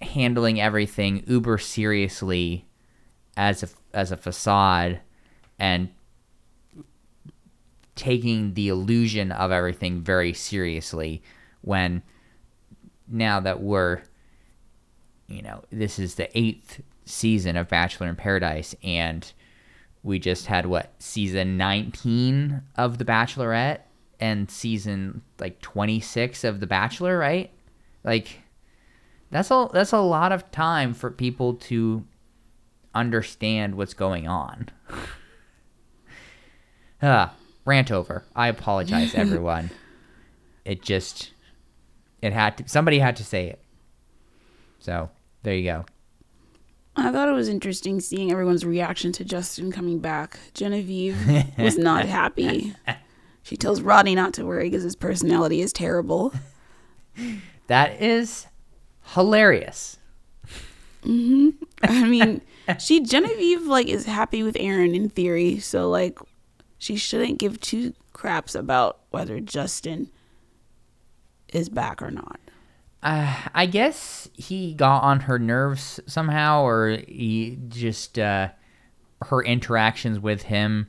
handling 0.04 0.60
everything 0.60 1.24
uber 1.26 1.58
seriously 1.58 2.66
as 3.36 3.62
a 3.62 3.68
as 3.92 4.12
a 4.12 4.16
facade 4.16 5.00
and 5.58 5.88
taking 7.94 8.54
the 8.54 8.68
illusion 8.68 9.30
of 9.32 9.50
everything 9.50 10.00
very 10.00 10.32
seriously 10.32 11.22
when 11.62 12.02
now 13.08 13.40
that 13.40 13.60
we're 13.60 14.02
you 15.28 15.42
know 15.42 15.62
this 15.70 15.98
is 15.98 16.16
the 16.16 16.38
eighth 16.38 16.82
season 17.04 17.56
of 17.56 17.68
bachelor 17.68 18.08
in 18.08 18.16
paradise 18.16 18.74
and 18.82 19.32
we 20.02 20.18
just 20.18 20.46
had 20.46 20.66
what 20.66 20.92
season 20.98 21.56
19 21.56 22.62
of 22.76 22.98
the 22.98 23.04
bachelorette 23.04 23.80
and 24.20 24.50
season 24.50 25.22
like 25.38 25.60
26 25.60 26.44
of 26.44 26.60
the 26.60 26.66
bachelor 26.66 27.18
right? 27.18 27.50
Like 28.04 28.40
That's 29.34 29.50
a 29.50 29.68
that's 29.72 29.90
a 29.90 29.98
lot 29.98 30.30
of 30.30 30.48
time 30.52 30.94
for 30.94 31.10
people 31.10 31.54
to 31.54 32.04
understand 32.94 33.74
what's 33.74 33.92
going 33.92 34.28
on. 34.28 34.68
ah, 37.02 37.34
rant 37.64 37.90
over. 37.90 38.22
I 38.36 38.46
apologize, 38.46 39.12
everyone. 39.16 39.72
it 40.64 40.82
just 40.82 41.32
it 42.22 42.32
had 42.32 42.58
to 42.58 42.68
somebody 42.68 43.00
had 43.00 43.16
to 43.16 43.24
say 43.24 43.48
it. 43.48 43.60
So 44.78 45.10
there 45.42 45.56
you 45.56 45.64
go. 45.64 45.84
I 46.94 47.10
thought 47.10 47.28
it 47.28 47.32
was 47.32 47.48
interesting 47.48 47.98
seeing 47.98 48.30
everyone's 48.30 48.64
reaction 48.64 49.10
to 49.14 49.24
Justin 49.24 49.72
coming 49.72 49.98
back. 49.98 50.38
Genevieve 50.54 51.18
was 51.58 51.76
not 51.76 52.04
happy. 52.04 52.72
She 53.42 53.56
tells 53.56 53.80
Rodney 53.80 54.14
not 54.14 54.32
to 54.34 54.46
worry 54.46 54.70
because 54.70 54.84
his 54.84 54.94
personality 54.94 55.60
is 55.60 55.72
terrible. 55.72 56.32
That 57.66 58.00
is 58.00 58.46
hilarious. 59.12 59.98
I 61.04 62.04
mean, 62.06 62.40
she 62.78 63.00
Genevieve 63.00 63.66
like 63.66 63.88
is 63.88 64.06
happy 64.06 64.42
with 64.42 64.56
Aaron 64.58 64.94
in 64.94 65.10
theory, 65.10 65.58
so 65.58 65.90
like 65.90 66.18
she 66.78 66.96
shouldn't 66.96 67.38
give 67.38 67.60
two 67.60 67.92
craps 68.12 68.54
about 68.54 69.00
whether 69.10 69.40
Justin 69.40 70.10
is 71.52 71.68
back 71.68 72.00
or 72.00 72.10
not. 72.10 72.40
Uh, 73.02 73.34
I 73.54 73.66
guess 73.66 74.30
he 74.32 74.72
got 74.72 75.02
on 75.02 75.20
her 75.20 75.38
nerves 75.38 76.00
somehow, 76.06 76.62
or 76.62 76.96
he 77.06 77.58
just 77.68 78.18
uh, 78.18 78.48
her 79.26 79.42
interactions 79.42 80.18
with 80.18 80.42
him 80.42 80.86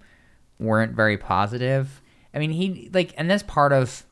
weren't 0.58 0.94
very 0.94 1.18
positive. 1.18 2.02
I 2.34 2.40
mean, 2.40 2.52
he 2.52 2.90
like, 2.94 3.14
and 3.18 3.30
that's 3.30 3.44
part 3.44 3.74
of 3.74 4.06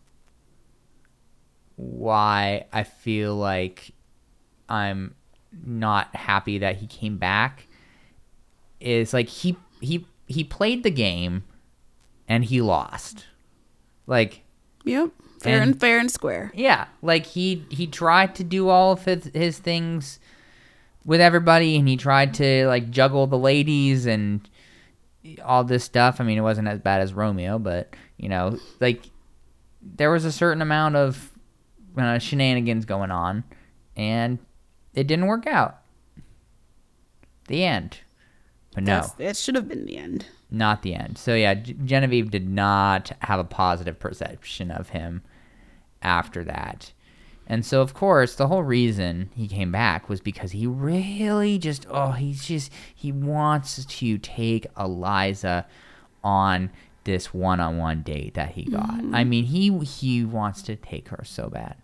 why 1.77 2.65
I 2.73 2.83
feel 2.83 3.35
like 3.35 3.92
I'm 4.73 5.15
not 5.65 6.15
happy 6.15 6.57
that 6.57 6.77
he 6.77 6.87
came 6.87 7.17
back. 7.17 7.67
Is 8.79 9.13
like 9.13 9.29
he 9.29 9.55
he 9.81 10.05
he 10.27 10.43
played 10.43 10.83
the 10.83 10.91
game, 10.91 11.43
and 12.27 12.43
he 12.45 12.61
lost. 12.61 13.25
Like 14.07 14.41
Yep. 14.83 15.11
Fair 15.39 15.61
and, 15.61 15.71
And- 15.71 15.79
fair 15.79 15.99
and 15.99 16.09
square. 16.11 16.51
yeah, 16.55 16.87
like 17.01 17.25
he 17.25 17.65
he 17.69 17.87
tried 17.87 18.35
to 18.35 18.43
do 18.43 18.69
all 18.69 18.93
of 18.93 19.05
his, 19.05 19.29
his 19.33 19.59
things 19.59 20.19
with 21.05 21.21
everybody, 21.21 21.75
and 21.77 21.87
he 21.87 21.95
tried 21.97 22.33
to 22.35 22.65
like 22.67 22.89
juggle 22.89 23.27
the 23.27 23.37
ladies 23.37 24.05
and 24.05 24.49
all 25.43 25.63
this 25.63 25.83
stuff. 25.83 26.19
I 26.19 26.23
mean, 26.23 26.37
it 26.37 26.41
wasn't 26.41 26.67
as 26.67 26.79
bad 26.79 26.99
as 27.01 27.13
Romeo, 27.13 27.59
but 27.59 27.93
you 28.17 28.27
know, 28.29 28.57
like 28.81 29.09
there 29.81 30.11
was 30.11 30.25
a 30.25 30.31
certain 30.31 30.61
amount 30.61 30.95
of 30.95 31.31
uh, 31.97 32.19
shenanigans 32.19 32.85
going 32.85 33.11
on, 33.11 33.43
and 33.95 34.39
it 34.93 35.07
didn't 35.07 35.27
work 35.27 35.47
out. 35.47 35.79
The 37.47 37.63
end, 37.63 37.99
but 38.73 38.83
no, 38.83 39.01
That's, 39.01 39.11
that 39.13 39.37
should 39.37 39.55
have 39.55 39.67
been 39.67 39.85
the 39.85 39.97
end. 39.97 40.27
not 40.49 40.81
the 40.81 40.95
end. 40.95 41.17
So 41.17 41.35
yeah, 41.35 41.55
G- 41.55 41.75
Genevieve 41.83 42.31
did 42.31 42.47
not 42.47 43.11
have 43.19 43.39
a 43.39 43.43
positive 43.43 43.99
perception 43.99 44.71
of 44.71 44.89
him 44.89 45.23
after 46.01 46.43
that. 46.45 46.93
And 47.45 47.65
so 47.65 47.81
of 47.81 47.93
course, 47.93 48.35
the 48.35 48.47
whole 48.47 48.63
reason 48.63 49.29
he 49.35 49.49
came 49.49 49.73
back 49.73 50.07
was 50.07 50.21
because 50.21 50.51
he 50.51 50.65
really 50.65 51.57
just 51.57 51.85
oh, 51.89 52.11
he's 52.11 52.45
just 52.45 52.71
he 52.95 53.11
wants 53.11 53.83
to 53.83 54.17
take 54.17 54.67
Eliza 54.79 55.65
on 56.23 56.69
this 57.03 57.33
one-on-one 57.33 58.01
date 58.03 58.35
that 58.35 58.51
he 58.51 58.63
got. 58.63 58.89
Mm-hmm. 58.89 59.13
I 59.13 59.25
mean, 59.25 59.43
he 59.43 59.77
he 59.79 60.23
wants 60.23 60.61
to 60.63 60.77
take 60.77 61.09
her 61.09 61.25
so 61.25 61.49
bad. 61.49 61.75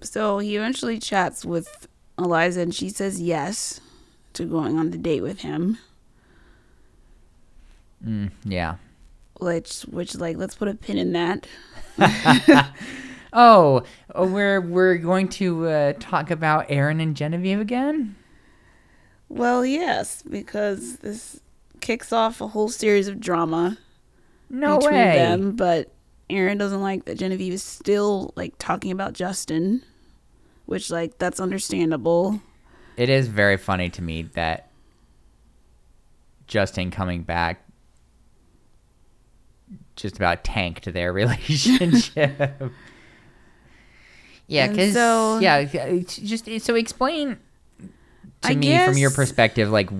So 0.00 0.38
he 0.38 0.56
eventually 0.56 0.98
chats 0.98 1.44
with 1.44 1.88
Eliza 2.18 2.60
and 2.60 2.74
she 2.74 2.88
says 2.90 3.20
yes 3.20 3.80
to 4.34 4.44
going 4.44 4.78
on 4.78 4.90
the 4.90 4.98
date 4.98 5.22
with 5.22 5.40
him. 5.40 5.78
Mm, 8.04 8.30
yeah. 8.44 8.76
Which 9.40 9.82
which 9.82 10.14
like 10.16 10.36
let's 10.36 10.54
put 10.54 10.68
a 10.68 10.74
pin 10.74 10.98
in 10.98 11.12
that. 11.12 11.46
Oh, 13.36 13.82
oh, 14.14 14.28
we're 14.28 14.60
we're 14.60 14.96
going 14.96 15.28
to 15.30 15.66
uh, 15.66 15.92
talk 15.98 16.30
about 16.30 16.66
Aaron 16.68 17.00
and 17.00 17.16
Genevieve 17.16 17.58
again. 17.58 18.14
Well, 19.28 19.66
yes, 19.66 20.22
because 20.22 20.98
this 20.98 21.40
kicks 21.80 22.12
off 22.12 22.40
a 22.40 22.46
whole 22.46 22.68
series 22.68 23.08
of 23.08 23.18
drama 23.18 23.76
No 24.48 24.78
between 24.78 24.94
way. 24.94 25.16
them, 25.16 25.56
but 25.56 25.92
Aaron 26.30 26.58
doesn't 26.58 26.80
like 26.80 27.04
that 27.04 27.18
Genevieve 27.18 27.52
is 27.52 27.62
still 27.62 28.32
like 28.36 28.54
talking 28.58 28.90
about 28.90 29.12
Justin, 29.12 29.82
which 30.66 30.90
like 30.90 31.18
that's 31.18 31.40
understandable. 31.40 32.40
It 32.96 33.08
is 33.08 33.28
very 33.28 33.56
funny 33.56 33.90
to 33.90 34.02
me 34.02 34.22
that 34.34 34.70
Justin 36.46 36.90
coming 36.90 37.22
back 37.22 37.64
just 39.96 40.16
about 40.16 40.44
tanked 40.44 40.92
their 40.92 41.12
relationship. 41.12 42.62
yeah, 44.46 44.68
because 44.68 44.94
so- 44.94 45.38
yeah, 45.40 45.64
just 46.06 46.48
so 46.62 46.74
explain 46.74 47.38
to 48.42 48.50
I 48.50 48.54
me 48.54 48.78
from 48.84 48.96
your 48.98 49.10
perspective, 49.10 49.70
like 49.70 49.90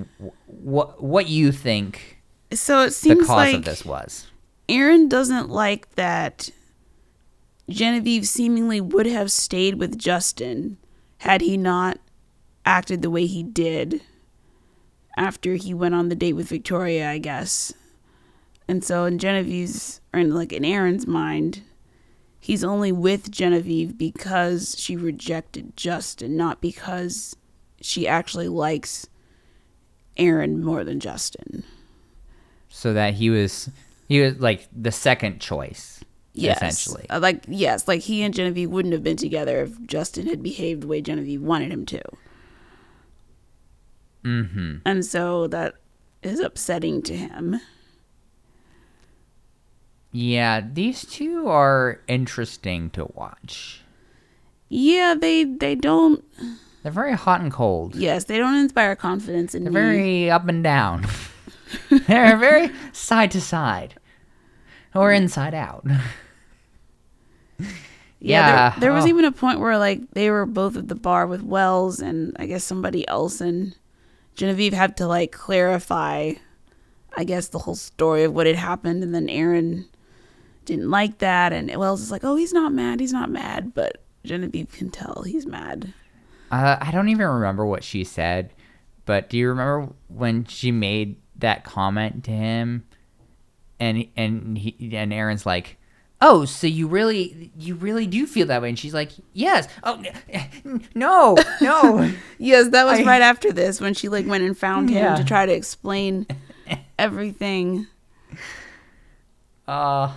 what 0.47 1.03
what 1.03 1.29
you 1.29 1.53
think 1.53 2.19
So 2.53 2.83
it 2.83 2.93
seems 2.93 3.21
the 3.21 3.27
cause 3.27 3.37
like 3.37 3.55
of 3.57 3.65
this 3.65 3.85
was. 3.85 4.27
Aaron 4.69 5.09
doesn't 5.09 5.51
like 5.51 5.95
that 5.95 6.51
Genevieve 7.69 8.27
seemingly 8.27 8.81
would 8.81 9.07
have 9.07 9.31
stayed 9.31 9.75
with 9.75 9.99
Justin 9.99 10.79
had 11.19 11.41
he 11.41 11.57
not 11.57 11.99
acted 12.65 13.03
the 13.03 13.11
way 13.11 13.27
he 13.27 13.43
did 13.43 14.03
after 15.17 15.55
he 15.55 15.73
went 15.73 15.95
on 15.95 16.09
the 16.09 16.15
date 16.15 16.33
with 16.33 16.49
Victoria, 16.49 17.11
I 17.11 17.19
guess. 17.19 17.73
And 18.67 18.83
so 18.83 19.05
in 19.05 19.19
Genevieve's 19.19 20.01
or 20.13 20.21
in 20.21 20.35
like 20.35 20.53
in 20.53 20.65
Aaron's 20.65 21.07
mind, 21.07 21.63
he's 22.41 22.65
only 22.65 22.93
with 22.93 23.31
Genevieve 23.31 23.97
because 23.97 24.75
she 24.79 24.97
rejected 24.97 25.77
Justin, 25.77 26.37
not 26.37 26.61
because 26.61 27.37
she 27.81 28.09
actually 28.09 28.49
likes 28.49 29.07
Aaron 30.17 30.63
more 30.63 30.85
than 30.85 31.01
Justin. 31.01 31.65
So 32.69 32.93
that 32.93 33.15
he 33.15 33.31
was 33.31 33.71
he 34.09 34.21
was 34.21 34.37
like 34.39 34.69
the 34.75 34.93
second 34.93 35.41
choice, 35.41 36.01
Yes. 36.33 36.57
essentially. 36.59 37.07
Uh, 37.11 37.21
Like 37.21 37.45
yes, 37.49 37.87
like 37.89 38.01
he 38.03 38.23
and 38.23 38.35
Genevieve 38.35 38.71
wouldn't 38.71 38.93
have 38.93 39.03
been 39.05 39.17
together 39.17 39.63
if 39.63 39.81
Justin 39.87 40.27
had 40.27 40.43
behaved 40.43 40.83
the 40.83 40.87
way 40.87 41.01
Genevieve 41.01 41.43
wanted 41.43 41.71
him 41.73 41.87
to. 41.87 42.03
Mm-hmm. 44.25 44.77
And 44.87 45.05
so 45.05 45.47
that 45.49 45.75
is 46.23 46.41
upsetting 46.41 47.03
to 47.03 47.17
him. 47.17 47.61
Yeah, 50.13 50.61
these 50.73 51.05
two 51.05 51.49
are 51.49 52.01
interesting 52.07 52.91
to 52.91 53.07
watch. 53.15 53.83
Yeah, 54.69 55.15
they 55.19 55.45
they 55.45 55.75
don't 55.75 56.25
They're 56.83 56.93
very 56.93 57.15
hot 57.15 57.41
and 57.41 57.53
cold. 57.53 57.95
yes, 57.97 58.25
they 58.25 58.39
don't 58.39 58.55
inspire 58.57 58.95
confidence 58.97 59.55
in 59.55 59.65
They're 59.65 59.73
me. 59.73 59.81
very 59.81 60.31
up 60.31 60.49
and 60.49 60.63
down. 60.63 61.07
They're 62.09 62.37
very 62.37 62.71
side 62.93 63.31
to 63.33 63.41
side 63.41 63.95
or 64.95 65.13
inside 65.13 65.55
out. 65.55 65.85
yeah, 65.87 65.97
yeah, 68.21 68.71
there, 68.71 68.81
there 68.81 68.93
was 68.93 69.05
oh. 69.05 69.09
even 69.09 69.25
a 69.25 69.33
point 69.33 69.61
where 69.61 69.79
like 69.79 70.11
they 70.13 70.31
were 70.31 70.47
both 70.47 70.77
at 70.77 70.89
the 70.89 70.95
bar 70.95 71.27
with 71.27 71.43
Wells 71.43 72.01
and 72.01 72.37
I 72.39 72.47
guess 72.47 72.65
somebody 72.65 73.07
else 73.09 73.41
and 73.41 73.77
Genevieve 74.35 74.73
had 74.73 74.97
to 74.99 75.07
like 75.07 75.33
clarify 75.33 76.35
I 77.17 77.25
guess 77.25 77.49
the 77.49 77.61
whole 77.61 77.77
story 77.77 78.25
of 78.25 78.35
what 78.35 78.47
had 78.47 78.57
happened 78.57 79.03
and 79.03 79.15
then 79.15 79.29
Aaron 79.29 79.87
didn't 80.65 80.91
like 80.91 81.19
that 81.19 81.53
and 81.53 81.75
Wells 81.77 82.03
is 82.03 82.11
like, 82.11 82.25
"Oh, 82.25 82.37
he's 82.37 82.53
not 82.53 82.73
mad. 82.73 83.01
He's 83.01 83.13
not 83.13 83.31
mad." 83.31 83.73
But 83.75 84.03
Genevieve 84.25 84.73
can 84.73 84.91
tell 84.91 85.23
he's 85.23 85.47
mad. 85.47 85.93
Uh, 86.51 86.77
I 86.81 86.91
don't 86.91 87.09
even 87.09 87.27
remember 87.27 87.65
what 87.65 87.85
she 87.85 88.05
said, 88.05 88.53
but 89.07 89.29
do 89.29 89.37
you 89.37 89.49
remember 89.49 89.93
when 90.09 90.45
she 90.45 90.71
made 90.71 91.17
that 91.45 91.65
comment 91.65 92.25
to 92.25 92.31
him? 92.31 92.85
And 93.81 94.07
and 94.17 94.57
he 94.59 94.77
and 94.97 95.13
Aaron's 95.13 95.45
like, 95.47 95.77
"Oh, 96.21 96.45
so 96.45 96.67
you 96.67 96.87
really 96.87 97.51
you 97.59 97.75
really 97.75 98.07
do 98.07 98.27
feel 98.27 98.47
that 98.49 98.63
way?" 98.63 98.69
And 98.69 98.79
she's 98.79 98.95
like, 98.95 99.11
"Yes." 99.33 99.69
Oh 99.83 100.03
no, 100.95 101.37
no. 101.61 102.13
Yes, 102.39 102.69
that 102.71 102.85
was 102.85 103.01
I- 103.01 103.05
right 103.05 103.23
after 103.23 103.53
this 103.53 103.81
when 103.81 103.95
she 103.95 104.09
like 104.09 104.27
went 104.27 104.45
and 104.45 104.57
found 104.57 104.91
him 104.91 104.99
Yeah. 104.99 105.17
to 105.17 105.25
try 105.25 105.45
to 105.47 105.53
explain 105.53 106.27
everything. 106.99 107.87
uh 109.67 110.13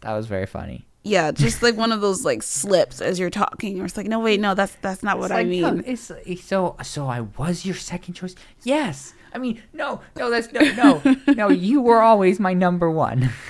that 0.00 0.12
was 0.14 0.26
very 0.26 0.46
funny. 0.46 0.86
Yeah, 1.02 1.30
just 1.30 1.62
like 1.62 1.76
one 1.76 1.92
of 1.92 2.00
those 2.02 2.24
like 2.24 2.42
slips 2.42 3.00
as 3.00 3.18
you're 3.18 3.30
talking. 3.30 3.80
Or 3.80 3.84
it's 3.86 3.96
like, 3.96 4.06
no, 4.06 4.18
wait, 4.20 4.38
no, 4.40 4.54
that's 4.54 4.74
that's 4.82 5.02
not 5.02 5.18
what 5.18 5.30
It's 5.30 5.38
I 5.38 5.44
mean. 5.44 5.62
no, 5.62 5.82
it's, 5.86 6.10
it's 6.26 6.44
so 6.44 6.76
so 6.82 7.06
I 7.06 7.20
was 7.38 7.64
your 7.64 7.74
second 7.74 8.14
choice. 8.14 8.34
Yes. 8.64 9.14
I 9.32 9.38
mean, 9.38 9.62
no, 9.72 10.00
no, 10.16 10.30
that's 10.30 10.52
no, 10.52 10.60
no, 11.04 11.16
no. 11.34 11.48
You 11.48 11.80
were 11.80 12.00
always 12.00 12.40
my 12.40 12.54
number 12.54 12.90
one. 12.90 13.30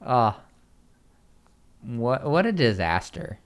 Ah, 0.00 0.40
what 1.82 2.24
what 2.24 2.46
a 2.46 2.52
disaster. 2.52 3.40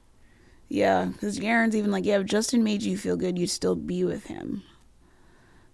Yeah, 0.68 1.06
because 1.06 1.40
Aaron's 1.40 1.74
even 1.74 1.90
like, 1.90 2.04
yeah, 2.04 2.20
if 2.20 2.26
Justin 2.26 2.62
made 2.62 2.82
you 2.82 2.96
feel 2.96 3.16
good, 3.16 3.38
you'd 3.38 3.50
still 3.50 3.74
be 3.74 4.04
with 4.04 4.26
him. 4.26 4.62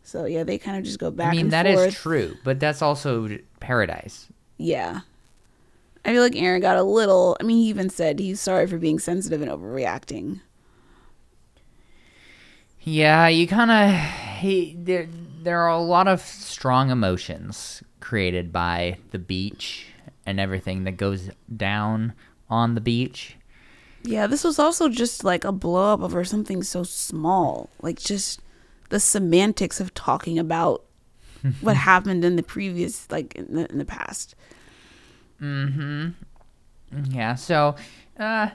So 0.03 0.25
yeah, 0.25 0.45
they 0.45 0.57
kind 0.57 0.79
of 0.79 0.85
just 0.85 0.99
go 0.99 1.11
back. 1.11 1.29
I 1.29 1.31
mean, 1.33 1.41
and 1.43 1.53
that 1.53 1.67
is 1.67 1.79
forth. 1.79 1.95
true, 1.95 2.37
but 2.43 2.59
that's 2.61 2.81
also 2.81 3.29
paradise. 3.61 4.29
Yeah. 4.57 5.01
I 6.05 6.13
feel 6.13 6.23
like 6.23 6.37
Aaron 6.37 6.63
got 6.63 6.79
a 6.79 6.83
little. 6.83 7.37
I 7.41 7.43
mean, 7.43 7.59
he 7.59 7.69
even 7.69 7.91
said 7.91 8.19
he's 8.19 8.41
sorry 8.41 8.67
for 8.67 8.79
being 8.79 8.99
sensitive 8.99 9.43
and 9.43 9.51
overreacting. 9.51 10.41
Yeah, 12.83 13.29
you 13.29 13.47
kind 13.47 13.71
of 13.71 14.85
there. 14.85 15.09
There 15.41 15.61
are 15.61 15.69
a 15.69 15.81
lot 15.81 16.09
of 16.09 16.21
strong 16.21 16.91
emotions 16.91 17.83
created 18.01 18.53
by 18.53 18.99
the 19.13 19.19
beach 19.19 19.87
and 20.27 20.41
everything 20.41 20.85
that 20.85 20.97
goes 20.97 21.31
down 21.57 22.13
on 22.51 22.75
the 22.75 22.81
beach. 22.81 23.37
Yeah, 24.03 24.27
this 24.27 24.45
was 24.45 24.59
also 24.59 24.89
just 24.89 25.25
like 25.25 25.45
a 25.45 25.53
blow 25.53 25.95
up 25.95 26.01
over 26.01 26.25
something 26.25 26.63
so 26.63 26.83
small. 26.83 27.71
Like 27.83 27.99
just 27.99 28.41
the 28.91 29.01
semantics 29.01 29.81
of 29.81 29.95
talking 29.95 30.39
about 30.39 30.85
what 31.61 31.77
happened 31.77 32.25
in 32.25 32.37
the 32.37 32.43
previous, 32.43 33.11
like 33.11 33.35
in 33.37 33.55
the, 33.55 33.71
in 33.71 33.79
the 33.79 33.85
past. 33.85 34.35
Mm 35.41 35.75
hmm. 35.75 37.05
Yeah, 37.11 37.35
so 37.35 37.77
uh 38.19 38.49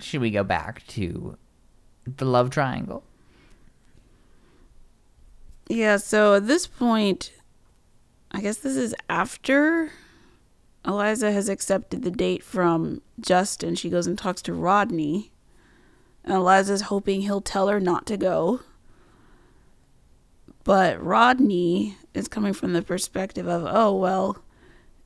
should 0.00 0.20
we 0.20 0.30
go 0.30 0.44
back 0.44 0.86
to 0.88 1.36
the 2.16 2.24
love 2.24 2.50
triangle? 2.50 3.04
Yeah, 5.68 5.98
so 5.98 6.34
at 6.34 6.46
this 6.46 6.66
point, 6.66 7.32
I 8.32 8.40
guess 8.40 8.56
this 8.56 8.76
is 8.76 8.94
after 9.08 9.92
Eliza 10.86 11.32
has 11.32 11.48
accepted 11.48 12.02
the 12.02 12.10
date 12.10 12.42
from 12.42 13.02
Justin. 13.20 13.74
She 13.74 13.90
goes 13.90 14.06
and 14.06 14.16
talks 14.16 14.42
to 14.42 14.54
Rodney. 14.54 15.30
And 16.24 16.34
Eliza's 16.34 16.82
hoping 16.82 17.22
he'll 17.22 17.40
tell 17.40 17.68
her 17.68 17.80
not 17.80 18.06
to 18.06 18.16
go. 18.16 18.60
But 20.64 21.02
Rodney 21.02 21.96
is 22.12 22.28
coming 22.28 22.52
from 22.52 22.74
the 22.74 22.82
perspective 22.82 23.48
of, 23.48 23.64
oh, 23.66 23.94
well, 23.94 24.42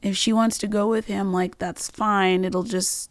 if 0.02 0.16
she 0.16 0.32
wants 0.32 0.58
to 0.58 0.66
go 0.66 0.88
with 0.88 1.06
him, 1.06 1.32
like, 1.32 1.58
that's 1.58 1.88
fine. 1.88 2.44
It'll 2.44 2.64
just, 2.64 3.10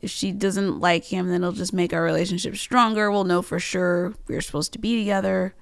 if 0.00 0.10
she 0.10 0.32
doesn't 0.32 0.80
like 0.80 1.04
him, 1.04 1.28
then 1.28 1.42
it'll 1.42 1.52
just 1.52 1.72
make 1.72 1.92
our 1.92 2.02
relationship 2.02 2.56
stronger. 2.56 3.10
We'll 3.10 3.24
know 3.24 3.42
for 3.42 3.58
sure 3.58 4.14
we're 4.26 4.40
supposed 4.40 4.72
to 4.74 4.78
be 4.78 4.98
together. 4.98 5.54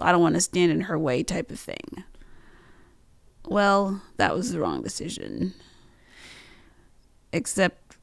I 0.00 0.12
don't 0.12 0.20
want 0.20 0.34
to 0.34 0.40
stand 0.40 0.70
in 0.70 0.82
her 0.82 0.98
way, 0.98 1.22
type 1.22 1.50
of 1.50 1.58
thing. 1.58 2.04
Well, 3.46 4.02
that 4.18 4.34
was 4.34 4.52
the 4.52 4.60
wrong 4.60 4.82
decision. 4.82 5.54
Except 7.32 7.96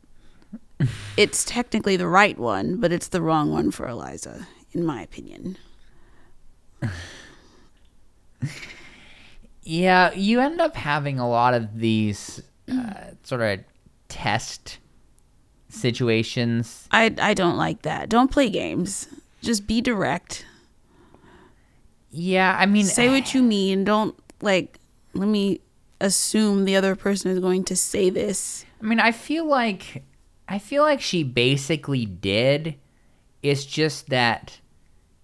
it's 1.18 1.46
technically 1.46 1.96
the 1.96 2.08
right 2.08 2.38
one, 2.38 2.78
but 2.80 2.92
it's 2.92 3.08
the 3.08 3.22
wrong 3.22 3.52
one 3.52 3.72
for 3.72 3.88
Eliza, 3.88 4.48
in 4.72 4.86
my 4.86 5.02
opinion. 5.02 5.58
Yeah, 9.66 10.14
you 10.14 10.40
end 10.42 10.62
up 10.62 10.76
having 10.76 11.18
a 11.18 11.28
lot 11.28 11.56
of 11.56 11.80
these 11.80 12.42
uh, 12.72 13.12
sort 13.24 13.42
of 13.42 13.62
test 14.10 14.78
situations. 15.76 16.88
I, 16.92 17.14
I 17.20 17.34
don't 17.34 17.58
like 17.58 17.84
that. 17.84 18.10
Don't 18.10 18.32
play 18.32 18.50
games. 18.50 19.08
Just 19.42 19.68
be 19.68 19.82
direct. 19.82 20.46
Yeah, 22.12 22.56
I 22.58 22.66
mean, 22.66 22.86
Say 22.86 23.10
what 23.10 23.34
you 23.34 23.44
mean. 23.44 23.84
Don't, 23.84 24.16
like, 24.42 24.80
let 25.14 25.28
me 25.28 25.60
assume 26.00 26.66
the 26.66 26.76
other 26.76 26.96
person 26.96 27.32
is 27.32 27.40
going 27.40 27.64
to 27.66 27.76
say 27.76 28.10
this. 28.10 28.66
I 28.82 28.86
mean, 28.86 29.00
I 29.00 29.12
feel 29.12 29.46
like 29.46 30.04
I 30.48 30.60
feel 30.60 30.84
like 30.84 31.02
she 31.02 31.24
basically 31.24 32.06
did. 32.06 32.76
It's 33.42 33.66
just 33.66 34.10
that 34.10 34.60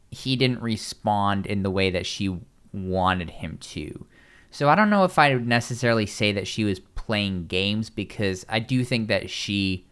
he 0.10 0.36
didn't 0.36 0.62
respond 0.62 1.46
in 1.46 1.64
the 1.64 1.72
way 1.72 1.90
that 1.90 2.06
she 2.06 2.40
wanted 2.74 3.30
him 3.30 3.58
to. 3.60 4.06
So 4.52 4.68
I 4.68 4.76
don't 4.76 4.90
know 4.90 5.06
if 5.06 5.18
I 5.18 5.34
would 5.34 5.48
necessarily 5.48 6.06
say 6.06 6.32
that 6.34 6.48
she 6.48 6.64
was 6.64 6.80
playing 6.80 7.48
games 7.48 7.90
because 7.90 8.46
I 8.50 8.60
do 8.60 8.84
think 8.84 9.08
that 9.08 9.30
she 9.30 9.86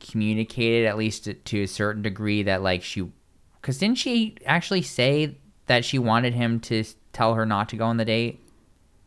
communicated 0.00 0.86
at 0.86 0.96
least 0.96 1.24
to, 1.24 1.34
to 1.34 1.62
a 1.62 1.66
certain 1.68 2.02
degree 2.02 2.42
that 2.42 2.62
like 2.62 2.82
she 2.82 3.08
cuz 3.62 3.78
didn't 3.78 3.98
she 3.98 4.36
actually 4.46 4.82
say 4.82 5.36
that 5.66 5.84
she 5.84 5.98
wanted 5.98 6.34
him 6.34 6.60
to 6.60 6.84
tell 7.12 7.34
her 7.34 7.44
not 7.46 7.68
to 7.70 7.76
go 7.76 7.86
on 7.86 7.96
the 7.96 8.04
date? 8.04 8.40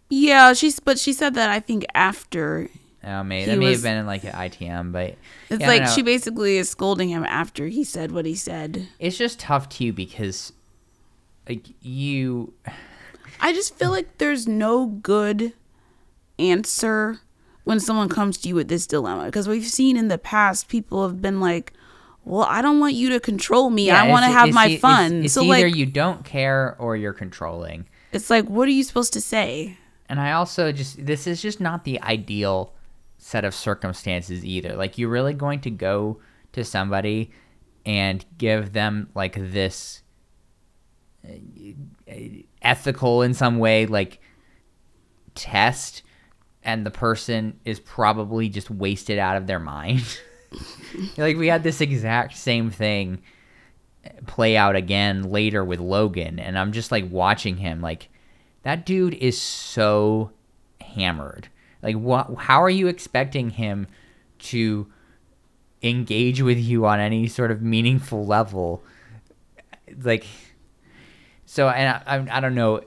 Yeah, 0.09 0.53
she's, 0.53 0.79
but 0.79 0.97
she 0.97 1.13
said 1.13 1.35
that 1.35 1.49
I 1.51 1.59
think 1.59 1.85
after. 1.93 2.69
Oh, 3.03 3.23
may 3.23 3.45
that 3.45 3.57
may 3.59 3.67
was- 3.67 3.77
have 3.77 3.83
been 3.83 3.97
in 3.97 4.05
like 4.07 4.23
an 4.23 4.31
ITM, 4.33 4.91
but 4.91 5.15
It's 5.49 5.61
yeah, 5.61 5.67
like 5.67 5.87
she 5.87 6.01
basically 6.01 6.57
is 6.57 6.69
scolding 6.69 7.09
him 7.09 7.23
after 7.23 7.67
he 7.67 7.83
said 7.83 8.11
what 8.11 8.25
he 8.25 8.35
said. 8.35 8.87
it's 8.99 9.17
just 9.17 9.39
tough 9.39 9.69
too 9.69 9.93
because 9.93 10.51
like 11.47 11.67
you 11.81 12.53
I 13.39 13.53
just 13.53 13.75
feel 13.77 13.91
like 13.91 14.17
there's 14.17 14.47
no 14.47 14.85
good 14.87 15.53
answer 16.37 17.19
when 17.69 17.79
someone 17.79 18.09
comes 18.09 18.35
to 18.39 18.49
you 18.49 18.55
with 18.55 18.67
this 18.67 18.87
dilemma 18.87 19.25
because 19.25 19.47
we've 19.47 19.67
seen 19.67 19.95
in 19.95 20.07
the 20.07 20.17
past 20.17 20.69
people 20.69 21.07
have 21.07 21.21
been 21.21 21.39
like, 21.39 21.71
"Well, 22.25 22.41
I 22.41 22.63
don't 22.63 22.79
want 22.79 22.95
you 22.95 23.11
to 23.11 23.19
control 23.19 23.69
me. 23.69 23.91
I 23.91 24.09
want 24.09 24.25
to 24.25 24.31
have 24.31 24.51
my 24.51 24.77
fun." 24.77 25.25
It's, 25.25 25.35
so 25.35 25.43
either 25.43 25.67
like, 25.67 25.75
you 25.75 25.85
don't 25.85 26.25
care 26.25 26.75
or 26.79 26.97
you're 26.97 27.13
controlling. 27.13 27.85
it's 28.11 28.31
like, 28.31 28.45
what 28.49 28.67
are 28.67 28.71
you 28.71 28.81
supposed 28.83 29.13
to 29.13 29.21
say? 29.21 29.77
And 30.09 30.19
I 30.19 30.31
also 30.31 30.71
just 30.71 31.05
this 31.05 31.27
is 31.27 31.43
just 31.43 31.61
not 31.61 31.83
the 31.83 32.01
ideal 32.01 32.73
set 33.19 33.45
of 33.45 33.53
circumstances 33.53 34.43
either. 34.43 34.75
Like 34.75 34.97
you're 34.97 35.11
really 35.11 35.35
going 35.35 35.61
to 35.61 35.69
go 35.69 36.19
to 36.53 36.63
somebody 36.63 37.29
and 37.85 38.25
give 38.39 38.73
them 38.73 39.11
like 39.13 39.35
this 39.35 40.01
uh, 41.23 41.33
ethical 42.63 43.21
in 43.21 43.35
some 43.35 43.59
way 43.59 43.85
like 43.85 44.19
test 45.35 46.01
and 46.69 46.85
the 46.85 46.91
person 46.91 47.59
is 47.65 47.79
probably 47.79 48.47
just 48.47 48.69
wasted 48.69 49.17
out 49.17 49.37
of 49.37 49.47
their 49.47 49.59
mind. 49.59 50.19
like 51.17 51.35
we 51.35 51.47
had 51.47 51.63
this 51.63 51.81
exact 51.81 52.37
same 52.37 52.69
thing 52.69 53.23
play 54.27 54.55
out 54.55 54.75
again 54.75 55.23
later 55.23 55.65
with 55.65 55.79
Logan 55.79 56.39
and 56.39 56.57
I'm 56.57 56.71
just 56.71 56.91
like 56.91 57.09
watching 57.09 57.57
him 57.57 57.81
like 57.81 58.09
that 58.63 58.85
dude 58.85 59.15
is 59.15 59.41
so 59.41 60.31
hammered. 60.79 61.49
Like 61.81 61.95
what 61.95 62.35
how 62.35 62.61
are 62.61 62.69
you 62.69 62.87
expecting 62.87 63.49
him 63.49 63.87
to 64.39 64.87
engage 65.81 66.41
with 66.41 66.59
you 66.59 66.85
on 66.85 66.99
any 66.99 67.27
sort 67.27 67.49
of 67.49 67.63
meaningful 67.63 68.25
level? 68.27 68.83
Like 70.03 70.27
so 71.45 71.67
and 71.67 72.03
I, 72.05 72.37
I, 72.37 72.39
don't 72.39 72.55
know 72.55 72.81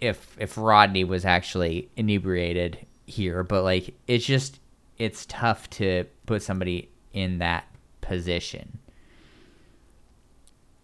if 0.00 0.36
if 0.38 0.58
Rodney 0.58 1.04
was 1.04 1.24
actually 1.24 1.88
inebriated 1.96 2.86
here, 3.06 3.42
but 3.42 3.62
like 3.62 3.94
it's 4.06 4.24
just 4.24 4.60
it's 4.98 5.26
tough 5.26 5.68
to 5.70 6.04
put 6.26 6.42
somebody 6.42 6.88
in 7.12 7.38
that 7.38 7.66
position 8.00 8.78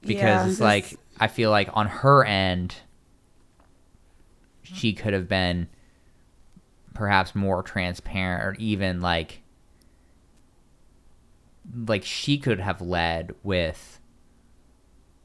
because 0.03 0.45
Yeah, 0.45 0.51
it's 0.51 0.61
like 0.61 0.99
I 1.19 1.29
feel 1.29 1.51
like 1.51 1.69
on 1.73 1.87
her 1.87 2.25
end 2.25 2.75
she 4.63 4.93
could 4.93 5.13
have 5.13 5.29
been 5.29 5.69
perhaps 6.95 7.35
more 7.35 7.63
transparent 7.63 8.45
or 8.45 8.55
even 8.59 9.01
like 9.01 9.43
like 11.87 12.05
she 12.05 12.39
could 12.39 12.61
have 12.61 12.81
led 12.81 13.35
with 13.43 14.01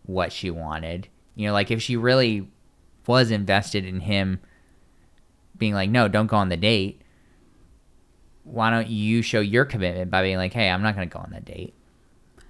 what 0.05 0.31
she 0.31 0.49
wanted. 0.49 1.07
You 1.35 1.47
know, 1.47 1.53
like 1.53 1.71
if 1.71 1.81
she 1.81 1.95
really 1.97 2.47
was 3.07 3.31
invested 3.31 3.85
in 3.85 4.01
him 4.01 4.39
being 5.63 5.73
like, 5.73 5.89
"No, 5.89 6.07
don't 6.07 6.27
go 6.27 6.35
on 6.37 6.49
the 6.49 6.57
date." 6.57 7.01
Why 8.43 8.69
don't 8.69 8.87
you 8.89 9.21
show 9.21 9.39
your 9.39 9.63
commitment 9.65 10.11
by 10.11 10.21
being 10.21 10.37
like, 10.37 10.53
"Hey, 10.53 10.69
I'm 10.69 10.81
not 10.81 10.95
going 10.95 11.07
to 11.09 11.13
go 11.13 11.19
on 11.19 11.31
that 11.31 11.45
date." 11.45 11.73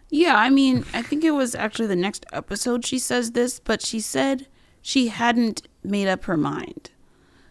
Yeah, 0.10 0.36
I 0.36 0.50
mean, 0.50 0.86
I 0.94 1.02
think 1.02 1.24
it 1.24 1.32
was 1.32 1.56
actually 1.56 1.88
the 1.88 1.96
next 1.96 2.26
episode 2.34 2.86
she 2.86 3.00
says 3.00 3.32
this, 3.32 3.60
but 3.60 3.82
she 3.82 4.00
said 4.00 4.48
she 4.82 5.08
hadn't 5.08 5.68
made 5.84 6.08
up 6.08 6.26
her 6.26 6.38
mind. 6.38 6.92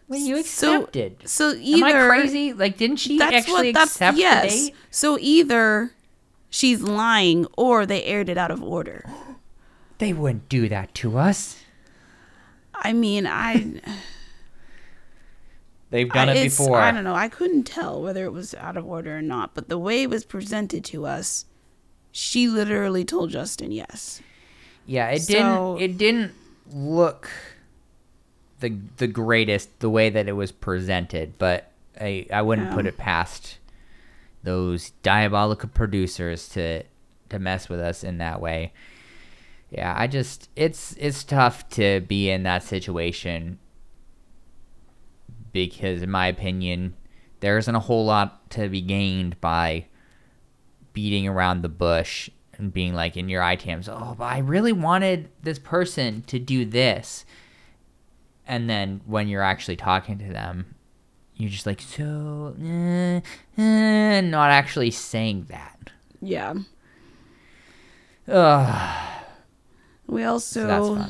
Well, 0.09 0.21
you 0.21 0.43
So- 0.43 0.75
accepted. 0.83 1.17
So 1.29 1.55
either 1.59 1.87
Am 1.87 2.11
I 2.11 2.21
crazy? 2.21 2.53
Like, 2.53 2.77
didn't 2.77 2.97
she 2.99 3.19
that's 3.19 3.35
actually 3.35 3.69
what 3.69 3.75
that's 3.75 3.93
accept 3.93 4.17
the 4.17 4.21
yes. 4.23 4.53
date? 4.67 4.75
So 4.91 5.19
either 5.21 5.93
she's 6.51 6.83
lying 6.83 7.47
or 7.57 7.87
they 7.87 8.05
aired 8.05 8.29
it 8.29 8.37
out 8.39 8.51
of 8.51 8.63
order. 8.63 9.05
They 9.99 10.13
wouldn't 10.13 10.49
do 10.49 10.69
that 10.69 10.93
to 10.97 11.17
us. 11.17 11.63
I 12.75 12.93
mean, 12.93 13.25
I 13.25 13.81
They've 15.93 16.09
done 16.09 16.30
I, 16.30 16.36
it 16.36 16.45
before. 16.45 16.80
I 16.80 16.90
don't 16.90 17.05
know. 17.05 17.14
I 17.14 17.28
couldn't 17.28 17.64
tell 17.64 18.03
whether 18.03 18.24
it 18.24 18.32
was 18.32 18.55
out 18.55 18.78
of 18.78 18.86
order 18.86 19.18
or 19.18 19.20
not, 19.20 19.55
but 19.55 19.68
the 19.68 19.76
way 19.76 20.03
it 20.03 20.09
was 20.09 20.24
presented 20.24 20.86
to 20.86 21.05
us, 21.05 21.45
she 22.11 22.49
literally 22.49 23.05
told 23.05 23.28
Justin 23.28 23.70
yes. 23.70 24.22
Yeah, 24.86 25.11
it 25.11 25.20
So- 25.20 25.76
didn't. 25.76 25.90
It 25.90 25.99
didn't 25.99 26.32
look 26.72 27.28
the 28.61 28.78
the 28.97 29.07
greatest 29.07 29.80
the 29.80 29.90
way 29.90 30.09
that 30.09 30.28
it 30.28 30.32
was 30.32 30.51
presented, 30.51 31.36
but 31.36 31.70
I 32.01 32.26
I 32.32 32.40
wouldn't 32.40 32.72
put 32.72 32.86
it 32.86 32.97
past 32.97 33.59
those 34.43 34.93
diabolical 35.03 35.68
producers 35.68 36.49
to 36.51 36.84
to 37.28 37.38
mess 37.38 37.68
with 37.68 37.80
us 37.80 38.03
in 38.03 38.16
that 38.16 38.40
way. 38.40 38.72
Yeah, 39.68 39.95
I 39.95 40.07
just 40.07 40.49
it's 40.57 40.97
it's 40.99 41.22
tough 41.22 41.68
to 41.70 42.01
be 42.01 42.30
in 42.30 42.45
that 42.45 42.62
situation 42.62 43.59
because 45.53 46.03
in 46.03 46.11
my 46.11 46.26
opinion 46.26 46.94
there 47.40 47.59
isn't 47.59 47.74
a 47.74 47.80
whole 47.80 48.05
lot 48.05 48.48
to 48.50 48.68
be 48.68 48.80
gained 48.80 49.40
by 49.40 49.86
beating 50.92 51.26
around 51.26 51.62
the 51.62 51.68
bush 51.68 52.30
and 52.59 52.72
being 52.72 52.94
like 52.94 53.16
in 53.16 53.28
your 53.28 53.42
ITMs, 53.42 53.88
oh, 53.88 54.14
but 54.16 54.24
I 54.24 54.38
really 54.38 54.72
wanted 54.72 55.28
this 55.42 55.59
person 55.59 56.22
to 56.28 56.38
do 56.38 56.64
this. 56.64 57.24
And 58.46 58.68
then 58.68 59.00
when 59.07 59.28
you're 59.28 59.42
actually 59.42 59.76
talking 59.76 60.18
to 60.18 60.28
them, 60.28 60.74
you're 61.34 61.50
just 61.50 61.66
like, 61.66 61.80
so, 61.80 62.55
eh, 62.62 63.20
eh, 63.59 64.20
not 64.20 64.50
actually 64.50 64.90
saying 64.90 65.46
that. 65.48 65.90
Yeah. 66.20 66.55
Ugh. 68.28 69.24
We 70.07 70.24
also 70.24 70.68
So 70.68 71.07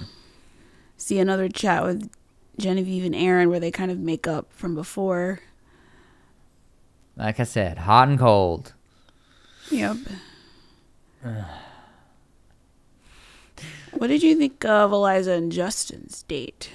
see 0.96 1.18
another 1.18 1.48
chat 1.48 1.84
with 1.84 2.08
Genevieve 2.58 3.04
and 3.04 3.14
Aaron 3.14 3.50
where 3.50 3.60
they 3.60 3.70
kind 3.70 3.90
of 3.90 3.98
make 3.98 4.26
up 4.26 4.52
from 4.52 4.74
before. 4.74 5.40
Like 7.16 7.40
I 7.40 7.44
said, 7.44 7.78
hot 7.78 8.08
and 8.08 8.18
cold. 8.18 8.72
Yep. 9.70 9.96
what 13.92 14.06
did 14.06 14.22
you 14.22 14.36
think 14.36 14.64
of 14.64 14.92
Eliza 14.92 15.32
and 15.32 15.52
Justin's 15.52 16.22
date? 16.24 16.70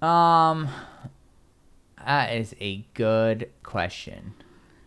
Um, 0.00 0.68
that 2.04 2.32
is 2.32 2.54
a 2.60 2.84
good 2.94 3.50
question. 3.62 4.34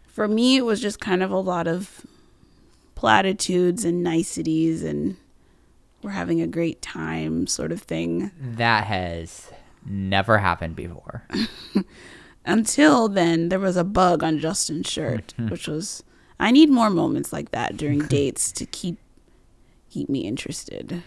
For 0.07 0.27
me, 0.27 0.57
it 0.57 0.65
was 0.65 0.81
just 0.81 0.99
kind 0.99 1.23
of 1.23 1.31
a 1.31 1.39
lot 1.39 1.67
of 1.67 2.05
platitudes 2.95 3.83
and 3.83 4.03
niceties 4.03 4.83
and 4.83 5.17
we're 6.03 6.11
having 6.11 6.41
a 6.41 6.47
great 6.47 6.81
time 6.81 7.47
sort 7.47 7.71
of 7.71 7.81
thing. 7.81 8.31
That 8.39 8.85
has 8.85 9.51
never 9.85 10.37
happened 10.37 10.75
before. 10.75 11.27
Until 12.45 13.07
then, 13.07 13.49
there 13.49 13.59
was 13.59 13.77
a 13.77 13.83
bug 13.83 14.23
on 14.23 14.39
Justin's 14.39 14.89
shirt, 14.89 15.33
mm-hmm. 15.37 15.49
which 15.49 15.67
was 15.67 16.03
I 16.39 16.51
need 16.51 16.69
more 16.69 16.89
moments 16.89 17.31
like 17.31 17.51
that 17.51 17.77
during 17.77 17.99
dates 18.07 18.51
to 18.53 18.65
keep 18.65 18.97
keep 19.89 20.09
me 20.09 20.21
interested. 20.21 21.03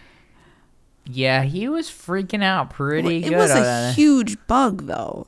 Yeah, 1.06 1.42
he 1.42 1.68
was 1.68 1.88
freaking 1.90 2.42
out 2.42 2.70
pretty 2.70 3.18
it 3.18 3.28
good. 3.28 3.36
was 3.36 3.50
a 3.50 3.54
that. 3.54 3.94
huge 3.94 4.38
bug, 4.46 4.86
though. 4.86 5.26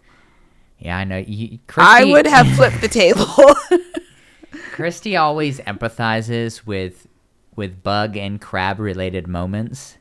yeah, 0.79 0.97
I 0.97 1.05
know. 1.05 1.19
You, 1.19 1.59
I 1.77 2.05
would 2.05 2.27
have 2.27 2.49
flipped 2.55 2.81
the 2.81 2.89
table. 2.89 3.27
Christy 4.73 5.17
always 5.17 5.59
empathizes 5.61 6.65
with 6.67 7.07
with 7.57 7.83
bug 7.83 8.17
and 8.17 8.41
crab 8.41 8.79
related 8.79 9.27
moments. 9.27 9.97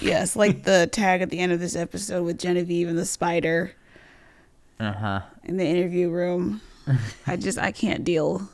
yes, 0.00 0.34
like 0.36 0.64
the 0.64 0.86
tag 0.92 1.20
at 1.22 1.30
the 1.30 1.38
end 1.38 1.52
of 1.52 1.60
this 1.60 1.76
episode 1.76 2.24
with 2.24 2.38
Genevieve 2.38 2.88
and 2.88 2.98
the 2.98 3.06
spider 3.06 3.72
Uh 4.80 4.92
huh. 4.92 5.20
in 5.44 5.56
the 5.58 5.66
interview 5.66 6.08
room. 6.10 6.60
I 7.26 7.36
just 7.36 7.58
I 7.58 7.72
can't 7.72 8.04
deal 8.04 8.48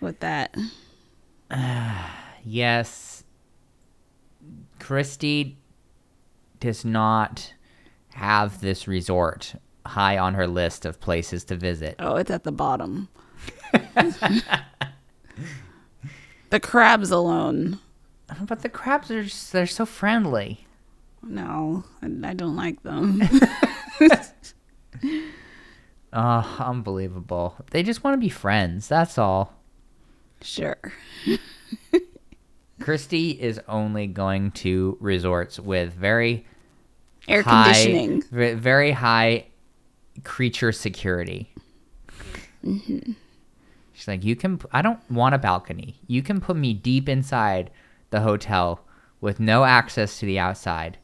with 0.00 0.20
that. 0.20 0.56
Yes, 2.44 3.22
Christy 4.80 5.58
does 6.58 6.84
not 6.84 7.54
have 8.14 8.60
this 8.60 8.88
resort 8.88 9.54
high 9.86 10.18
on 10.18 10.34
her 10.34 10.48
list 10.48 10.84
of 10.84 11.00
places 11.00 11.44
to 11.44 11.54
visit. 11.56 11.94
Oh, 12.00 12.16
it's 12.16 12.32
at 12.32 12.42
the 12.42 12.50
bottom. 12.50 13.08
the 16.52 16.60
crabs 16.60 17.10
alone. 17.10 17.80
But 18.46 18.60
the 18.62 18.68
crabs 18.68 19.10
are 19.10 19.24
just, 19.24 19.52
they're 19.52 19.66
so 19.66 19.84
friendly. 19.84 20.66
No, 21.22 21.84
I 22.00 22.06
I 22.30 22.34
don't 22.34 22.54
like 22.56 22.82
them. 22.82 23.20
Oh, 26.14 26.56
unbelievable. 26.60 27.56
They 27.70 27.82
just 27.82 28.04
want 28.04 28.14
to 28.14 28.18
be 28.18 28.28
friends. 28.28 28.86
That's 28.86 29.16
all. 29.16 29.54
sure. 30.42 30.76
Christy 32.80 33.30
is 33.30 33.58
only 33.66 34.06
going 34.08 34.50
to 34.52 34.98
resorts 35.00 35.58
with 35.58 35.94
very 35.94 36.44
Air 37.28 37.42
high, 37.42 37.72
conditioning. 37.72 38.22
ve- 38.30 38.54
very 38.54 38.90
high 38.90 39.46
creature 40.24 40.70
security. 40.72 41.50
Mm-hmm. 42.62 43.12
She's 44.02 44.08
like, 44.08 44.24
you 44.24 44.34
can. 44.34 44.60
I 44.72 44.82
don't 44.82 44.98
want 45.08 45.36
a 45.36 45.38
balcony. 45.38 46.00
You 46.08 46.22
can 46.22 46.40
put 46.40 46.56
me 46.56 46.74
deep 46.74 47.08
inside 47.08 47.70
the 48.10 48.18
hotel 48.22 48.84
with 49.20 49.38
no 49.38 49.62
access 49.62 50.18
to 50.18 50.26
the 50.26 50.40
outside. 50.40 50.98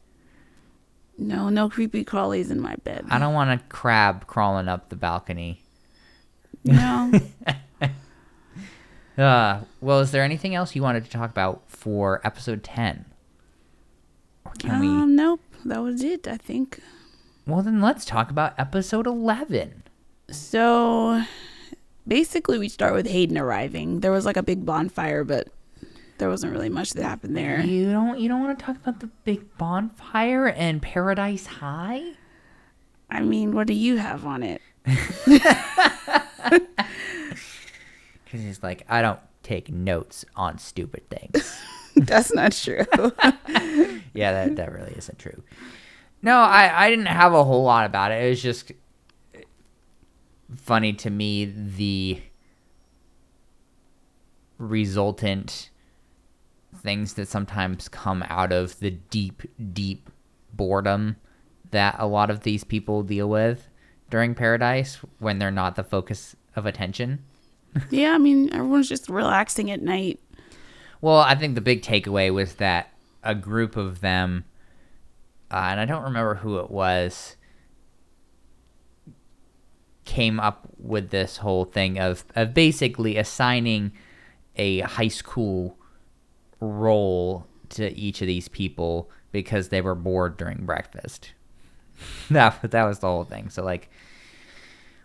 No, 1.16 1.48
no 1.48 1.68
creepy 1.68 2.04
crawlies 2.04 2.50
in 2.50 2.60
my 2.60 2.74
bed. 2.82 3.06
I 3.08 3.20
don't 3.20 3.34
want 3.34 3.50
a 3.50 3.62
crab 3.68 4.26
crawling 4.26 4.66
up 4.66 4.88
the 4.88 4.96
balcony. 4.96 5.62
No. 6.64 7.12
Uh, 9.16 9.62
well, 9.80 9.98
is 9.98 10.12
there 10.12 10.22
anything 10.22 10.54
else 10.54 10.76
you 10.76 10.82
wanted 10.82 11.04
to 11.04 11.10
talk 11.10 11.28
about 11.28 11.62
for 11.66 12.20
episode 12.22 12.62
ten? 12.62 13.04
Or 14.44 14.52
can 14.60 14.78
we? 14.78 14.86
um, 14.86 15.16
nope. 15.16 15.40
That 15.64 15.82
was 15.82 16.04
it, 16.04 16.28
I 16.28 16.36
think. 16.36 16.78
Well, 17.44 17.62
then 17.62 17.80
let's 17.80 18.04
talk 18.04 18.30
about 18.30 18.54
episode 18.58 19.08
eleven. 19.08 19.82
So 20.30 21.24
basically, 22.08 22.58
we 22.58 22.68
start 22.68 22.94
with 22.94 23.06
Hayden 23.06 23.38
arriving. 23.38 24.00
There 24.00 24.10
was 24.12 24.24
like 24.24 24.36
a 24.36 24.42
big 24.42 24.64
bonfire, 24.64 25.24
but 25.24 25.48
there 26.18 26.28
wasn't 26.28 26.52
really 26.52 26.68
much 26.68 26.92
that 26.94 27.02
happened 27.02 27.36
there. 27.36 27.60
You 27.60 27.92
don't 27.92 28.18
you 28.18 28.28
don't 28.28 28.42
want 28.42 28.58
to 28.58 28.64
talk 28.64 28.76
about 28.76 29.00
the 29.00 29.08
big 29.24 29.56
bonfire 29.58 30.48
and 30.48 30.82
Paradise 30.82 31.46
High? 31.46 32.02
I 33.10 33.20
mean, 33.20 33.52
what 33.54 33.66
do 33.66 33.74
you 33.74 33.96
have 33.96 34.26
on 34.26 34.42
it? 34.42 34.62
Because 38.24 38.44
he's 38.44 38.62
like, 38.62 38.84
I 38.90 39.00
don't 39.00 39.20
take 39.42 39.70
notes 39.70 40.22
on 40.36 40.58
stupid 40.58 41.08
things. 41.08 41.58
That's 41.96 42.32
not 42.32 42.52
true. 42.52 42.84
yeah, 44.14 44.32
that 44.32 44.56
that 44.56 44.72
really 44.72 44.92
isn't 44.96 45.18
true. 45.18 45.42
No, 46.22 46.36
I 46.38 46.86
I 46.86 46.90
didn't 46.90 47.06
have 47.06 47.32
a 47.32 47.42
whole 47.42 47.64
lot 47.64 47.86
about 47.86 48.12
it. 48.12 48.24
It 48.24 48.28
was 48.30 48.42
just 48.42 48.70
funny 50.56 50.92
to 50.92 51.10
me 51.10 51.44
the 51.44 52.20
resultant 54.58 55.70
things 56.76 57.14
that 57.14 57.28
sometimes 57.28 57.88
come 57.88 58.24
out 58.28 58.52
of 58.52 58.78
the 58.80 58.90
deep 58.90 59.42
deep 59.72 60.10
boredom 60.52 61.16
that 61.70 61.96
a 61.98 62.06
lot 62.06 62.30
of 62.30 62.40
these 62.40 62.64
people 62.64 63.02
deal 63.02 63.28
with 63.28 63.68
during 64.10 64.34
paradise 64.34 64.98
when 65.18 65.38
they're 65.38 65.50
not 65.50 65.76
the 65.76 65.84
focus 65.84 66.34
of 66.56 66.66
attention. 66.66 67.22
yeah, 67.90 68.12
I 68.12 68.18
mean, 68.18 68.52
everyone's 68.52 68.88
just 68.88 69.08
relaxing 69.08 69.70
at 69.70 69.82
night. 69.82 70.18
Well, 71.00 71.18
I 71.18 71.34
think 71.34 71.54
the 71.54 71.60
big 71.60 71.82
takeaway 71.82 72.32
was 72.32 72.54
that 72.54 72.92
a 73.22 73.34
group 73.34 73.76
of 73.76 74.00
them, 74.00 74.44
uh, 75.50 75.68
and 75.70 75.80
I 75.80 75.84
don't 75.84 76.04
remember 76.04 76.36
who 76.36 76.58
it 76.58 76.70
was, 76.70 77.36
came 80.08 80.40
up 80.40 80.66
with 80.78 81.10
this 81.10 81.36
whole 81.36 81.66
thing 81.66 81.98
of, 81.98 82.24
of 82.34 82.54
basically 82.54 83.18
assigning 83.18 83.92
a 84.56 84.80
high 84.80 85.08
school 85.08 85.76
role 86.60 87.46
to 87.68 87.94
each 87.94 88.22
of 88.22 88.26
these 88.26 88.48
people 88.48 89.10
because 89.32 89.68
they 89.68 89.82
were 89.82 89.94
bored 89.94 90.38
during 90.38 90.64
breakfast. 90.64 91.32
that 92.30 92.58
that 92.70 92.84
was 92.84 93.00
the 93.00 93.06
whole 93.06 93.24
thing. 93.24 93.50
So 93.50 93.62
like, 93.62 93.90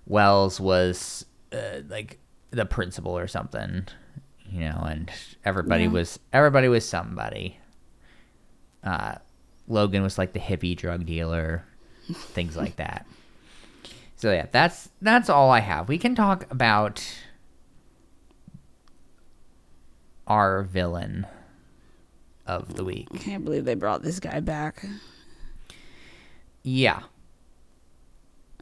Wells 0.07 0.59
was 0.59 1.25
uh, 1.51 1.81
like 1.89 2.19
the 2.51 2.65
principal 2.65 3.17
or 3.17 3.27
something, 3.27 3.87
you 4.49 4.61
know, 4.61 4.85
and 4.89 5.11
everybody 5.43 5.83
Yeah. 5.83 5.89
was 5.89 6.17
everybody 6.31 6.69
was 6.69 6.87
somebody. 6.87 7.59
Uh, 8.83 9.15
Logan 9.67 10.01
was 10.01 10.17
like 10.17 10.31
the 10.33 10.39
hippie 10.39 10.77
drug 10.77 11.05
dealer, 11.05 11.65
things 12.07 12.55
like 12.55 12.77
that. 12.77 13.05
So 14.23 14.31
yeah, 14.31 14.45
that's 14.53 14.89
that's 15.01 15.29
all 15.29 15.51
I 15.51 15.59
have. 15.59 15.89
We 15.89 15.97
can 15.97 16.15
talk 16.15 16.49
about 16.49 17.03
our 20.25 20.63
villain 20.63 21.27
of 22.47 22.75
the 22.75 22.85
week. 22.85 23.09
I 23.13 23.17
can't 23.17 23.43
believe 23.43 23.65
they 23.65 23.75
brought 23.75 24.01
this 24.01 24.21
guy 24.21 24.39
back. 24.39 24.85
Yeah. 26.63 27.01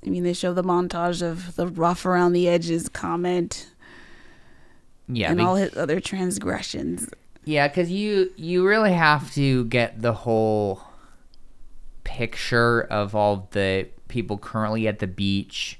I 0.04 0.10
mean, 0.10 0.24
they 0.24 0.34
show 0.34 0.52
the 0.52 0.64
montage 0.64 1.22
of 1.22 1.56
the 1.56 1.68
rough 1.68 2.08
around 2.08 2.34
the 2.34 2.50
edges 2.50 2.90
comment 2.90 3.70
Yeah, 5.08 5.30
and 5.30 5.38
be- 5.38 5.44
all 5.44 5.54
his 5.54 5.78
other 5.78 6.00
transgressions. 6.00 7.08
Yeah, 7.46 7.68
because 7.68 7.92
you 7.92 8.32
you 8.36 8.68
really 8.68 8.94
have 8.94 9.32
to 9.36 9.66
get 9.66 10.02
the 10.02 10.14
whole 10.14 10.82
picture 12.04 12.82
of 12.82 13.14
all 13.14 13.48
the 13.52 13.90
people 14.12 14.38
currently 14.38 14.88
at 14.88 15.00
the 15.00 15.08
beach 15.08 15.80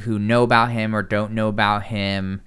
who 0.00 0.18
know 0.18 0.42
about 0.42 0.70
him 0.70 0.96
or 0.96 1.02
don't 1.02 1.32
know 1.32 1.48
about 1.48 1.84
him, 1.84 2.40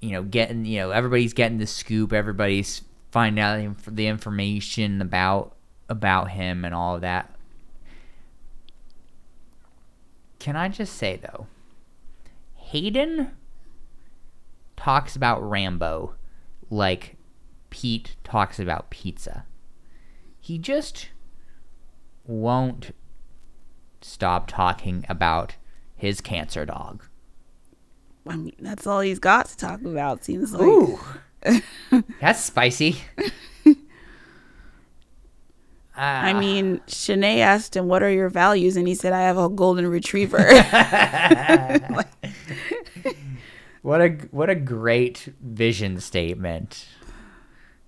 you 0.00 0.10
know, 0.10 0.22
getting 0.22 0.64
you 0.64 0.80
know 0.80 0.90
everybody's 0.90 1.34
getting 1.34 1.58
the 1.58 1.66
scoop, 1.66 2.12
everybody's 2.12 2.82
finding 3.10 3.42
out 3.42 3.76
the 3.86 4.06
information 4.06 5.02
about 5.02 5.54
about 5.88 6.30
him 6.30 6.64
and 6.64 6.74
all 6.74 6.94
of 6.94 7.02
that. 7.02 7.30
Can 10.38 10.56
I 10.56 10.68
just 10.68 10.96
say 10.96 11.16
though, 11.16 11.46
Hayden 12.54 13.30
talks 14.76 15.14
about 15.16 15.42
Rambo 15.48 16.14
like 16.70 17.16
Pete 17.70 18.16
talks 18.24 18.58
about 18.58 18.90
pizza. 18.90 19.46
He 20.40 20.58
just 20.58 21.08
won't 22.26 22.94
stop 24.04 24.46
talking 24.46 25.06
about 25.08 25.56
his 25.96 26.20
cancer 26.20 26.66
dog. 26.66 27.04
I 28.26 28.36
mean, 28.36 28.54
that's 28.60 28.86
all 28.86 29.00
he's 29.00 29.18
got 29.18 29.46
to 29.46 29.56
talk 29.56 29.80
about. 29.82 30.24
Seems 30.24 30.52
like. 30.52 30.62
Ooh. 30.62 31.00
That's 32.20 32.42
spicy. 32.42 32.98
I 35.96 36.32
ah. 36.32 36.38
mean, 36.38 36.80
Shanae 36.88 37.38
asked 37.38 37.76
him, 37.76 37.86
"What 37.86 38.02
are 38.02 38.10
your 38.10 38.28
values?" 38.28 38.76
and 38.76 38.88
he 38.88 38.94
said, 38.94 39.12
"I 39.12 39.22
have 39.22 39.38
a 39.38 39.48
golden 39.48 39.86
retriever." 39.86 40.42
what 43.82 44.00
a 44.00 44.08
what 44.32 44.50
a 44.50 44.54
great 44.54 45.28
vision 45.40 46.00
statement. 46.00 46.86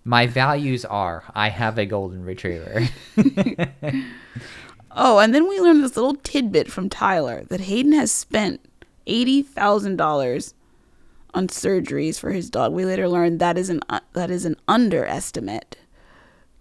My 0.05 0.29
values 0.29 0.85
are 0.85 1.25
I 1.35 1.49
have 1.49 1.79
a 1.79 1.87
golden 1.87 2.25
retriever. 2.25 2.87
oh, 4.97 5.19
and 5.19 5.35
then 5.35 5.49
we 5.49 5.61
learned 5.61 5.85
this 5.85 5.97
little 5.97 6.15
tidbit 6.15 6.71
from 6.73 6.89
Tyler 6.89 7.45
that 7.45 7.61
Hayden 7.61 7.93
has 7.93 8.11
spent 8.11 8.61
eighty 9.07 9.43
thousand 9.43 9.97
dollars 9.97 10.55
on 11.35 11.49
surgeries 11.49 12.19
for 12.19 12.33
his 12.33 12.49
dog. 12.51 12.73
We 12.73 12.85
later 12.85 13.09
learned 13.09 13.39
that 13.41 13.57
is 13.59 13.69
an 13.69 13.81
uh, 13.89 14.01
that 14.15 14.31
is 14.31 14.45
an 14.45 14.57
underestimate. 14.67 15.77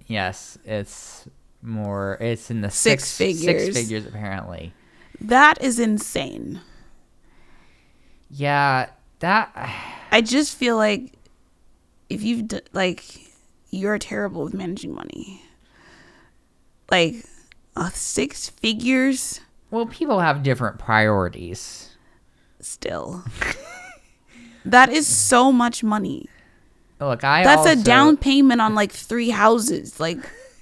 yes, 0.06 0.58
it's 0.66 1.28
more 1.62 2.18
it's 2.22 2.52
in 2.52 2.62
the 2.62 2.70
Six 2.70 3.06
six, 3.06 3.18
figures. 3.40 3.64
Six 3.66 3.78
figures 3.78 4.06
apparently. 4.06 4.74
That 5.22 5.62
is 5.62 5.80
insane. 5.80 6.60
Yeah, 8.30 8.90
that 9.20 9.52
I 10.12 10.22
just 10.22 10.56
feel 10.58 10.76
like 10.78 11.14
if 12.10 12.22
you've 12.22 12.48
d- 12.48 12.62
like 12.74 13.04
you're 13.72 13.98
terrible 13.98 14.44
with 14.44 14.54
managing 14.54 14.94
money. 14.94 15.42
Like 16.92 17.26
uh, 17.76 17.90
six 17.90 18.50
figures 18.50 19.42
well 19.72 19.86
people 19.86 20.20
have 20.20 20.44
different 20.44 20.80
priorities. 20.80 21.96
still. 22.60 23.24
that 24.66 24.90
is 24.90 25.06
so 25.08 25.52
much 25.52 25.84
money. 25.84 26.30
Look, 27.00 27.24
I 27.24 27.44
That's 27.44 27.66
a 27.66 27.84
down 27.84 28.18
payment 28.18 28.62
on 28.62 28.74
like 28.74 28.92
three 28.92 29.30
houses. 29.30 30.00
Like 30.00 30.18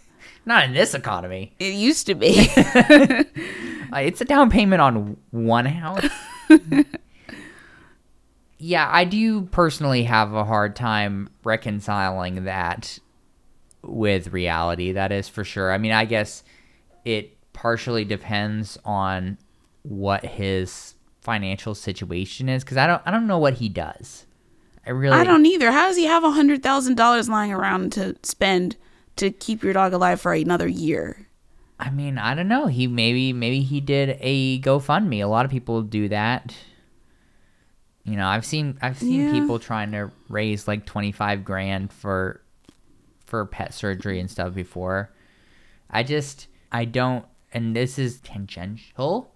not 0.45 0.66
in 0.66 0.74
this 0.74 0.93
economy. 0.93 1.53
it 1.59 1.74
used 1.74 2.07
to 2.07 2.16
be. 2.16 2.49
It's 3.95 4.22
a 4.22 4.26
down 4.26 4.49
payment 4.49 4.82
on 4.82 5.18
one 5.30 5.66
house. 5.66 6.05
yeah, 8.57 8.89
I 8.91 9.03
do 9.05 9.43
personally 9.43 10.03
have 10.03 10.34
a 10.34 10.43
hard 10.43 10.76
time 10.76 11.30
reconciling 11.43 12.45
that 12.45 12.97
with 13.84 14.34
reality. 14.34 14.93
That 14.93 15.11
is 15.11 15.30
for 15.30 15.43
sure. 15.43 15.72
I 15.72 15.78
mean, 15.78 15.91
I 15.91 16.05
guess 16.05 16.43
it 17.06 17.38
partially 17.54 18.06
depends 18.06 18.78
on 18.86 19.38
what 19.84 20.26
his 20.26 20.95
financial 21.22 21.74
situation 21.76 22.49
is 22.49 22.64
because 22.64 22.78
I 22.78 22.88
don't 22.88 23.01
I 23.06 23.12
don't 23.12 23.28
know 23.28 23.38
what 23.39 23.56
he 23.56 23.70
does. 23.70 24.26
I 24.86 24.89
really 24.91 25.16
I 25.18 25.24
don't 25.24 25.45
either. 25.45 25.72
How 25.72 25.88
does 25.88 25.97
he 25.97 26.06
have 26.06 26.24
a 26.24 26.32
hundred 26.32 26.62
thousand 26.64 26.95
dollars 26.95 27.30
lying 27.30 27.54
around 27.54 27.93
to 27.93 28.16
spend 28.24 28.76
to 29.16 29.30
keep 29.32 29.64
your 29.64 29.74
dog 29.74 29.93
alive 29.93 30.20
for 30.20 30.34
another 30.34 30.68
year? 30.68 31.28
I 31.80 31.89
mean, 31.89 32.18
I 32.18 32.34
don't 32.36 32.47
know. 32.47 32.68
He 32.68 32.88
maybe 32.88 33.34
maybe 33.34 33.62
he 33.62 33.80
did 33.82 34.18
a 34.20 34.60
GoFundMe. 34.62 35.22
A 35.24 35.28
lot 35.28 35.45
of 35.45 35.51
people 35.51 35.82
do 35.82 36.10
that. 36.10 36.54
You 38.04 38.18
know, 38.18 38.28
I've 38.28 38.45
seen 38.45 38.78
I've 38.82 38.97
seen 38.99 39.22
Yeah. 39.22 39.32
people 39.32 39.60
trying 39.60 39.91
to 39.93 40.12
raise 40.30 40.68
like 40.68 40.86
25 40.86 41.45
grand 41.45 41.91
for 41.93 42.41
for 43.26 43.45
pet 43.45 43.74
surgery 43.74 44.20
and 44.20 44.30
stuff 44.30 44.54
before. 44.54 45.10
I 45.89 46.04
just 46.04 46.47
I 46.74 46.86
don't 46.86 47.26
and 47.53 47.76
this 47.76 47.99
is 47.99 48.19
tangential 48.19 49.34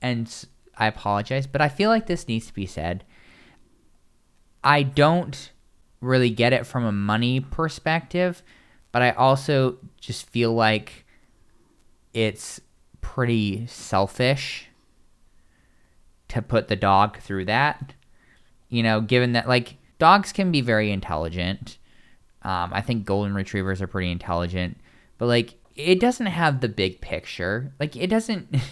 and 0.00 0.46
I 0.76 0.86
apologize, 0.86 1.46
but 1.46 1.60
I 1.60 1.68
feel 1.68 1.90
like 1.90 2.06
this 2.06 2.26
needs 2.26 2.46
to 2.46 2.54
be 2.54 2.64
said. 2.64 3.04
I 4.64 4.82
don't 4.82 5.52
really 6.00 6.30
get 6.30 6.54
it 6.54 6.66
from 6.66 6.84
a 6.84 6.92
money 6.92 7.40
perspective, 7.40 8.42
but 8.90 9.02
I 9.02 9.10
also 9.10 9.76
just 10.00 10.28
feel 10.30 10.54
like 10.54 11.04
it's 12.14 12.60
pretty 13.02 13.66
selfish 13.66 14.68
to 16.28 16.40
put 16.40 16.68
the 16.68 16.76
dog 16.76 17.18
through 17.18 17.44
that. 17.44 17.94
You 18.70 18.82
know, 18.82 19.00
given 19.02 19.32
that 19.32 19.48
like 19.48 19.76
dogs 19.98 20.32
can 20.32 20.50
be 20.50 20.62
very 20.62 20.90
intelligent. 20.90 21.76
Um, 22.42 22.70
I 22.72 22.80
think 22.80 23.04
golden 23.04 23.34
retrievers 23.34 23.82
are 23.82 23.86
pretty 23.86 24.10
intelligent, 24.10 24.78
but 25.18 25.26
like 25.26 25.59
it 25.86 26.00
doesn't 26.00 26.26
have 26.26 26.60
the 26.60 26.68
big 26.68 27.00
picture. 27.00 27.72
Like 27.78 27.96
it 27.96 28.08
doesn't. 28.08 28.56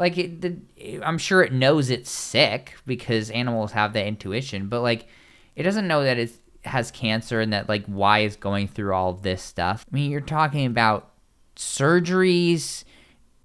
Like 0.00 0.16
it, 0.16 0.40
the, 0.40 1.02
I'm 1.02 1.18
sure 1.18 1.42
it 1.42 1.52
knows 1.52 1.90
it's 1.90 2.08
sick 2.08 2.76
because 2.86 3.30
animals 3.30 3.72
have 3.72 3.94
that 3.94 4.06
intuition, 4.06 4.68
but 4.68 4.80
like 4.80 5.08
it 5.56 5.64
doesn't 5.64 5.88
know 5.88 6.04
that 6.04 6.16
it 6.18 6.30
has 6.64 6.92
cancer 6.92 7.40
and 7.40 7.52
that 7.52 7.68
like 7.68 7.84
why 7.86 8.20
is 8.20 8.36
going 8.36 8.68
through 8.68 8.94
all 8.94 9.12
this 9.12 9.42
stuff. 9.42 9.84
I 9.90 9.94
mean, 9.94 10.12
you're 10.12 10.20
talking 10.20 10.66
about 10.66 11.10
surgeries, 11.56 12.84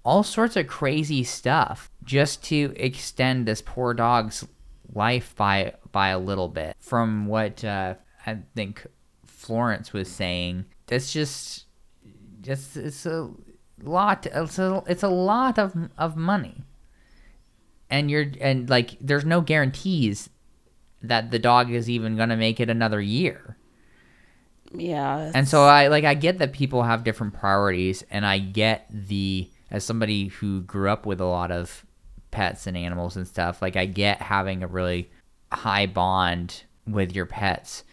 all 0.04 0.22
sorts 0.22 0.56
of 0.56 0.68
crazy 0.68 1.24
stuff 1.24 1.90
just 2.04 2.44
to 2.44 2.72
extend 2.76 3.46
this 3.46 3.60
poor 3.60 3.92
dog's 3.92 4.46
life 4.92 5.34
by 5.36 5.74
by 5.90 6.08
a 6.10 6.18
little 6.18 6.48
bit. 6.48 6.76
From 6.78 7.26
what 7.26 7.64
uh, 7.64 7.94
I 8.26 8.38
think 8.54 8.86
Florence 9.26 9.92
was 9.92 10.08
saying, 10.08 10.66
that's 10.86 11.12
just 11.12 11.63
just 12.44 12.76
it's 12.76 13.06
a 13.06 13.30
lot. 13.82 14.26
It's 14.26 14.58
a 14.58 14.82
it's 14.86 15.02
a 15.02 15.08
lot 15.08 15.58
of 15.58 15.74
of 15.98 16.16
money, 16.16 16.62
and 17.90 18.10
you're 18.10 18.26
and 18.40 18.68
like 18.68 18.96
there's 19.00 19.24
no 19.24 19.40
guarantees 19.40 20.30
that 21.02 21.30
the 21.30 21.38
dog 21.38 21.70
is 21.70 21.90
even 21.90 22.16
gonna 22.16 22.36
make 22.36 22.60
it 22.60 22.70
another 22.70 23.00
year. 23.00 23.56
Yeah. 24.72 25.30
And 25.34 25.48
so 25.48 25.64
I 25.64 25.88
like 25.88 26.04
I 26.04 26.14
get 26.14 26.38
that 26.38 26.52
people 26.52 26.82
have 26.82 27.04
different 27.04 27.34
priorities 27.34 28.04
and 28.10 28.26
I 28.26 28.38
get 28.38 28.86
the 28.90 29.48
as 29.70 29.84
somebody 29.84 30.28
who 30.28 30.62
grew 30.62 30.90
up 30.90 31.06
with 31.06 31.20
a 31.20 31.26
lot 31.26 31.50
of 31.50 31.84
pets 32.30 32.66
and 32.66 32.76
animals 32.76 33.16
and 33.16 33.26
stuff, 33.26 33.62
like 33.62 33.76
I 33.76 33.86
get 33.86 34.20
having 34.20 34.62
a 34.62 34.66
really 34.66 35.10
high 35.52 35.86
bond 35.86 36.64
with 36.86 37.14
your 37.14 37.26
pets. 37.26 37.84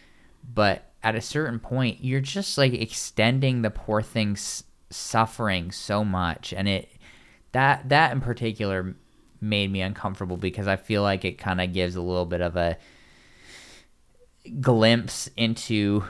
But 0.54 0.91
at 1.02 1.14
a 1.14 1.20
certain 1.20 1.58
point, 1.58 2.02
you're 2.02 2.20
just 2.20 2.56
like 2.56 2.72
extending 2.72 3.62
the 3.62 3.70
poor 3.70 4.02
thing's 4.02 4.64
suffering 4.90 5.72
so 5.72 6.04
much 6.04 6.52
and 6.52 6.68
it 6.68 6.86
that 7.52 7.88
that 7.88 8.12
in 8.12 8.20
particular 8.20 8.94
made 9.40 9.70
me 9.70 9.80
uncomfortable 9.80 10.36
because 10.36 10.68
I 10.68 10.76
feel 10.76 11.02
like 11.02 11.24
it 11.24 11.38
kind 11.38 11.60
of 11.60 11.72
gives 11.72 11.96
a 11.96 12.00
little 12.00 12.26
bit 12.26 12.40
of 12.40 12.56
a 12.56 12.76
glimpse 14.60 15.28
into 15.36 16.04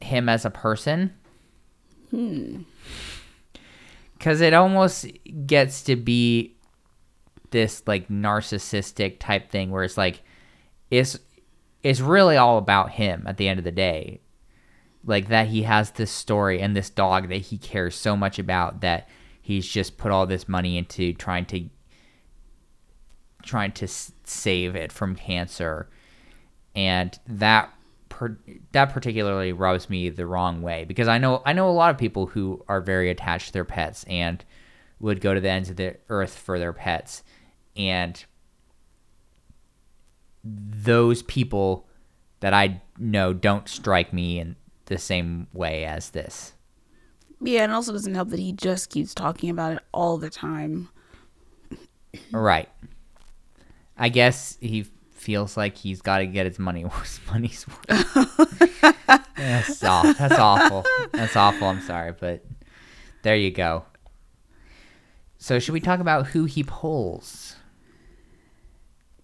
him 0.00 0.28
as 0.28 0.44
a 0.44 0.50
person. 0.50 1.12
Hmm. 2.10 2.62
Because 4.16 4.40
it 4.40 4.54
almost 4.54 5.06
gets 5.46 5.82
to 5.84 5.96
be 5.96 6.54
this 7.50 7.82
like 7.86 8.08
narcissistic 8.08 9.18
type 9.18 9.50
thing 9.50 9.70
where 9.70 9.82
it's 9.82 9.98
like, 9.98 10.22
it's 10.90 11.18
it's 11.82 12.00
really 12.00 12.36
all 12.36 12.58
about 12.58 12.90
him 12.92 13.24
at 13.26 13.36
the 13.36 13.48
end 13.48 13.58
of 13.58 13.64
the 13.64 13.72
day. 13.72 14.20
Like 15.04 15.28
that 15.28 15.48
he 15.48 15.62
has 15.62 15.90
this 15.90 16.10
story 16.10 16.60
and 16.60 16.76
this 16.76 16.90
dog 16.90 17.28
that 17.28 17.38
he 17.38 17.58
cares 17.58 17.94
so 17.96 18.16
much 18.16 18.38
about 18.38 18.82
that 18.82 19.08
he's 19.40 19.66
just 19.66 19.96
put 19.96 20.12
all 20.12 20.26
this 20.26 20.48
money 20.48 20.78
into 20.78 21.12
trying 21.12 21.44
to 21.46 21.68
trying 23.42 23.72
to 23.72 23.88
save 23.88 24.76
it 24.76 24.92
from 24.92 25.16
cancer 25.16 25.88
and 26.76 27.18
that 27.26 27.74
per- 28.08 28.38
that 28.70 28.92
particularly 28.92 29.52
rubs 29.52 29.90
me 29.90 30.08
the 30.08 30.24
wrong 30.24 30.62
way 30.62 30.84
because 30.84 31.08
I 31.08 31.18
know 31.18 31.42
I 31.44 31.52
know 31.52 31.68
a 31.68 31.72
lot 31.72 31.90
of 31.90 31.98
people 31.98 32.26
who 32.26 32.64
are 32.68 32.80
very 32.80 33.10
attached 33.10 33.48
to 33.48 33.52
their 33.52 33.64
pets 33.64 34.04
and 34.04 34.44
would 35.00 35.20
go 35.20 35.34
to 35.34 35.40
the 35.40 35.50
ends 35.50 35.70
of 35.70 35.76
the 35.76 35.96
earth 36.08 36.36
for 36.38 36.60
their 36.60 36.72
pets 36.72 37.24
and 37.76 38.24
those 40.44 41.22
people 41.22 41.86
that 42.40 42.52
I 42.52 42.82
know 42.98 43.32
don't 43.32 43.68
strike 43.68 44.12
me 44.12 44.38
in 44.38 44.56
the 44.86 44.98
same 44.98 45.46
way 45.52 45.84
as 45.84 46.10
this. 46.10 46.52
yeah, 47.40 47.62
and 47.64 47.72
also 47.72 47.92
doesn't 47.92 48.14
help 48.14 48.30
that 48.30 48.38
he 48.40 48.52
just 48.52 48.90
keeps 48.90 49.14
talking 49.14 49.50
about 49.50 49.74
it 49.74 49.78
all 49.92 50.18
the 50.18 50.30
time. 50.30 50.88
Right. 52.32 52.68
I 53.96 54.08
guess 54.08 54.58
he 54.60 54.86
feels 55.12 55.56
like 55.56 55.76
he's 55.76 56.02
got 56.02 56.18
to 56.18 56.26
get 56.26 56.46
his 56.46 56.58
money 56.58 56.84
his 57.02 57.20
money's 57.30 57.64
worth. 57.68 58.94
That's 59.36 59.82
awful. 59.84 60.12
That's 60.14 60.38
awful. 60.38 60.84
That's 61.12 61.36
awful. 61.36 61.68
I'm 61.68 61.80
sorry, 61.82 62.12
but 62.18 62.44
there 63.22 63.36
you 63.36 63.50
go. 63.52 63.84
So 65.38 65.58
should 65.58 65.72
we 65.72 65.80
talk 65.80 66.00
about 66.00 66.28
who 66.28 66.44
he 66.44 66.62
pulls? 66.64 67.51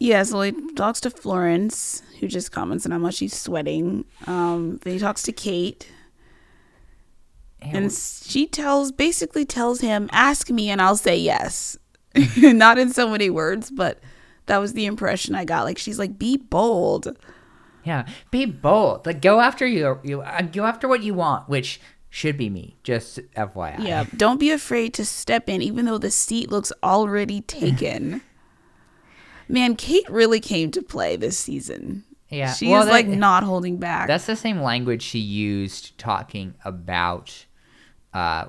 Yeah, 0.01 0.23
so 0.23 0.41
he 0.43 0.53
talks 0.75 1.01
to 1.01 1.11
Florence, 1.11 2.03
who 2.21 2.29
just 2.29 2.53
comments 2.53 2.87
on 2.87 2.93
how 2.93 2.99
much 2.99 3.19
he's 3.19 3.35
sweating. 3.35 4.05
Um, 4.27 4.79
then 4.83 4.93
he 4.93 4.99
talks 4.99 5.23
to 5.25 5.33
Kate, 5.33 5.91
and 7.61 7.93
she 7.93 8.47
tells 8.47 8.93
basically 8.93 9.45
tells 9.45 9.81
him, 9.81 10.09
"Ask 10.13 10.51
me, 10.51 10.71
and 10.71 10.81
I'll 10.81 10.97
say 10.97 11.17
yes." 11.17 11.77
Not 12.37 12.79
in 12.79 12.93
so 12.93 13.11
many 13.11 13.29
words, 13.29 13.71
but 13.71 14.01
that 14.47 14.59
was 14.59 14.73
the 14.73 14.87
impression 14.87 15.35
I 15.35 15.45
got. 15.45 15.65
Like 15.65 15.79
she's 15.79 15.99
like, 15.99 16.19
"Be 16.19 16.37
bold." 16.37 17.17
Yeah, 17.85 18.07
be 18.31 18.45
bold. 18.45 19.07
Like 19.07 19.21
go 19.21 19.41
after 19.41 19.67
you. 19.67 19.99
You 20.05 20.23
uh, 20.23 20.43
go 20.43 20.65
after 20.65 20.87
what 20.87 21.03
you 21.03 21.15
want, 21.15 21.49
which 21.49 21.81
should 22.09 22.37
be 22.37 22.49
me. 22.51 22.77
Just 22.83 23.19
FYI. 23.37 23.81
Yeah, 23.81 24.05
don't 24.17 24.39
be 24.39 24.51
afraid 24.51 24.95
to 24.95 25.05
step 25.05 25.49
in, 25.49 25.61
even 25.61 25.87
though 25.87 25.99
the 25.99 26.11
seat 26.11 26.51
looks 26.51 26.73
already 26.83 27.41
taken. 27.41 28.23
Man, 29.49 29.77
Kate 29.77 30.09
really 30.11 30.41
came 30.41 30.71
to 30.73 30.83
play 30.83 31.17
this 31.17 31.39
season. 31.39 32.05
Yeah, 32.29 32.53
She 32.53 32.69
well, 32.69 32.83
is 32.83 32.89
like 32.89 33.07
not 33.07 33.43
holding 33.43 33.79
back. 33.79 34.07
That's 34.09 34.27
the 34.27 34.37
same 34.37 34.61
language 34.61 35.03
she 35.03 35.19
used 35.19 35.97
talking 35.97 36.55
about, 36.65 37.47
uh, 38.13 38.47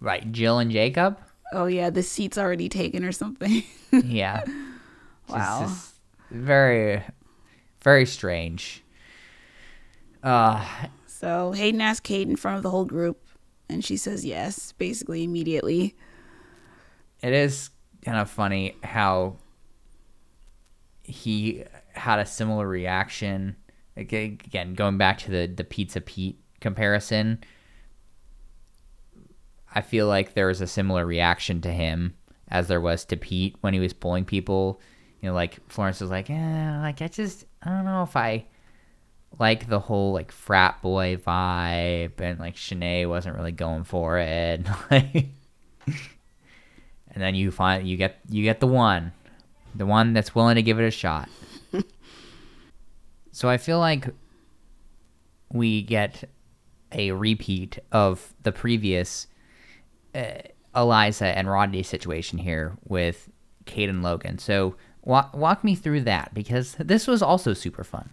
right, 0.00 0.30
Jill 0.32 0.58
and 0.58 0.70
Jacob. 0.72 1.18
oh 1.52 1.66
yeah, 1.66 1.90
the 1.90 2.02
seat's 2.02 2.36
already 2.38 2.68
taken 2.68 3.04
or 3.04 3.12
something. 3.12 3.62
Yeah. 3.92 4.44
Wow. 5.28 5.62
just 5.68 5.94
very, 6.30 7.02
very 7.82 8.06
strange. 8.06 8.82
Uh, 10.22 10.64
so 11.06 11.52
Hayden 11.52 11.80
asks 11.80 12.00
Kate 12.00 12.28
in 12.28 12.36
front 12.36 12.56
of 12.56 12.62
the 12.62 12.70
whole 12.70 12.84
group, 12.84 13.20
and 13.68 13.84
she 13.84 13.96
says 13.96 14.24
yes, 14.24 14.72
basically 14.72 15.22
immediately. 15.24 15.94
it 17.22 17.32
is 17.32 17.70
kind 18.04 18.18
of 18.18 18.28
funny 18.30 18.76
how 18.82 19.36
he 21.10 21.64
had 21.92 22.18
a 22.18 22.26
similar 22.26 22.66
reaction. 22.66 23.56
Again, 23.96 24.74
going 24.74 24.98
back 24.98 25.18
to 25.18 25.30
the 25.30 25.46
the 25.46 25.64
Pizza 25.64 26.00
Pete 26.00 26.38
comparison, 26.60 27.38
I 29.74 29.80
feel 29.82 30.06
like 30.06 30.34
there 30.34 30.46
was 30.46 30.60
a 30.60 30.66
similar 30.66 31.04
reaction 31.04 31.60
to 31.62 31.70
him 31.70 32.14
as 32.48 32.68
there 32.68 32.80
was 32.80 33.04
to 33.06 33.16
Pete 33.16 33.56
when 33.60 33.74
he 33.74 33.80
was 33.80 33.92
pulling 33.92 34.24
people. 34.24 34.80
You 35.20 35.28
know, 35.28 35.34
like 35.34 35.58
Florence 35.68 36.00
was 36.00 36.10
like, 36.10 36.28
"Yeah, 36.28 36.80
like 36.80 37.02
I 37.02 37.08
just 37.08 37.44
I 37.62 37.70
don't 37.70 37.84
know 37.84 38.02
if 38.02 38.16
I 38.16 38.46
like 39.38 39.68
the 39.68 39.80
whole 39.80 40.12
like 40.12 40.32
frat 40.32 40.80
boy 40.80 41.16
vibe," 41.16 42.20
and 42.20 42.38
like 42.38 42.56
Shanae 42.56 43.08
wasn't 43.08 43.36
really 43.36 43.52
going 43.52 43.84
for 43.84 44.18
it. 44.18 44.66
And 47.12 47.22
then 47.22 47.34
you 47.34 47.50
find 47.50 47.86
you 47.88 47.96
get 47.96 48.20
you 48.28 48.42
get 48.42 48.60
the 48.60 48.66
one, 48.66 49.12
the 49.74 49.86
one 49.86 50.12
that's 50.12 50.34
willing 50.34 50.56
to 50.56 50.62
give 50.62 50.78
it 50.78 50.84
a 50.84 50.90
shot. 50.90 51.28
so 53.32 53.48
I 53.48 53.56
feel 53.56 53.78
like 53.78 54.08
we 55.52 55.82
get 55.82 56.28
a 56.92 57.12
repeat 57.12 57.78
of 57.92 58.34
the 58.42 58.52
previous 58.52 59.26
uh, 60.14 60.42
Eliza 60.74 61.26
and 61.26 61.50
Rodney 61.50 61.82
situation 61.82 62.38
here 62.38 62.76
with 62.84 63.28
Kate 63.66 63.88
and 63.88 64.02
Logan. 64.02 64.38
So 64.38 64.76
walk 65.02 65.34
walk 65.34 65.64
me 65.64 65.74
through 65.74 66.02
that 66.02 66.34
because 66.34 66.74
this 66.78 67.06
was 67.06 67.22
also 67.22 67.54
super 67.54 67.84
fun. 67.84 68.10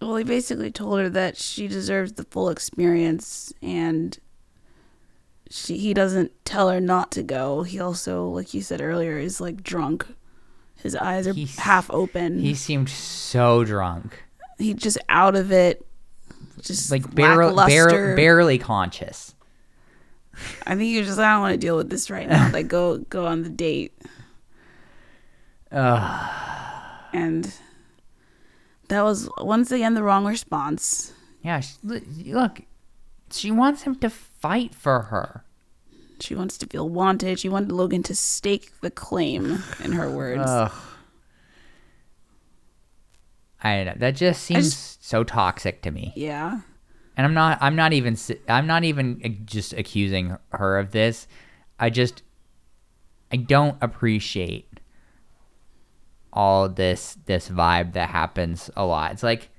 Well, 0.00 0.16
he 0.16 0.24
basically 0.24 0.70
told 0.70 0.98
her 0.98 1.10
that 1.10 1.36
she 1.36 1.68
deserves 1.68 2.12
the 2.12 2.24
full 2.24 2.48
experience, 2.48 3.52
and 3.60 4.18
she 5.50 5.76
he 5.78 5.92
doesn't 5.92 6.32
tell 6.44 6.68
her 6.70 6.80
not 6.80 7.10
to 7.12 7.22
go. 7.22 7.62
He 7.64 7.80
also, 7.80 8.26
like 8.28 8.54
you 8.54 8.62
said 8.62 8.80
earlier, 8.80 9.18
is 9.18 9.40
like 9.40 9.62
drunk. 9.62 10.06
His 10.76 10.96
eyes 10.96 11.26
are 11.26 11.34
He's- 11.34 11.58
half 11.58 11.90
open. 11.90 12.38
He 12.38 12.54
seemed 12.54 12.88
so 12.88 13.64
drunk, 13.64 14.22
He's 14.58 14.76
just 14.76 14.98
out 15.08 15.36
of 15.36 15.52
it. 15.52 15.84
Just 16.62 16.90
like 16.90 17.14
barely 17.14 17.54
barely, 17.66 18.16
barely 18.16 18.58
conscious. 18.58 19.34
I 20.66 20.74
think 20.76 20.88
you 20.90 21.02
just 21.04 21.18
I 21.18 21.32
don't 21.32 21.40
want 21.40 21.52
to 21.54 21.58
deal 21.58 21.76
with 21.76 21.90
this 21.90 22.10
right 22.10 22.28
now. 22.28 22.50
like 22.52 22.68
go 22.68 22.98
go 22.98 23.26
on 23.26 23.42
the 23.42 23.50
date. 23.50 23.92
And 27.12 27.52
that 28.88 29.02
was 29.02 29.28
once 29.38 29.72
again 29.72 29.94
the 29.94 30.02
wrong 30.04 30.24
response. 30.26 31.12
Yeah, 31.42 31.60
look, 31.82 32.60
she 33.30 33.50
wants 33.50 33.82
him 33.82 33.94
to 33.96 34.10
fight 34.10 34.74
for 34.74 35.02
her. 35.02 35.44
She 36.20 36.34
wants 36.34 36.58
to 36.58 36.66
feel 36.66 36.88
wanted. 36.88 37.38
She 37.38 37.48
wanted 37.48 37.72
Logan 37.72 38.02
to 38.04 38.14
stake 38.14 38.72
the 38.82 38.90
claim, 38.90 39.62
in 39.82 39.92
her 39.92 40.10
words. 40.10 40.42
Ugh. 40.44 40.72
I 43.62 43.76
don't 43.76 43.86
know. 43.86 43.94
That 43.98 44.16
just 44.16 44.42
seems 44.42 44.98
so 45.00 45.24
toxic 45.24 45.82
to 45.82 45.90
me. 45.90 46.12
yeah. 46.16 46.60
And 47.16 47.26
I'm 47.26 47.34
not. 47.34 47.58
I'm 47.60 47.76
not 47.76 47.92
even. 47.92 48.16
I'm 48.48 48.66
not 48.66 48.84
even 48.84 49.42
just 49.44 49.74
accusing 49.74 50.38
her 50.52 50.78
of 50.78 50.92
this. 50.92 51.26
I 51.78 51.90
just. 51.90 52.22
I 53.30 53.36
don't 53.36 53.76
appreciate 53.82 54.80
all 56.32 56.68
this 56.68 57.18
this 57.26 57.50
vibe 57.50 57.92
that 57.92 58.08
happens 58.08 58.70
a 58.74 58.86
lot. 58.86 59.12
It's 59.12 59.22
like 59.22 59.49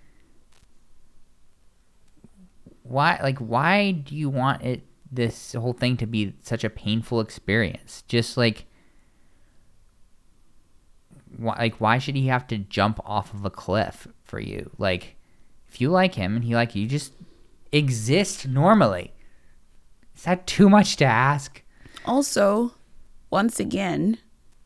why 2.92 3.20
like 3.24 3.40
why 3.40 3.92
do 3.92 4.16
you 4.16 4.30
want 4.30 4.62
it 4.64 4.84
this 5.12 5.54
whole 5.54 5.74
thing 5.74 5.98
to 5.98 6.06
be 6.06 6.36
such 6.42 6.64
a 6.64 6.70
painful 6.70 7.22
experience? 7.22 8.04
Just 8.08 8.38
like 8.38 8.66
why, 11.38 11.56
like 11.58 11.76
why 11.76 11.98
should 11.98 12.16
he 12.16 12.28
have 12.28 12.48
to 12.48 12.58
jump 12.58 13.00
off 13.06 13.34
of 13.34 13.46
a 13.46 13.50
cliff 13.50 14.08
for 14.24 14.40
you? 14.40 14.70
Like 14.78 15.16
if 15.70 15.80
you 15.80 15.90
like 15.90 16.16
him 16.16 16.36
and 16.36 16.44
he 16.44 16.54
like 16.54 16.76
you, 16.76 16.88
just 16.88 17.14
exist 17.72 18.48
normally. 18.48 19.14
Is 20.16 20.24
that 20.24 20.46
too 20.46 20.70
much 20.70 20.98
to 20.98 21.06
ask? 21.06 21.64
Also, 22.06 22.74
once 23.30 23.60
again, 23.60 24.18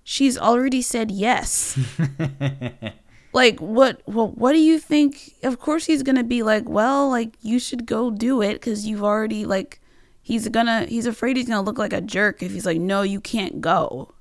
she's 0.04 0.38
already 0.38 0.82
said 0.82 1.12
yes. 1.12 1.80
like 3.36 3.60
what 3.60 4.02
well 4.06 4.30
what 4.30 4.54
do 4.54 4.60
you 4.60 4.80
think 4.80 5.36
of 5.44 5.60
course 5.60 5.86
he's 5.86 6.02
to 6.16 6.24
be 6.24 6.42
like, 6.42 6.68
well, 6.70 7.10
like 7.10 7.34
you 7.42 7.60
should 7.60 7.86
go 7.86 8.10
do 8.10 8.42
it 8.42 8.62
cuz 8.62 8.86
you've 8.86 9.04
already 9.04 9.46
like 9.46 9.82
he's 10.22 10.48
to 10.48 10.86
he's 10.88 11.06
afraid 11.06 11.36
he's 11.36 11.46
to 11.58 11.62
look 11.62 11.78
like 11.78 11.92
a 11.92 12.00
jerk 12.00 12.42
if 12.42 12.54
he's 12.54 12.66
like 12.66 12.80
no, 12.80 13.02
you 13.02 13.20
can't 13.20 13.60
go. 13.60 14.14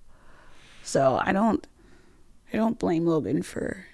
So, 0.82 1.18
I 1.22 1.32
don't 1.32 1.64
I 2.52 2.56
don't 2.56 2.78
blame 2.78 3.06
Logan 3.06 3.42
for 3.42 3.86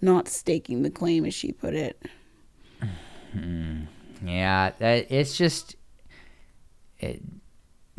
not 0.00 0.28
staking 0.28 0.82
the 0.82 0.90
claim 0.90 1.26
as 1.26 1.34
she 1.34 1.50
put 1.50 1.74
it. 1.74 2.00
Mm-hmm. 3.36 4.28
Yeah, 4.28 4.70
that, 4.78 5.10
it's 5.10 5.36
just 5.36 5.74
it, 7.00 7.20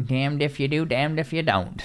damned 0.04 0.42
if 0.42 0.62
you 0.62 0.70
do, 0.70 0.86
damned 0.86 1.20
if 1.20 1.34
you 1.34 1.44
don't. 1.44 1.84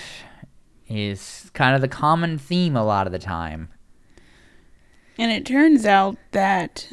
Is 0.88 1.51
kind 1.53 1.74
of 1.74 1.80
the 1.80 1.88
common 1.88 2.38
theme 2.38 2.76
a 2.76 2.84
lot 2.84 3.09
of 3.09 3.12
the 3.12 3.18
time. 3.18 3.70
And 5.19 5.33
it 5.33 5.47
turns 5.47 5.87
out 5.87 6.17
that, 6.33 6.89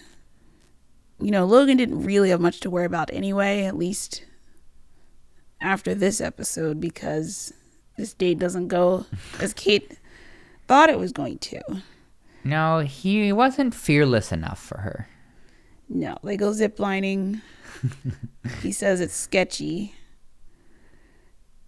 you 1.20 1.32
know, 1.32 1.46
Logan 1.46 1.78
didn't 1.78 2.04
really 2.04 2.30
have 2.30 2.42
much 2.42 2.60
to 2.62 2.70
worry 2.70 2.86
about 2.86 3.14
anyway, 3.14 3.64
at 3.64 3.78
least 3.78 4.24
after 5.60 5.94
this 5.94 6.22
episode, 6.22 6.80
because 6.80 7.54
this 7.98 8.14
date 8.14 8.40
doesn't 8.40 8.70
go 8.70 9.06
as 9.40 9.54
Kate 9.54 9.98
thought 10.68 10.90
it 10.90 11.00
was 11.00 11.12
going 11.12 11.38
to. 11.40 11.62
No, 12.44 12.80
he 12.80 13.32
wasn't 13.32 13.74
fearless 13.74 14.32
enough 14.32 14.60
for 14.60 14.80
her. 14.80 15.08
No, 15.90 16.18
they 16.24 16.38
go 16.38 16.52
ziplining. 16.52 17.42
he 18.62 18.72
says 18.72 19.00
it's 19.00 19.16
sketchy. 19.16 19.96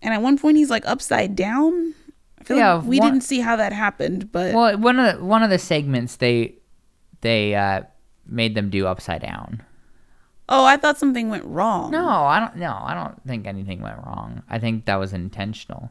And 0.02 0.14
at 0.14 0.22
one 0.22 0.38
point, 0.38 0.58
he's 0.58 0.70
like 0.70 0.86
upside 0.86 1.36
down. 1.36 1.94
Feel 2.46 2.58
Yeah, 2.58 2.74
like 2.76 2.86
we 2.86 3.00
one- 3.00 3.12
didn't 3.12 3.24
see 3.24 3.40
how 3.42 3.56
that 3.58 3.74
happened, 3.74 4.32
but 4.32 4.54
Well, 4.54 4.78
one 4.78 5.00
of 5.00 5.18
the, 5.20 5.26
one 5.26 5.44
of 5.44 5.50
the 5.50 5.58
segments 5.60 6.16
they 6.18 6.56
they 7.22 7.56
uh, 7.56 7.82
made 8.28 8.54
them 8.56 8.70
do 8.70 8.86
upside 8.88 9.22
down. 9.24 9.64
oh, 10.48 10.64
I 10.64 10.78
thought 10.78 10.98
something 11.00 11.30
went 11.30 11.44
wrong. 11.46 11.90
No, 11.92 12.08
I 12.08 12.40
don't. 12.40 12.56
No, 12.58 12.78
I 12.80 12.94
don't 12.94 13.20
think 13.26 13.48
anything 13.48 13.82
went 13.82 13.98
wrong. 13.98 14.44
I 14.50 14.60
think 14.60 14.86
that 14.86 14.98
was 14.98 15.12
intentional. 15.12 15.90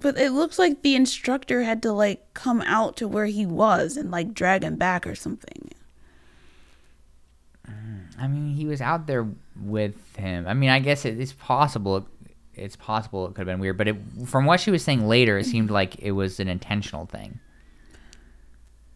But 0.00 0.18
it 0.18 0.32
looks 0.32 0.58
like 0.58 0.82
the 0.82 0.94
instructor 0.94 1.62
had 1.62 1.82
to 1.82 1.92
like 1.92 2.32
come 2.34 2.62
out 2.62 2.96
to 2.98 3.06
where 3.08 3.26
he 3.26 3.44
was 3.46 3.96
and 3.98 4.10
like 4.10 4.32
drag 4.34 4.62
him 4.64 4.76
back 4.76 5.06
or 5.06 5.14
something. 5.14 5.70
I 8.18 8.28
mean, 8.28 8.54
he 8.54 8.64
was 8.64 8.80
out 8.80 9.06
there 9.06 9.26
with 9.60 10.16
him. 10.16 10.46
I 10.46 10.54
mean, 10.54 10.70
I 10.70 10.78
guess 10.78 11.04
it 11.04 11.18
is 11.20 11.32
possible 11.34 12.06
it's 12.56 12.76
possible 12.76 13.26
it 13.26 13.34
could 13.34 13.46
have 13.46 13.46
been 13.46 13.60
weird. 13.60 13.76
But 13.76 13.88
it, 13.88 13.96
from 14.26 14.46
what 14.46 14.60
she 14.60 14.70
was 14.70 14.82
saying 14.82 15.06
later, 15.06 15.38
it 15.38 15.44
seemed 15.44 15.70
like 15.70 15.96
it 15.98 16.12
was 16.12 16.40
an 16.40 16.48
intentional 16.48 17.06
thing. 17.06 17.40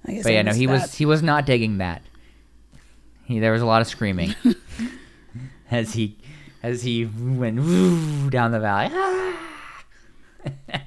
I 0.06 0.12
guess 0.12 0.22
But 0.22 0.30
I 0.30 0.34
yeah, 0.36 0.42
no, 0.42 0.52
he 0.52 0.66
was 0.66 0.94
he 0.94 1.04
was 1.04 1.22
not 1.22 1.46
digging 1.46 1.78
that. 1.78 2.02
He 3.24 3.38
there 3.38 3.52
was 3.52 3.62
a 3.62 3.66
lot 3.66 3.80
of 3.80 3.86
screaming 3.86 4.34
as 5.70 5.92
he 5.92 6.16
as 6.62 6.82
he 6.82 7.04
went 7.04 7.60
woo 7.60 8.30
down 8.30 8.50
the 8.52 8.60
valley. 8.60 8.94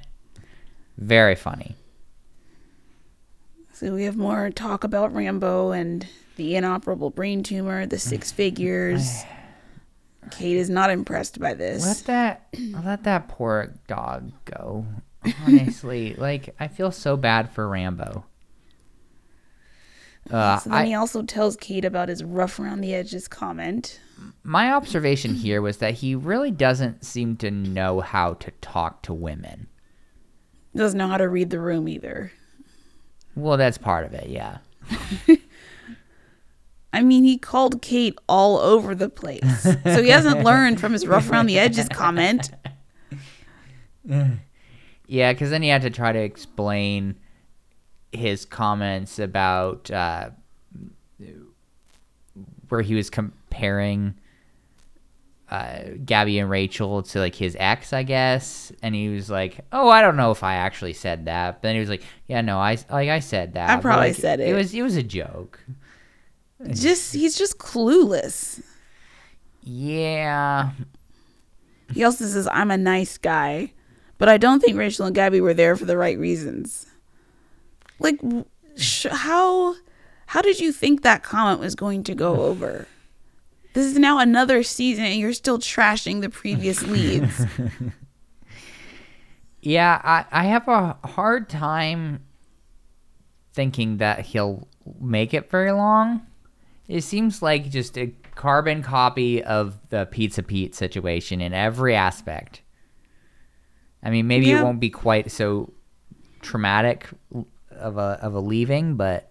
Very 0.98 1.34
funny. 1.34 1.76
So 3.72 3.92
we 3.92 4.04
have 4.04 4.16
more 4.16 4.50
talk 4.50 4.84
about 4.84 5.12
Rambo 5.12 5.72
and 5.72 6.06
the 6.36 6.56
inoperable 6.56 7.10
brain 7.10 7.42
tumor, 7.42 7.86
the 7.86 7.98
six 7.98 8.30
figures. 8.32 9.22
Kate 10.30 10.56
is 10.56 10.70
not 10.70 10.90
impressed 10.90 11.38
by 11.38 11.54
this. 11.54 11.84
Let 11.84 12.06
that 12.06 12.48
let 12.84 13.04
that 13.04 13.28
poor 13.28 13.74
dog 13.86 14.32
go. 14.44 14.86
Honestly, 15.46 16.14
like 16.18 16.54
I 16.60 16.68
feel 16.68 16.90
so 16.90 17.16
bad 17.16 17.50
for 17.50 17.68
Rambo. 17.68 18.24
Uh, 20.30 20.58
so 20.58 20.70
then 20.70 20.78
I, 20.78 20.86
he 20.86 20.94
also 20.94 21.22
tells 21.22 21.56
Kate 21.56 21.84
about 21.84 22.08
his 22.08 22.24
rough 22.24 22.58
around 22.58 22.80
the 22.80 22.94
edges 22.94 23.28
comment. 23.28 24.00
my 24.42 24.72
observation 24.72 25.34
here 25.34 25.60
was 25.60 25.78
that 25.78 25.94
he 25.94 26.14
really 26.14 26.50
doesn't 26.50 27.04
seem 27.04 27.36
to 27.36 27.50
know 27.50 28.00
how 28.00 28.34
to 28.34 28.50
talk 28.62 29.02
to 29.02 29.12
women. 29.12 29.68
Doesn't 30.74 30.98
know 30.98 31.08
how 31.08 31.18
to 31.18 31.28
read 31.28 31.50
the 31.50 31.60
room 31.60 31.88
either. 31.88 32.32
Well, 33.36 33.56
that's 33.56 33.78
part 33.78 34.06
of 34.06 34.14
it, 34.14 34.28
yeah. 34.28 34.58
I 36.94 37.02
mean, 37.02 37.24
he 37.24 37.36
called 37.38 37.82
Kate 37.82 38.16
all 38.28 38.58
over 38.58 38.94
the 38.94 39.08
place. 39.08 39.62
So 39.62 40.02
he 40.02 40.10
hasn't 40.10 40.44
learned 40.44 40.80
from 40.80 40.92
his 40.92 41.06
rough 41.06 41.28
around 41.30 41.46
the 41.46 41.58
edges 41.58 41.88
comment. 41.88 42.50
Yeah, 45.06 45.32
because 45.32 45.50
then 45.50 45.62
he 45.62 45.68
had 45.68 45.82
to 45.82 45.90
try 45.90 46.12
to 46.12 46.18
explain 46.18 47.16
his 48.12 48.44
comments 48.46 49.18
about 49.18 49.90
uh, 49.90 50.30
where 52.68 52.80
he 52.80 52.94
was 52.94 53.10
comparing 53.10 54.14
uh, 55.50 55.80
Gabby 56.04 56.38
and 56.38 56.48
Rachel 56.48 57.02
to 57.02 57.18
like 57.18 57.34
his 57.34 57.56
ex, 57.60 57.92
I 57.92 58.02
guess, 58.02 58.72
and 58.82 58.94
he 58.94 59.08
was 59.08 59.28
like, 59.30 59.60
"Oh, 59.72 59.88
I 59.90 60.00
don't 60.00 60.16
know 60.16 60.30
if 60.30 60.42
I 60.42 60.54
actually 60.54 60.94
said 60.94 61.26
that," 61.26 61.56
but 61.56 61.62
then 61.62 61.74
he 61.74 61.80
was 61.80 61.90
like, 61.90 62.02
"Yeah, 62.26 62.40
no, 62.40 62.58
I 62.58 62.78
like 62.90 63.10
I 63.10 63.20
said 63.20 63.54
that. 63.54 63.70
I 63.70 63.76
but, 63.76 63.82
probably 63.82 64.08
like, 64.08 64.16
said 64.16 64.40
It 64.40 64.48
it." 64.48 64.54
was 64.54 64.74
it 64.74 64.82
was 64.82 64.96
a 64.96 65.02
joke." 65.02 65.60
Just 66.72 67.12
he's 67.14 67.36
just 67.36 67.58
clueless. 67.58 68.62
Yeah, 69.62 70.72
He 71.92 72.04
also 72.04 72.26
says, 72.26 72.46
I'm 72.52 72.70
a 72.70 72.76
nice 72.76 73.16
guy, 73.16 73.72
but 74.18 74.28
I 74.28 74.36
don't 74.36 74.60
think 74.60 74.76
Rachel 74.76 75.06
and 75.06 75.14
Gabby 75.14 75.40
were 75.40 75.54
there 75.54 75.74
for 75.74 75.86
the 75.86 75.96
right 75.96 76.18
reasons. 76.18 76.86
Like, 77.98 78.20
sh- 78.76 79.06
how, 79.10 79.76
how 80.26 80.42
did 80.42 80.60
you 80.60 80.70
think 80.70 81.00
that 81.02 81.22
comment 81.22 81.60
was 81.60 81.74
going 81.74 82.02
to 82.04 82.14
go 82.14 82.42
over? 82.42 82.86
This 83.72 83.86
is 83.86 83.98
now 83.98 84.18
another 84.18 84.62
season 84.62 85.04
and 85.04 85.18
you're 85.18 85.32
still 85.32 85.58
trashing 85.58 86.20
the 86.20 86.28
previous 86.30 86.82
leads. 86.86 87.46
Yeah, 89.62 89.98
I, 90.04 90.26
I 90.30 90.44
have 90.44 90.68
a 90.68 90.98
hard 91.06 91.48
time 91.48 92.22
thinking 93.54 93.96
that 93.96 94.20
he'll 94.26 94.68
make 95.00 95.32
it 95.32 95.48
very 95.48 95.72
long. 95.72 96.20
It 96.88 97.02
seems 97.02 97.40
like 97.42 97.70
just 97.70 97.96
a 97.96 98.12
carbon 98.34 98.82
copy 98.82 99.42
of 99.42 99.78
the 99.88 100.06
Pizza 100.06 100.42
Pete 100.42 100.74
situation 100.74 101.40
in 101.40 101.52
every 101.54 101.94
aspect. 101.94 102.60
I 104.02 104.10
mean, 104.10 104.26
maybe 104.26 104.46
Yeah. 104.46 104.60
it 104.60 104.64
won't 104.64 104.80
be 104.80 104.90
quite 104.90 105.30
so 105.30 105.72
traumatic 106.42 107.08
of 107.70 107.96
a 107.96 108.18
of 108.20 108.34
a 108.34 108.40
leaving, 108.40 108.96
but 108.96 109.30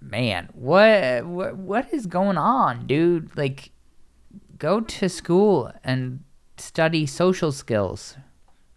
man, 0.00 0.48
what 0.54 1.24
what 1.24 1.56
what 1.56 1.92
is 1.94 2.06
going 2.06 2.36
on, 2.36 2.86
dude? 2.86 3.36
Like 3.36 3.70
go 4.58 4.80
to 4.80 5.08
school 5.08 5.72
and 5.84 6.24
study 6.56 7.06
social 7.06 7.52
skills 7.52 8.16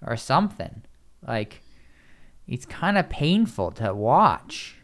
or 0.01 0.15
something. 0.15 0.84
Like, 1.28 1.61
it's 2.47 2.65
kind 2.65 2.97
of 2.97 3.09
painful 3.09 3.71
to 3.71 3.93
watch. 3.93 4.78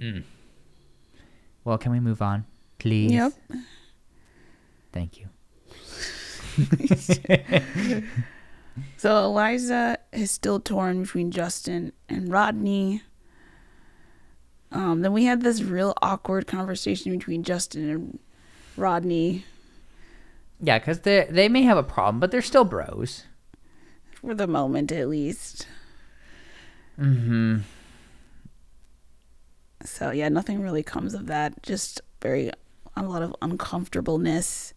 Mm. 0.00 0.24
Well, 1.64 1.78
can 1.78 1.92
we 1.92 2.00
move 2.00 2.22
on, 2.22 2.44
please? 2.78 3.12
Yep. 3.12 3.32
Thank 4.92 5.18
you. 5.18 5.28
So 8.98 9.24
Eliza 9.24 9.98
is 10.12 10.30
still 10.30 10.60
torn 10.60 11.02
between 11.02 11.30
Justin 11.30 11.92
and 12.08 12.30
Rodney. 12.30 13.02
Um, 14.70 15.00
then 15.00 15.12
we 15.12 15.24
had 15.24 15.42
this 15.42 15.62
real 15.62 15.94
awkward 16.02 16.46
conversation 16.46 17.12
between 17.12 17.42
Justin 17.42 17.88
and 17.88 18.18
Rodney 18.76 19.44
Yeah, 20.60 20.78
because 20.78 21.00
they 21.00 21.26
they 21.30 21.48
may 21.48 21.62
have 21.62 21.78
a 21.78 21.82
problem, 21.82 22.20
but 22.20 22.30
they're 22.30 22.42
still 22.42 22.64
bros. 22.64 23.24
for 24.12 24.34
the 24.34 24.46
moment, 24.46 24.92
at 24.92 25.08
least. 25.08 25.66
Mm-hmm. 27.00 27.58
So 29.90 30.10
yeah, 30.10 30.28
nothing 30.28 30.60
really 30.60 30.82
comes 30.82 31.14
of 31.14 31.26
that. 31.26 31.62
Just 31.62 32.00
very 32.20 32.50
a 32.96 33.02
lot 33.02 33.22
of 33.22 33.34
uncomfortableness. 33.42 34.72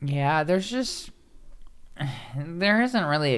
Yeah, 0.00 0.42
there's 0.42 0.68
just 0.68 1.10
there 2.36 2.82
isn't 2.82 3.04
really 3.04 3.34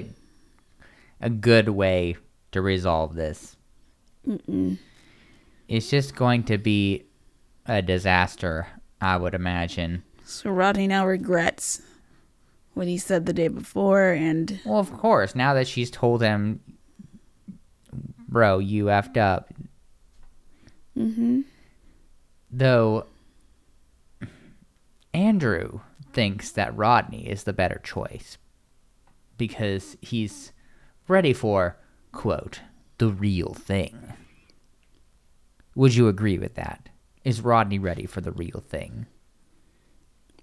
a, 1.21 1.27
a 1.27 1.31
good 1.31 1.69
way 1.69 2.17
to 2.53 2.63
resolve 2.63 3.15
this. 3.15 3.57
Mm-mm. 4.27 4.79
It's 5.69 5.91
just 5.91 6.15
going 6.15 6.45
to 6.45 6.59
be 6.59 7.05
a 7.67 7.83
disaster, 7.83 8.67
I 9.01 9.17
would 9.17 9.35
imagine. 9.35 10.03
So 10.25 10.51
Rodney 10.51 10.87
now 10.87 11.07
regrets 11.07 11.83
what 12.75 12.87
he 12.87 12.99
said 12.99 13.27
the 13.27 13.33
day 13.33 13.49
before, 13.49 14.11
and 14.11 14.61
Well, 14.65 14.79
of 14.79 14.93
course, 14.93 15.35
now 15.35 15.55
that 15.55 15.69
she's 15.69 15.91
told 15.91 16.23
him, 16.23 16.61
bro, 18.35 18.59
you 18.59 18.87
effed 18.87 19.17
up. 19.17 19.49
hmm 20.95 21.41
Though, 22.51 23.07
Andrew 25.15 25.81
thinks 26.13 26.51
that 26.53 26.77
Rodney 26.77 27.29
is 27.29 27.45
the 27.45 27.53
better 27.53 27.81
choice 27.83 28.37
because 29.39 29.97
he's 30.01 30.53
ready 31.09 31.33
for, 31.33 31.77
quote, 32.13 32.61
the 32.99 33.09
real 33.09 33.55
thing. 33.55 34.13
Would 35.75 35.95
you 35.95 36.09
agree 36.09 36.39
with 36.39 36.55
that? 36.55 36.89
Is 37.25 37.41
Rodney 37.41 37.79
ready 37.79 38.07
for 38.07 38.21
the 38.21 38.31
real 38.33 38.63
thing? 38.69 39.07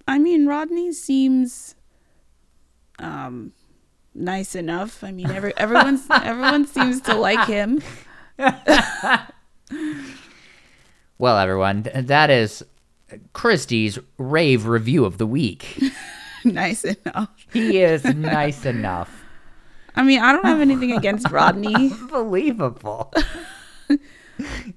I 0.07 0.17
mean 0.17 0.47
Rodney 0.47 0.91
seems 0.91 1.75
um 2.99 3.53
nice 4.13 4.55
enough. 4.55 5.03
I 5.03 5.11
mean 5.11 5.29
every 5.31 5.55
everyone's 5.57 6.05
everyone 6.11 6.67
seems 6.67 7.01
to 7.01 7.15
like 7.15 7.47
him. 7.47 7.81
Well, 11.21 11.37
everyone, 11.37 11.87
that 11.93 12.31
is 12.31 12.65
Christie's 13.33 13.99
rave 14.17 14.65
review 14.65 15.05
of 15.05 15.19
the 15.19 15.27
week. 15.27 15.79
nice 16.43 16.83
enough. 16.83 17.29
He 17.53 17.79
is 17.79 18.03
nice 18.03 18.65
enough. 18.65 19.23
I 19.95 20.01
mean, 20.01 20.19
I 20.19 20.31
don't 20.31 20.45
have 20.45 20.61
anything 20.61 20.93
against 20.93 21.29
Rodney. 21.29 21.75
Unbelievable. 21.75 23.13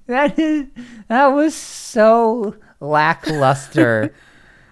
that 0.05 0.37
is 0.37 0.67
that 1.07 1.25
was 1.29 1.55
so 1.55 2.55
lackluster 2.79 4.13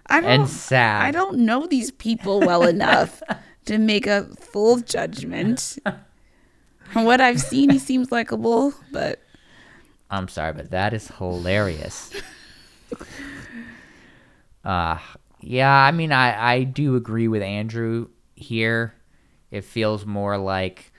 I 0.05 0.22
don't 0.22 0.30
and 0.30 0.47
sad. 0.47 1.05
I 1.05 1.09
don't 1.09 1.39
know 1.39 1.66
these 1.66 1.89
people 1.89 2.39
well 2.39 2.68
enough 2.68 3.24
to 3.66 3.78
make 3.78 4.07
a 4.07 4.26
full 4.39 4.78
judgment. 4.78 5.78
From 6.91 7.05
what 7.05 7.22
I've 7.22 7.41
seen, 7.41 7.70
he 7.70 7.80
seems 7.80 8.11
likable, 8.11 8.74
but 8.91 9.20
I'm 10.09 10.28
sorry, 10.28 10.53
but 10.53 10.72
that 10.72 10.93
is 10.93 11.07
hilarious. 11.07 12.11
uh 14.64 14.99
yeah, 15.41 15.74
I 15.74 15.91
mean 15.91 16.11
I 16.11 16.53
I 16.53 16.64
do 16.64 16.95
agree 16.95 17.28
with 17.28 17.41
Andrew 17.41 18.09
here. 18.36 18.93
It 19.49 19.64
feels 19.64 20.05
more 20.05 20.38
like 20.38 20.91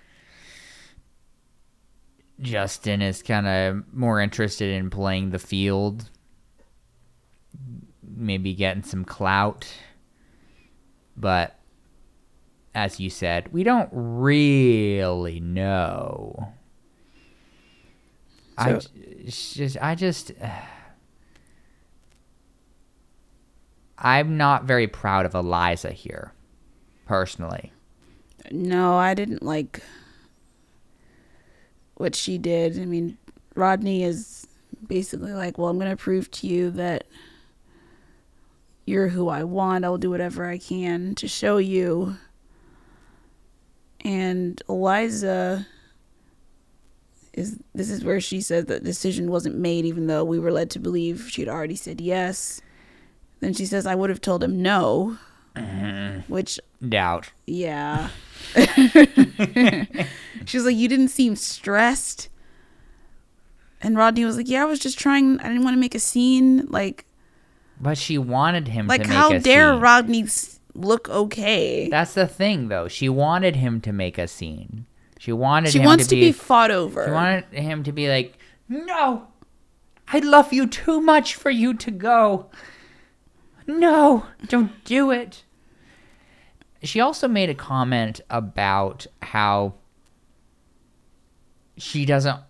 Justin 2.41 3.03
is 3.03 3.23
kind 3.23 3.47
of 3.47 3.95
more 3.95 4.21
interested 4.21 4.75
in 4.75 4.91
playing 4.91 5.31
the 5.31 5.39
field, 5.39 6.11
maybe 8.03 8.55
getting 8.55 8.83
some 8.83 9.05
clout. 9.05 9.67
But 11.17 11.57
as 12.75 12.99
you 13.01 13.11
said, 13.11 13.53
we 13.53 13.63
don't 13.65 13.89
really 13.93 15.41
know. 15.41 16.53
I 18.59 18.79
So- 18.79 18.89
it's 18.95 19.55
just 19.55 19.77
I 19.81 19.95
just 19.95 20.33
uh, 20.41 20.49
I'm 23.99 24.37
not 24.37 24.65
very 24.65 24.87
proud 24.87 25.25
of 25.27 25.35
Eliza 25.35 25.91
here, 25.91 26.33
personally. 27.07 27.73
No, 28.51 28.97
I 28.97 29.15
didn't 29.15 29.43
like 29.43 29.81
what 31.95 32.15
she 32.15 32.37
did. 32.39 32.79
I 32.79 32.85
mean, 32.85 33.17
Rodney 33.55 34.03
is 34.03 34.47
basically 34.87 35.33
like, 35.33 35.57
well, 35.57 35.69
I'm 35.69 35.79
going 35.79 35.91
to 35.91 35.97
prove 35.97 36.31
to 36.33 36.47
you 36.47 36.71
that 36.73 37.05
you're 38.85 39.09
who 39.09 39.29
I 39.29 39.45
want. 39.45 39.85
I'll 39.85 39.97
do 39.97 40.11
whatever 40.11 40.45
I 40.45 40.59
can 40.59 41.15
to 41.15 41.29
show 41.29 41.57
you. 41.57 42.17
And 44.05 44.61
Eliza 44.69 45.67
is 47.33 47.59
this 47.75 47.91
is 47.91 48.05
where 48.05 48.21
she 48.21 48.41
said 48.41 48.69
that 48.69 48.85
decision 48.85 49.31
wasn't 49.31 49.57
made 49.57 49.85
even 49.85 50.07
though 50.07 50.25
we 50.25 50.39
were 50.39 50.53
led 50.53 50.71
to 50.71 50.79
believe 50.79 51.29
she'd 51.31 51.49
already 51.49 51.77
said 51.77 52.01
yes. 52.01 52.61
Then 53.41 53.55
she 53.55 53.67
says 53.67 53.87
I 53.87 53.95
would 53.95 54.11
have 54.11 54.21
told 54.21 54.43
him 54.43 54.63
no. 54.63 55.19
Mm-hmm. 55.57 56.33
Which 56.33 56.59
Doubt. 56.87 57.33
yeah. 57.47 58.11
She's 60.45 60.65
like, 60.65 60.77
You 60.77 60.89
didn't 60.89 61.09
seem 61.09 61.37
stressed. 61.37 62.29
And 63.81 63.97
Rodney 63.97 64.25
was 64.25 64.37
like, 64.37 64.49
Yeah, 64.49 64.63
I 64.63 64.67
was 64.67 64.79
just 64.79 64.99
trying 64.99 65.39
I 65.41 65.45
didn't 65.45 65.65
want 65.65 65.75
to 65.75 65.81
make 65.81 65.95
a 65.95 66.01
scene. 66.01 66.67
Like 66.69 67.05
But 67.81 67.99
she 67.99 68.19
wanted 68.19 68.69
him 68.69 68.87
like 68.87 69.03
to 69.03 69.09
make 69.09 69.17
how 69.17 69.39
dare 69.39 69.73
scene. 69.73 69.81
Rodney 69.81 70.27
look 70.75 71.09
okay? 71.09 71.89
That's 71.89 72.15
the 72.15 72.27
thing, 72.27 72.69
though. 72.69 72.89
She 72.89 73.09
wanted 73.09 73.57
him 73.57 73.81
to 73.83 73.93
make 73.93 74.19
a 74.19 74.29
scene. 74.29 74.87
She 75.19 75.33
wanted 75.33 75.73
she 75.73 75.79
him 75.79 75.87
wants 75.87 76.07
to 76.09 76.17
be. 76.17 76.33
fought 76.33 76.71
over. 76.71 77.07
she 77.07 77.11
wanted 77.11 77.45
him 77.53 77.83
to 77.85 77.93
be 77.93 78.09
like, 78.09 78.37
"No, 78.69 79.29
I 80.09 80.19
love 80.19 80.53
you 80.53 80.67
too 80.67 81.01
much 81.01 81.35
for 81.35 81.51
you 81.51 81.75
to 81.75 81.91
go. 81.91 82.51
No, 83.67 84.27
don't 84.47 84.85
do 84.85 85.11
it." 85.11 85.45
She 86.83 87.01
also 87.01 87.29
made 87.29 87.49
a 87.49 87.55
comment 87.55 88.21
about 88.29 89.07
how 89.23 89.75
she 91.79 92.05
doesn't 92.05 92.41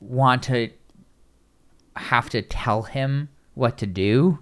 want 0.00 0.44
to 0.44 0.70
have 1.96 2.30
to 2.30 2.42
tell 2.42 2.82
him 2.82 3.28
what 3.54 3.78
to 3.78 3.86
do. 3.86 4.38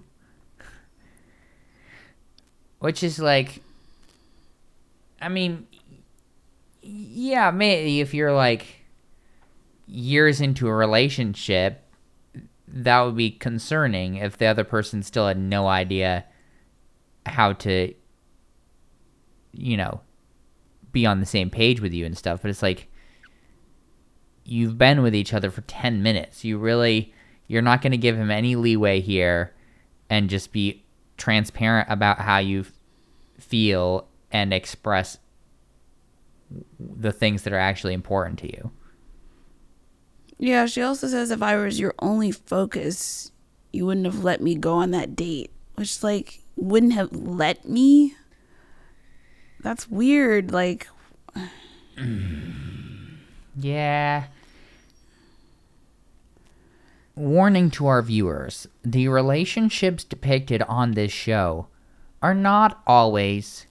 Which 2.85 3.01
is 3.01 3.17
like 3.17 3.63
I 5.19 5.27
mean 5.27 5.65
yeah, 6.83 7.49
maybe 7.49 7.99
if 7.99 8.13
you're 8.13 8.31
like 8.31 8.67
years 9.87 10.39
into 10.39 10.67
a 10.67 10.73
relationship, 10.75 11.81
that 12.67 13.01
would 13.01 13.15
be 13.15 13.31
concerning 13.31 14.17
if 14.17 14.37
the 14.37 14.45
other 14.45 14.63
person 14.63 15.01
still 15.01 15.27
had 15.27 15.39
no 15.39 15.67
idea 15.67 16.25
how 17.25 17.53
to 17.53 17.91
you 19.51 19.77
know 19.77 20.01
be 20.91 21.07
on 21.07 21.19
the 21.19 21.25
same 21.25 21.49
page 21.49 21.81
with 21.81 21.91
you 21.91 22.05
and 22.05 22.15
stuff. 22.15 22.43
But 22.43 22.51
it's 22.51 22.61
like 22.61 22.87
you've 24.43 24.77
been 24.77 25.01
with 25.01 25.15
each 25.15 25.33
other 25.33 25.49
for 25.49 25.61
10 25.61 26.03
minutes. 26.03 26.45
You 26.45 26.59
really 26.59 27.11
you're 27.47 27.63
not 27.63 27.81
going 27.81 27.93
to 27.93 27.97
give 27.97 28.15
him 28.15 28.29
any 28.29 28.55
leeway 28.55 29.01
here 29.01 29.55
and 30.07 30.29
just 30.29 30.51
be 30.51 30.83
transparent 31.17 31.89
about 31.89 32.19
how 32.19 32.37
you 32.37 32.63
feel 33.49 34.07
and 34.31 34.53
express 34.53 35.17
the 36.79 37.11
things 37.11 37.43
that 37.43 37.53
are 37.53 37.59
actually 37.59 37.93
important 37.93 38.37
to 38.39 38.47
you 38.47 38.71
Yeah, 40.37 40.65
she 40.65 40.81
also 40.81 41.07
says 41.07 41.31
if 41.31 41.41
I 41.41 41.55
was 41.55 41.79
your 41.79 41.93
only 41.99 42.31
focus, 42.31 43.31
you 43.71 43.85
wouldn't 43.85 44.05
have 44.05 44.23
let 44.23 44.41
me 44.41 44.55
go 44.55 44.73
on 44.73 44.91
that 44.91 45.15
date. 45.15 45.51
Which 45.75 46.03
like 46.03 46.41
wouldn't 46.55 46.93
have 46.93 47.11
let 47.13 47.67
me. 47.67 48.15
That's 49.61 49.89
weird. 49.89 50.51
Like 50.51 50.87
Yeah. 53.57 54.25
Warning 57.15 57.71
to 57.71 57.87
our 57.87 58.01
viewers 58.01 58.67
the 58.83 59.07
relationships 59.07 60.03
depicted 60.03 60.61
on 60.63 60.91
this 60.91 61.11
show 61.13 61.67
are 62.21 62.33
not 62.35 62.81
always 62.87 63.67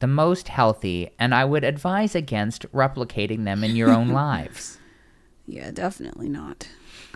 the 0.00 0.06
most 0.06 0.48
healthy, 0.48 1.10
and 1.18 1.34
I 1.34 1.44
would 1.44 1.64
advise 1.64 2.14
against 2.14 2.70
replicating 2.72 3.44
them 3.44 3.64
in 3.64 3.74
your 3.76 3.90
own 3.90 4.08
lives. 4.12 4.78
Yeah, 5.46 5.70
definitely 5.70 6.28
not. 6.28 6.68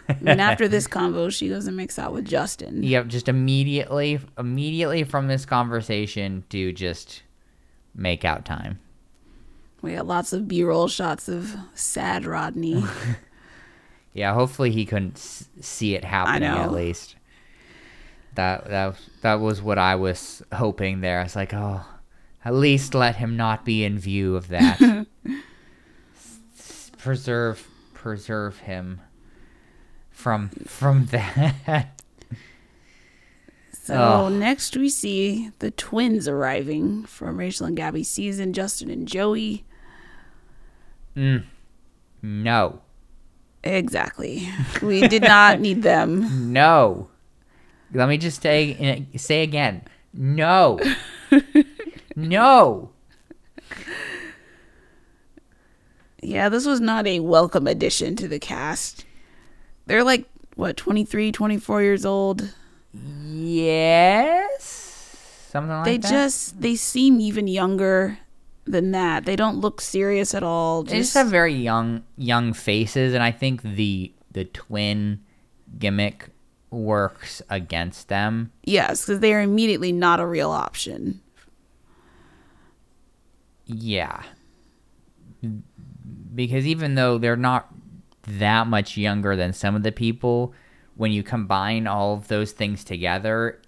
and 0.09 0.41
after 0.41 0.67
this 0.67 0.89
convo, 0.89 1.31
she 1.33 1.49
goes 1.49 1.67
and 1.67 1.77
makes 1.77 1.99
out 1.99 2.13
with 2.13 2.25
Justin. 2.25 2.83
Yep, 2.83 3.07
just 3.09 3.29
immediately, 3.29 4.19
immediately 4.39 5.05
from 5.05 5.29
this 5.29 5.45
conversation, 5.45 6.45
do 6.49 6.73
just 6.73 7.23
make 7.95 8.25
out 8.25 8.45
time. 8.45 8.81
We 9.81 9.95
got 9.95 10.07
lots 10.07 10.33
of 10.33 10.49
B-roll 10.49 10.89
shots 10.89 11.29
of 11.29 11.55
sad 11.75 12.25
Rodney. 12.25 12.85
Yeah, 14.15 14.35
hopefully 14.35 14.71
he 14.71 14.85
couldn't 14.85 15.17
s- 15.17 15.49
see 15.63 15.95
it 15.95 16.05
happening 16.05 16.47
at 16.47 16.71
least. 16.71 17.17
That 18.35 18.69
that 18.69 18.97
that 19.21 19.35
was 19.41 19.61
what 19.61 19.79
I 19.79 19.97
was 19.97 20.43
hoping 20.53 21.01
there. 21.01 21.21
I 21.21 21.23
was 21.25 21.37
like, 21.37 21.53
oh, 21.53 21.85
at 22.45 22.55
least 22.55 22.95
let 22.95 23.17
him 23.17 23.37
not 23.37 23.65
be 23.65 23.85
in 23.85 23.99
view 23.99 24.37
of 24.37 24.49
that. 24.49 24.79
Preserve 26.99 27.67
preserve 27.95 28.59
him 28.59 29.01
from 30.11 30.51
from 30.67 31.07
that. 31.11 32.01
So 33.73 33.95
Oh. 33.95 34.29
next 34.29 34.77
we 34.77 34.89
see 34.89 35.51
the 35.59 35.73
twins 35.73 36.29
arriving 36.29 37.05
from 37.05 37.37
Rachel 37.37 37.67
and 37.67 37.77
Gabby's 37.77 38.09
season, 38.09 38.53
Justin 38.53 38.89
and 38.91 39.09
Joey. 39.09 39.65
Mm. 41.17 41.45
no, 42.23 42.81
Exactly. 43.65 44.49
We 44.83 45.07
did 45.09 45.23
not 45.23 45.61
need 45.61 45.83
them. 45.83 46.53
no. 46.53 47.09
Let 47.93 48.09
me 48.09 48.19
just 48.19 48.43
say 48.43 49.07
say 49.17 49.43
again. 49.43 49.83
No, 50.15 50.79
no. 52.17 52.91
Yeah, 56.23 56.49
this 56.49 56.67
was 56.67 56.81
not 56.81 57.07
a 57.07 57.21
welcome 57.21 57.67
addition 57.67 58.17
to 58.17 58.29
the 58.29 58.39
cast. 58.39 59.05
They're 59.87 60.05
like, 60.05 60.27
what, 60.55 60.77
23, 60.77 61.33
24 61.33 61.83
years 61.83 62.07
old? 62.07 62.55
Yes, 62.95 65.49
something 65.51 65.71
like 65.71 65.85
they 65.85 65.97
that. 65.97 66.03
They 66.03 66.11
just, 66.11 66.61
they 66.61 66.77
seem 66.77 67.21
even 67.21 67.49
younger 67.49 68.19
than 68.65 68.93
that. 68.93 69.25
They 69.25 69.35
don't 69.35 69.59
look 69.59 69.81
serious 69.81 70.35
at 70.35 70.43
all. 70.43 70.85
They 70.85 70.99
just 70.99 71.09
Just, 71.09 71.15
have 71.15 71.29
very 71.29 71.55
young 71.55 72.05
young 72.17 72.53
faces, 72.53 73.15
and 73.15 73.23
I 73.23 73.33
think 73.33 73.63
the 73.63 74.13
the 74.31 74.45
twin 74.45 75.21
gimmick 75.79 76.29
works 76.73 77.43
against 77.51 78.09
them. 78.09 78.51
yes, 78.65 79.05
because 79.07 79.21
they 79.21 79.33
are 79.35 79.43
immediately 79.43 79.93
not 79.93 80.19
a 80.19 80.27
real 80.27 80.51
option. 80.51 81.21
Yeah, 83.67 84.23
because 86.35 86.67
even 86.67 86.95
though 86.95 87.19
they're 87.19 87.37
not 87.37 87.69
that 88.27 88.67
much 88.67 88.97
younger 88.97 89.37
than 89.37 89.53
some 89.53 89.75
of 89.75 89.83
the 89.83 89.93
people, 89.93 90.55
when 90.97 91.13
you 91.13 91.23
combine 91.23 91.87
all 91.87 92.15
of 92.15 92.29
those 92.29 92.53
things 92.53 92.85
together, 92.85 93.61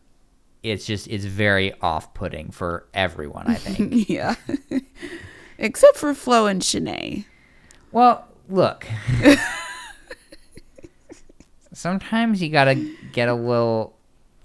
it's 0.62 0.86
just 0.86 1.06
it's 1.08 1.24
very 1.24 1.72
off 1.80 2.14
putting 2.14 2.50
for 2.50 2.86
everyone. 2.94 3.46
I 3.46 3.54
think. 3.54 4.08
yeah. 4.08 4.34
Except 5.58 5.96
for 5.96 6.14
Flo 6.14 6.46
and 6.46 6.62
Shanae. 6.62 7.24
Well, 7.92 8.26
look. 8.48 8.86
Sometimes 11.84 12.40
you 12.42 12.48
gotta 12.48 12.76
get 13.12 13.28
a 13.28 13.34
little 13.34 13.94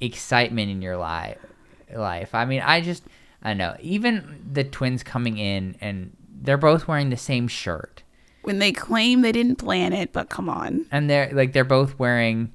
excitement 0.02 0.70
in 0.70 0.82
your 0.82 0.98
life. 0.98 1.38
Life. 1.96 2.36
I 2.36 2.44
mean, 2.44 2.60
I 2.60 2.82
just, 2.82 3.02
I 3.42 3.54
know. 3.54 3.78
Even 3.80 4.42
the 4.52 4.66
twins 4.66 5.04
coming 5.04 5.38
in 5.38 5.78
and 5.80 6.12
they're 6.42 6.58
both 6.58 6.86
wearing 6.86 7.12
the 7.12 7.16
same 7.16 7.48
shirt, 7.48 8.04
When 8.42 8.60
they 8.60 8.74
claim 8.74 9.22
they 9.22 9.32
didn't 9.32 9.56
plan 9.56 9.94
it, 9.94 10.12
but 10.12 10.28
come 10.28 10.50
on. 10.50 10.86
and 10.92 11.10
they're 11.10 11.30
like 11.32 11.54
they're 11.54 11.64
both 11.64 11.98
wearing 11.98 12.52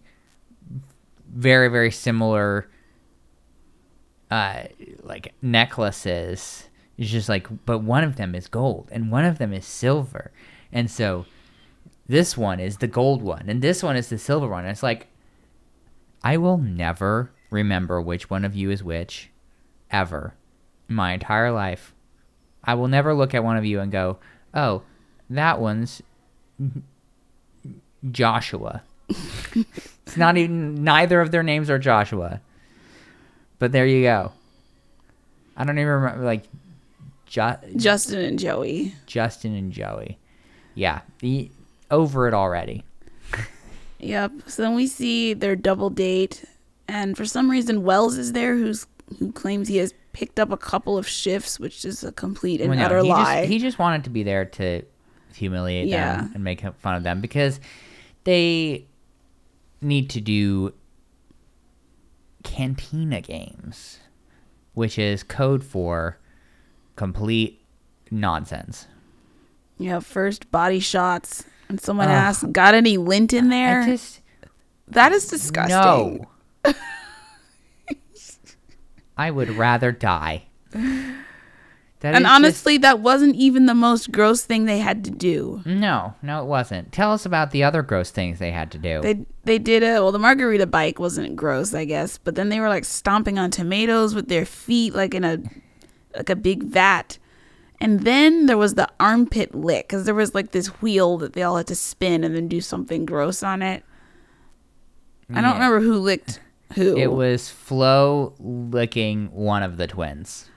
very 1.35 1.69
very 1.69 1.91
similar, 1.91 2.69
uh, 4.31 4.65
like 5.03 5.33
necklaces. 5.41 6.69
It's 6.99 7.11
just 7.11 7.31
like, 7.31 7.47
but 7.65 7.79
one 7.79 8.05
of 8.05 8.17
them 8.17 8.35
is 8.35 8.49
gold 8.49 8.91
and 8.93 9.11
one 9.11 9.25
of 9.25 9.39
them 9.39 9.55
is 9.55 9.65
silver, 9.65 10.31
and 10.71 10.91
so 10.91 11.25
this 12.07 12.37
one 12.37 12.61
is 12.61 12.79
the 12.79 12.87
gold 12.87 13.23
one 13.23 13.45
and 13.49 13.63
this 13.63 13.83
one 13.83 13.97
is 13.97 14.09
the 14.09 14.19
silver 14.19 14.49
one. 14.49 14.65
And 14.65 14.71
it's 14.71 14.83
like, 14.83 15.07
I 16.23 16.37
will 16.37 16.59
never 16.59 17.31
remember 17.51 18.01
which 18.01 18.31
one 18.31 18.45
of 18.45 18.55
you 18.55 18.71
is 18.71 18.83
which, 18.83 19.31
ever, 19.91 20.35
in 20.89 20.95
my 20.95 21.13
entire 21.13 21.51
life. 21.51 21.95
I 22.63 22.75
will 22.75 22.89
never 22.89 23.15
look 23.15 23.35
at 23.35 23.45
one 23.45 23.57
of 23.57 23.65
you 23.65 23.81
and 23.81 23.93
go, 23.93 24.19
oh, 24.55 24.83
that 25.31 25.61
one's 25.61 26.03
Joshua. 28.11 28.83
it's 29.09 30.17
not 30.17 30.37
even, 30.37 30.83
neither 30.83 31.21
of 31.21 31.31
their 31.31 31.43
names 31.43 31.69
are 31.69 31.79
Joshua. 31.79 32.41
But 33.59 33.73
there 33.73 33.87
you 33.87 34.03
go. 34.03 34.33
I 35.57 35.65
don't 35.65 35.79
even 35.79 35.93
remember 35.93 36.25
like 36.25 36.45
Ju- 37.27 37.77
Justin 37.77 38.21
and 38.21 38.39
Joey. 38.39 38.95
Justin 39.07 39.55
and 39.55 39.73
Joey. 39.73 40.19
Yeah, 40.75 41.03
the 41.21 41.51
over 41.95 42.29
it 42.29 42.35
already. 42.35 42.85
Yep. 44.01 44.33
So 44.49 44.61
then 44.63 44.75
we 44.75 44.87
see 44.87 45.33
their 45.33 45.57
double 45.57 45.89
date, 45.89 46.45
and 46.87 47.17
for 47.17 47.25
some 47.25 47.51
reason 47.51 47.85
Wells 47.85 48.19
is 48.19 48.33
there, 48.33 48.55
who's 48.55 48.87
who 49.19 49.33
claims 49.33 49.67
he 49.69 49.79
has 49.79 49.95
picked 50.13 50.39
up 50.39 50.51
a 50.53 50.59
couple 50.59 50.99
of 50.99 51.09
shifts, 51.09 51.59
which 51.59 51.87
is 51.87 52.05
a 52.05 52.13
complete 52.13 52.61
and 52.61 52.69
Well, 52.69 52.79
no, 52.81 52.85
utter 52.85 53.03
he 53.03 53.09
lie. 53.09 53.41
Just, 53.43 53.49
he 53.53 53.59
just 53.59 53.79
wanted 53.79 54.05
to 54.05 54.11
be 54.11 54.23
there 54.23 54.45
to 54.45 54.83
humiliate 55.35 55.89
Yeah. 55.89 56.17
them 56.19 56.33
and 56.35 56.45
make 56.45 56.61
fun 56.81 56.97
of 56.97 57.03
them 57.03 57.23
because 57.23 57.61
they 58.25 58.85
need 59.81 60.11
to 60.11 60.21
do 60.21 60.75
cantina 62.43 63.21
games, 63.23 64.01
which 64.75 64.99
is 64.99 65.23
code 65.23 65.65
for 65.65 66.19
complete 66.97 67.63
nonsense. 68.11 68.87
yeah. 69.79 69.99
First 70.01 70.51
body 70.51 70.81
shots, 70.81 71.45
and 71.75 71.81
someone 71.81 72.07
Ugh. 72.07 72.15
asks, 72.15 72.45
"Got 72.53 72.75
any 72.75 72.97
lint 72.99 73.33
in 73.33 73.49
there?" 73.49 73.83
I 73.83 73.87
just 73.87 74.21
that 74.87 75.11
is 75.11 75.27
disgusting. 75.27 76.27
no. 76.65 76.73
I 79.17 79.31
would 79.31 79.51
rather 79.51 79.91
die. 79.93 80.45
That 80.73 82.15
And 82.15 82.27
honestly, 82.27 82.79
that 82.79 83.01
wasn't 83.01 83.35
even 83.35 83.67
the 83.67 83.75
most 83.75 84.13
gross 84.13 84.45
thing 84.45 84.67
they 84.67 84.79
had 84.79 85.05
to 85.05 85.11
do. 85.11 85.63
no, 85.65 86.15
no, 86.23 86.43
it 86.43 86.47
wasn't. 86.47 86.93
Tell 86.93 87.13
us 87.13 87.25
about 87.27 87.51
the 87.51 87.65
other 87.65 87.83
gross 87.83 88.11
things 88.11 88.39
they 88.39 88.51
had 88.53 88.71
to 88.73 88.79
do. 88.79 89.01
They 89.01 89.25
they 89.45 89.59
did 89.59 89.83
a 89.83 89.95
well. 89.95 90.13
The 90.13 90.19
margarita 90.21 90.67
bike 90.67 91.01
wasn't 91.01 91.35
gross, 91.35 91.75
I 91.75 91.85
guess, 91.87 92.19
but 92.19 92.37
then 92.37 92.51
they 92.51 92.61
were 92.61 92.69
like 92.69 92.85
stomping 92.85 93.39
on 93.39 93.51
tomatoes 93.51 94.15
with 94.15 94.29
their 94.29 94.45
feet, 94.47 94.95
like 94.95 95.15
in 95.15 95.25
a 95.25 95.39
like 96.15 96.31
a 96.31 96.37
big 96.37 96.63
vat. 96.63 97.19
And 97.85 98.01
then 98.01 98.47
there 98.47 98.57
was 98.57 98.75
the 98.75 98.89
armpit 98.99 99.55
lick, 99.55 99.87
because 99.89 100.07
there 100.07 100.15
was 100.15 100.35
like 100.35 100.53
this 100.53 100.69
wheel 100.81 101.19
that 101.19 101.35
they 101.35 101.43
all 101.43 101.57
had 101.59 101.67
to 101.67 101.75
spin 101.75 102.25
and 102.25 102.35
then 102.35 102.49
do 102.49 102.61
something 102.63 103.05
gross 103.05 103.43
on 103.43 103.61
it. 103.61 103.85
I 105.31 105.41
don't 105.41 105.45
Yeah. 105.45 105.53
remember 105.55 105.81
who 105.81 105.99
licked 105.99 106.41
who. 106.75 106.97
It 106.97 107.13
was 107.13 107.51
Flo 107.51 108.33
licking 108.41 109.27
one 109.33 109.63
of 109.63 109.77
the 109.77 109.87
twins. 109.87 110.49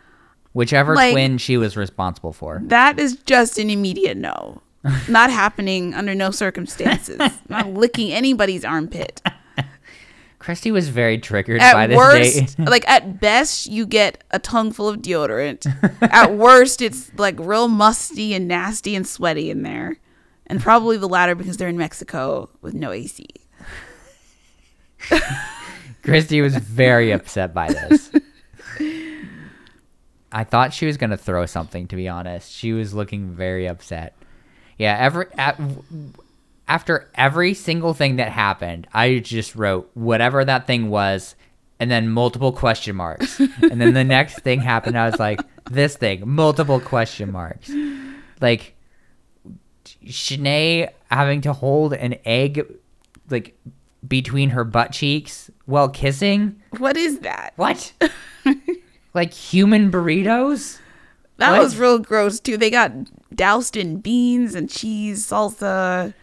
Whichever 0.53 0.95
Like- 0.95 1.11
twin 1.11 1.38
she 1.38 1.57
was 1.57 1.75
responsible 1.78 2.32
for. 2.34 2.61
that 2.65 2.97
is 2.97 3.17
just 3.17 3.59
an 3.59 3.69
immediate 3.69 4.17
no. 4.17 4.61
Not 5.09 5.30
happening 5.30 5.93
under 5.93 6.15
no 6.15 6.32
circumstances. 6.32 7.19
Not 7.49 7.73
licking 7.73 8.11
anybody's 8.13 8.63
armpit. 8.63 9.21
Christy 10.48 10.72
was 10.72 10.88
very 10.88 11.18
triggered 11.18 11.60
by 11.60 11.84
At 11.84 11.88
this 11.88 11.98
worst, 11.98 12.58
date. 12.58 12.60
like 12.70 12.88
at 12.88 13.20
best, 13.20 13.66
you 13.66 13.86
get 13.86 14.24
a 14.32 14.39
tongue 14.39 14.72
full 14.72 14.88
of 14.88 15.02
deodorant. 15.02 15.68
at 16.02 16.36
worst, 16.36 16.82
it's 16.82 17.14
like 17.18 17.38
real 17.38 17.68
musty 17.68 18.34
and 18.34 18.48
nasty 18.48 18.95
and 18.95 19.06
sweaty 19.06 19.50
in 19.50 19.64
there, 19.64 19.98
and 20.45 20.62
probably 20.62 20.95
the 20.95 21.10
latter 21.10 21.36
because 21.36 21.58
they're 21.58 21.68
in 21.68 21.78
Mexico 21.78 22.50
with 22.62 22.74
no 22.74 22.93
AC. 22.93 23.28
Christy 26.02 26.39
was 26.39 26.56
very 26.56 27.12
upset 27.12 27.54
by 27.54 27.68
this. 27.68 28.10
I 30.32 30.45
thought 30.45 30.74
she 30.74 30.86
was 30.86 30.95
going 30.95 31.10
to 31.10 31.18
throw 31.18 31.45
something, 31.45 31.89
to 31.89 31.98
be 31.98 32.08
honest. 32.08 32.54
She 32.54 32.72
was 32.72 32.93
looking 32.93 33.32
very 33.32 33.68
upset. 33.68 34.16
Yeah, 34.78 34.95
every 34.98 35.26
at, 35.38 35.60
after 36.68 37.09
every 37.15 37.53
single 37.53 37.93
thing 37.93 38.18
that 38.18 38.32
happened, 38.32 38.88
I 38.93 39.20
just 39.20 39.55
wrote 39.55 39.89
whatever 39.93 40.43
that 40.43 40.68
thing 40.68 40.89
was 40.89 41.36
and 41.80 41.89
then 41.91 42.09
multiple 42.09 42.51
question 42.51 42.95
marks. 42.95 43.39
and 43.39 43.80
then 43.80 43.93
the 43.93 44.03
next 44.03 44.39
thing 44.41 44.59
happened, 44.59 44.97
I 44.97 45.09
was 45.09 45.20
like, 45.20 45.39
this 45.70 45.95
thing, 45.95 46.28
multiple 46.28 46.80
question 46.80 47.32
marks. 47.32 47.72
Like, 48.41 48.76
Shanae 50.05 50.89
having 51.09 51.41
to 51.41 51.53
hold 51.53 51.93
an 51.93 52.15
egg, 52.26 52.65
like, 53.30 53.57
between 54.07 54.49
her 54.51 54.63
butt 54.63 54.91
cheeks 54.91 55.51
while 55.65 55.89
kissing? 55.89 56.61
What 56.78 56.97
is 56.97 57.20
that? 57.20 57.53
What? 57.55 57.91
like 59.13 59.34
human 59.34 59.91
burritos? 59.91 60.80
That 61.38 61.51
What? 61.51 61.61
was 61.61 61.78
real 61.78 61.99
gross 61.99 62.39
too. 62.39 62.57
They 62.57 62.70
got 62.70 62.91
doused 63.36 63.76
in 63.76 63.99
beans 63.99 64.55
and 64.55 64.70
cheese, 64.70 65.26
salsa. 65.28 66.13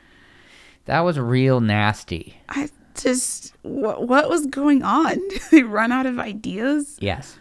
That 0.86 1.00
was 1.00 1.18
real 1.18 1.60
nasty. 1.60 2.36
I 2.48 2.68
just 2.94 3.54
what 3.62 4.06
what 4.06 4.28
was 4.28 4.46
going 4.46 4.82
on? 4.82 5.16
Did 5.28 5.42
they 5.50 5.62
run 5.62 5.92
out 5.92 6.06
of 6.06 6.18
ideas? 6.18 6.96
Yes. 7.00 7.38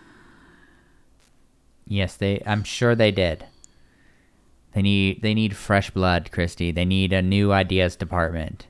Yes, 1.88 2.16
they 2.16 2.41
I'm 2.46 2.64
sure 2.64 2.96
they 2.96 3.12
did. 3.12 3.46
They 4.74 4.82
need 4.82 5.22
they 5.22 5.34
need 5.34 5.56
fresh 5.56 5.89
blood, 5.91 6.32
Christy. 6.32 6.72
They 6.72 6.86
need 6.86 7.14
a 7.14 7.22
new 7.22 7.52
ideas 7.52 7.96
department. 7.96 8.68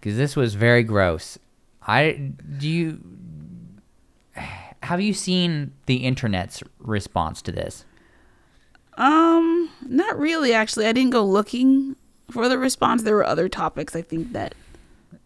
Cuz 0.00 0.16
this 0.16 0.36
was 0.36 0.54
very 0.54 0.82
gross. 0.82 1.38
I 1.82 2.32
do 2.58 2.68
you 2.68 3.00
have 4.82 5.00
you 5.00 5.12
seen 5.12 5.72
the 5.86 5.96
internet's 5.96 6.62
response 6.78 7.42
to 7.42 7.52
this? 7.52 7.84
Um, 8.96 9.70
not 9.86 10.18
really. 10.18 10.54
Actually, 10.54 10.86
I 10.86 10.92
didn't 10.92 11.10
go 11.10 11.24
looking 11.24 11.96
for 12.30 12.48
the 12.48 12.58
response. 12.58 13.02
There 13.02 13.14
were 13.14 13.24
other 13.26 13.48
topics 13.48 13.94
I 13.96 14.02
think 14.02 14.32
that 14.32 14.54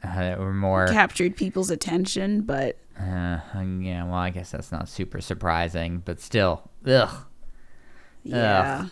Uh, 0.04 0.36
were 0.38 0.52
more 0.54 0.86
captured 0.88 1.36
people's 1.36 1.70
attention, 1.70 2.42
but 2.42 2.76
uh, 2.98 3.38
yeah, 3.80 4.04
well, 4.04 4.14
I 4.14 4.30
guess 4.30 4.50
that's 4.50 4.70
not 4.72 4.88
super 4.88 5.20
surprising, 5.20 6.02
but 6.04 6.20
still. 6.20 6.68
Ugh. 6.86 7.24
yeah. 8.22 8.86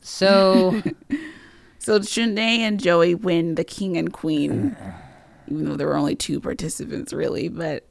So 0.00 0.82
So 1.78 1.98
Shanae 1.98 2.38
and 2.60 2.80
Joey 2.80 3.14
win 3.14 3.56
the 3.56 3.64
king 3.64 3.98
and 3.98 4.10
queen, 4.10 4.74
even 5.48 5.66
though 5.66 5.76
there 5.76 5.86
were 5.86 5.96
only 5.98 6.16
two 6.16 6.40
participants, 6.40 7.12
really. 7.12 7.48
But 7.48 7.86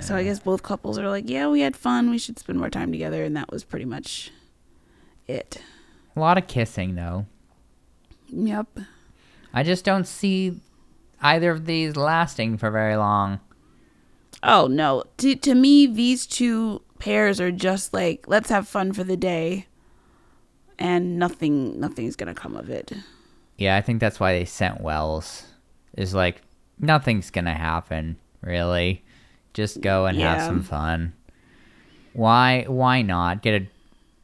so 0.00 0.14
I 0.14 0.22
guess 0.22 0.38
both 0.38 0.62
couples 0.62 0.98
are 0.98 1.08
like, 1.08 1.28
yeah, 1.28 1.48
we 1.48 1.60
had 1.62 1.76
fun. 1.76 2.10
We 2.10 2.18
should 2.18 2.38
spend 2.38 2.58
more 2.60 2.70
time 2.70 2.92
together, 2.92 3.24
and 3.24 3.36
that 3.36 3.50
was 3.50 3.64
pretty 3.64 3.84
much 3.86 4.30
it. 5.26 5.60
A 6.16 6.20
lot 6.20 6.38
of 6.38 6.46
kissing 6.46 6.94
though. 6.94 7.26
Yep. 8.28 8.80
I 9.54 9.62
just 9.62 9.84
don't 9.84 10.06
see 10.06 10.60
either 11.20 11.50
of 11.50 11.66
these 11.66 11.96
lasting 11.96 12.58
for 12.58 12.70
very 12.70 12.96
long. 12.96 13.40
Oh 14.42 14.66
no. 14.66 15.04
To 15.18 15.36
to 15.36 15.54
me, 15.54 15.86
these 15.86 16.26
two 16.26 16.82
pairs 16.98 17.40
are 17.40 17.52
just 17.52 17.92
like, 17.92 18.26
let's 18.26 18.50
have 18.50 18.66
fun 18.68 18.92
for 18.92 19.04
the 19.04 19.16
day, 19.16 19.66
and 20.78 21.18
nothing 21.18 21.78
nothing's 21.78 22.16
gonna 22.16 22.34
come 22.34 22.56
of 22.56 22.70
it. 22.70 22.92
Yeah, 23.56 23.76
I 23.76 23.80
think 23.80 24.00
that's 24.00 24.20
why 24.20 24.32
they 24.32 24.44
sent 24.44 24.80
Wells. 24.80 25.44
Is 25.96 26.14
like 26.14 26.42
nothing's 26.78 27.30
gonna 27.30 27.54
happen, 27.54 28.18
really. 28.42 29.02
Just 29.54 29.80
go 29.80 30.04
and 30.04 30.18
have 30.18 30.42
some 30.42 30.62
fun. 30.62 31.14
Why 32.12 32.64
why 32.68 33.02
not 33.02 33.42
get 33.42 33.62
a 33.62 33.66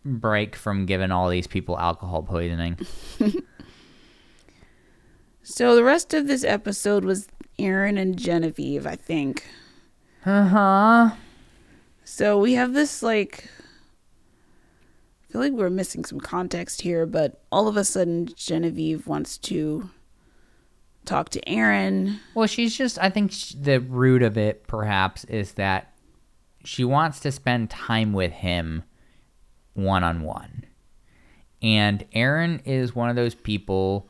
break 0.05 0.57
from 0.57 0.87
giving 0.87 1.11
all 1.11 1.29
these 1.29 1.47
people 1.47 1.79
alcohol 1.79 2.23
poisoning? 2.23 2.79
So 5.43 5.75
the 5.75 5.85
rest 5.85 6.15
of 6.15 6.29
this 6.29 6.45
episode 6.45 7.05
was 7.05 7.29
Aaron 7.59 7.99
and 7.99 8.17
Genevieve, 8.17 8.87
I 8.87 8.97
think. 8.97 9.45
Uh-huh. 10.25 11.11
So 12.05 12.39
we 12.39 12.55
have 12.55 12.73
this 12.75 13.03
like 13.03 13.49
I 15.29 15.33
feel 15.33 15.41
like 15.41 15.53
we're 15.53 15.71
missing 15.71 16.05
some 16.05 16.21
context 16.21 16.83
here, 16.83 17.07
but 17.07 17.43
all 17.51 17.67
of 17.67 17.77
a 17.77 17.85
sudden 17.85 18.29
Genevieve 18.37 19.07
wants 19.07 19.37
to 19.39 19.91
talk 21.05 21.31
to 21.31 21.49
Aaron. 21.49 22.21
Well, 22.35 22.47
she's 22.47 22.77
just, 22.77 22.99
I 22.99 23.11
think 23.11 23.33
sh- 23.33 23.55
the 23.59 23.81
root 23.81 24.23
of 24.23 24.37
it 24.39 24.67
perhaps 24.67 25.25
is 25.25 25.55
that 25.55 25.93
she 26.65 26.85
wants 26.85 27.19
to 27.21 27.33
spend 27.33 27.71
time 27.71 28.13
with 28.13 28.31
him 28.33 28.85
one 29.75 30.05
on 30.05 30.23
one. 30.23 30.65
And 31.63 32.05
Aaron 32.13 32.61
is 32.65 32.95
one 32.95 33.09
of 33.09 33.17
those 33.17 33.35
people 33.35 34.09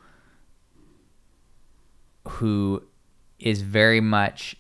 who 2.27 2.83
is 3.39 3.63
very 3.63 4.01
much 4.01 4.57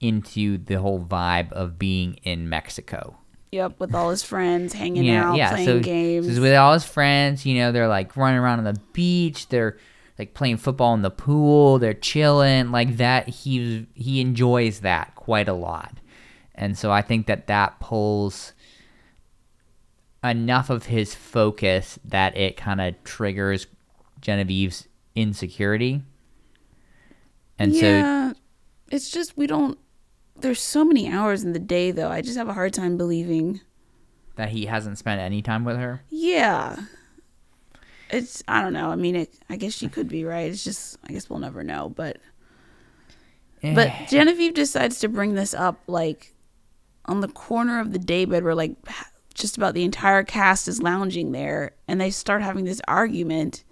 into 0.00 0.58
the 0.58 0.74
whole 0.74 1.00
vibe 1.00 1.52
of 1.52 1.78
being 1.78 2.14
in 2.22 2.48
Mexico. 2.48 3.16
Yep, 3.52 3.80
with 3.80 3.94
all 3.94 4.10
his 4.10 4.22
friends 4.22 4.74
hanging 4.74 5.10
out, 5.10 5.34
playing 5.34 5.66
so, 5.66 5.80
games. 5.80 6.34
So 6.34 6.40
with 6.40 6.54
all 6.54 6.72
his 6.72 6.84
friends, 6.84 7.44
you 7.44 7.56
know, 7.58 7.72
they're 7.72 7.88
like 7.88 8.16
running 8.16 8.38
around 8.38 8.58
on 8.58 8.64
the 8.64 8.80
beach, 8.92 9.48
they're 9.48 9.76
like 10.18 10.34
playing 10.34 10.58
football 10.58 10.94
in 10.94 11.02
the 11.02 11.10
pool, 11.10 11.78
they're 11.78 11.94
chilling, 11.94 12.70
like 12.70 12.98
that. 12.98 13.28
He 13.28 13.88
he 13.94 14.20
enjoys 14.20 14.80
that 14.80 15.16
quite 15.16 15.48
a 15.48 15.52
lot, 15.52 15.94
and 16.54 16.78
so 16.78 16.92
I 16.92 17.02
think 17.02 17.26
that 17.26 17.48
that 17.48 17.80
pulls 17.80 18.52
enough 20.22 20.70
of 20.70 20.86
his 20.86 21.14
focus 21.14 21.98
that 22.04 22.36
it 22.36 22.56
kind 22.56 22.80
of 22.80 23.02
triggers 23.04 23.66
Genevieve's 24.20 24.86
insecurity, 25.14 26.02
and 27.58 27.74
so 27.74 28.34
it's 28.90 29.10
just 29.10 29.36
we 29.36 29.46
don't 29.46 29.78
there's 30.40 30.60
so 30.60 30.84
many 30.84 31.08
hours 31.08 31.44
in 31.44 31.52
the 31.52 31.58
day 31.58 31.90
though. 31.90 32.10
I 32.10 32.20
just 32.22 32.36
have 32.36 32.48
a 32.48 32.52
hard 32.54 32.72
time 32.72 32.96
believing. 32.96 33.60
That 34.36 34.50
he 34.50 34.66
hasn't 34.66 34.98
spent 34.98 35.20
any 35.20 35.42
time 35.42 35.64
with 35.64 35.76
her. 35.76 36.02
Yeah. 36.08 36.76
It's 38.10 38.42
I 38.48 38.62
don't 38.62 38.72
know. 38.72 38.90
I 38.90 38.96
mean, 38.96 39.16
it, 39.16 39.34
I 39.48 39.56
guess 39.56 39.72
she 39.74 39.88
could 39.88 40.08
be 40.08 40.24
right. 40.24 40.50
It's 40.50 40.64
just 40.64 40.98
I 41.06 41.12
guess 41.12 41.28
we'll 41.30 41.38
never 41.38 41.62
know, 41.62 41.90
but 41.90 42.18
but 43.62 43.88
Eh. 43.88 44.06
Genevieve 44.06 44.54
decides 44.54 45.00
to 45.00 45.08
bring 45.08 45.34
this 45.34 45.52
up 45.54 45.80
like 45.86 46.34
on 47.04 47.20
the 47.20 47.28
corner 47.28 47.80
of 47.80 47.92
the 47.92 47.98
daybed 47.98 48.42
where 48.42 48.54
like 48.54 48.76
just 49.34 49.56
about 49.56 49.74
the 49.74 49.84
entire 49.84 50.22
cast 50.24 50.68
is 50.68 50.82
lounging 50.82 51.32
there 51.32 51.72
and 51.88 52.00
they 52.00 52.10
start 52.10 52.42
having 52.42 52.64
this 52.64 52.80
argument. 52.88 53.64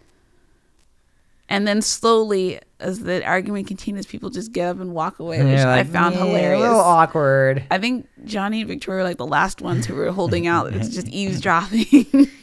And 1.50 1.66
then 1.66 1.80
slowly 1.82 2.60
as 2.78 3.00
the 3.00 3.24
argument 3.26 3.66
continues, 3.66 4.04
people 4.06 4.28
just 4.30 4.52
get 4.52 4.68
up 4.68 4.80
and 4.80 4.92
walk 4.92 5.18
away, 5.18 5.38
which 5.38 5.56
They're 5.56 5.66
I 5.68 5.78
like, 5.78 5.88
found 5.88 6.14
"Yeah, 6.14 6.26
hilarious. 6.26 6.60
A 6.60 6.62
little 6.68 6.80
awkward. 6.80 7.64
I 7.70 7.78
think 7.78 8.06
Johnny 8.24 8.60
and 8.60 8.68
Victoria 8.68 9.02
were 9.02 9.08
like 9.08 9.16
the 9.16 9.26
last 9.26 9.60
ones 9.62 9.86
who 9.86 9.94
were 9.94 10.10
holding 10.12 10.46
out. 10.46 10.72
It's 10.74 10.90
just 10.90 11.08
eavesdropping. 11.10 12.28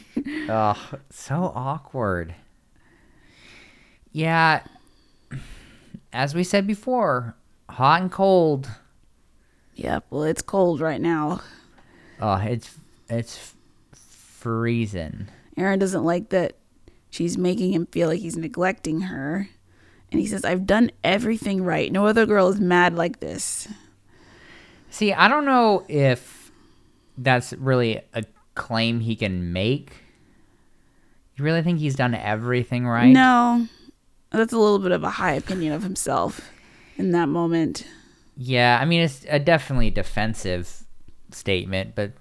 Oh, 0.48 0.82
so 1.10 1.52
awkward. 1.54 2.34
Yeah. 4.12 4.62
As 6.12 6.34
we 6.34 6.42
said 6.42 6.66
before, 6.66 7.36
hot 7.68 8.00
and 8.00 8.10
cold. 8.10 8.68
yep. 9.74 10.06
Well, 10.08 10.22
it's 10.22 10.40
cold 10.42 10.80
right 10.80 11.00
now. 11.00 11.42
Oh, 12.20 12.36
it's 12.36 12.78
it's 13.08 13.54
freezing. 13.92 15.28
Aaron 15.56 15.78
doesn't 15.78 16.04
like 16.04 16.30
that 16.30 16.56
she's 17.10 17.38
making 17.38 17.72
him 17.72 17.86
feel 17.86 18.08
like 18.08 18.20
he's 18.20 18.36
neglecting 18.36 19.02
her. 19.02 19.48
And 20.12 20.20
he 20.20 20.26
says, 20.26 20.44
I've 20.44 20.66
done 20.66 20.90
everything 21.02 21.64
right. 21.64 21.90
No 21.90 22.06
other 22.06 22.26
girl 22.26 22.48
is 22.48 22.60
mad 22.60 22.94
like 22.94 23.20
this. 23.20 23.68
See, 24.90 25.12
I 25.12 25.28
don't 25.28 25.44
know 25.44 25.84
if 25.88 26.52
that's 27.18 27.52
really 27.54 28.00
a 28.14 28.24
claim 28.54 29.00
he 29.00 29.16
can 29.16 29.52
make. 29.52 29.92
You 31.36 31.44
really 31.44 31.62
think 31.62 31.80
he's 31.80 31.96
done 31.96 32.14
everything 32.14 32.86
right? 32.86 33.12
No, 33.12 33.66
that's 34.30 34.52
a 34.52 34.58
little 34.58 34.78
bit 34.78 34.92
of 34.92 35.04
a 35.04 35.10
high 35.10 35.32
opinion 35.32 35.72
of 35.72 35.82
himself 35.82 36.50
in 36.96 37.10
that 37.12 37.28
moment. 37.28 37.86
Yeah, 38.36 38.78
I 38.80 38.84
mean 38.84 39.02
it's 39.02 39.26
a 39.28 39.38
definitely 39.38 39.90
defensive 39.90 40.84
statement, 41.30 41.94
but 41.94 42.12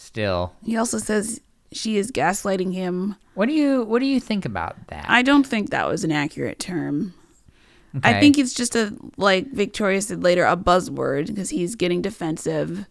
still. 0.00 0.54
He 0.64 0.76
also 0.76 0.98
says 0.98 1.40
she 1.72 1.96
is 1.96 2.10
gaslighting 2.10 2.74
him. 2.74 3.16
What 3.34 3.46
do 3.46 3.52
you 3.52 3.84
what 3.84 4.00
do 4.00 4.06
you 4.06 4.20
think 4.20 4.44
about 4.44 4.76
that? 4.88 5.06
I 5.08 5.22
don't 5.22 5.46
think 5.46 5.70
that 5.70 5.88
was 5.88 6.04
an 6.04 6.12
accurate 6.12 6.58
term. 6.58 7.14
I 8.04 8.20
think 8.20 8.38
it's 8.38 8.54
just 8.54 8.76
a, 8.76 8.94
like 9.16 9.50
Victoria 9.50 10.00
said 10.00 10.22
later, 10.22 10.44
a 10.44 10.56
buzzword 10.56 11.26
because 11.26 11.50
he's 11.50 11.74
getting 11.74 12.00
defensive. 12.00 12.86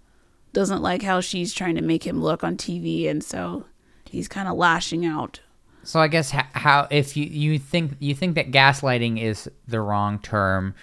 Doesn't 0.52 0.82
like 0.82 1.04
how 1.04 1.22
she's 1.22 1.54
trying 1.54 1.76
to 1.76 1.82
make 1.82 2.06
him 2.06 2.22
look 2.22 2.44
on 2.44 2.58
TV, 2.58 3.10
and 3.10 3.24
so 3.24 3.66
he's 4.10 4.28
kind 4.28 4.50
of 4.50 4.58
lashing 4.58 5.06
out. 5.06 5.40
So 5.84 6.02
I 6.02 6.10
guess 6.10 6.32
ho- 6.32 6.42
how 6.52 6.88
if 6.92 7.16
you 7.16 7.26
you 7.26 7.60
think 7.60 7.94
you 8.00 8.14
think 8.14 8.36
that 8.36 8.52
gaslighting 8.52 9.22
is 9.22 9.50
the 9.68 9.80
wrong 9.80 10.20
term, 10.20 10.76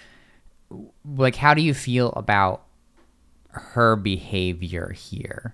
like 1.05 1.35
how 1.35 1.53
do 1.53 1.61
you 1.61 1.73
feel 1.75 2.09
about 2.13 2.63
her 3.51 3.95
behavior 3.95 4.89
here, 4.89 5.53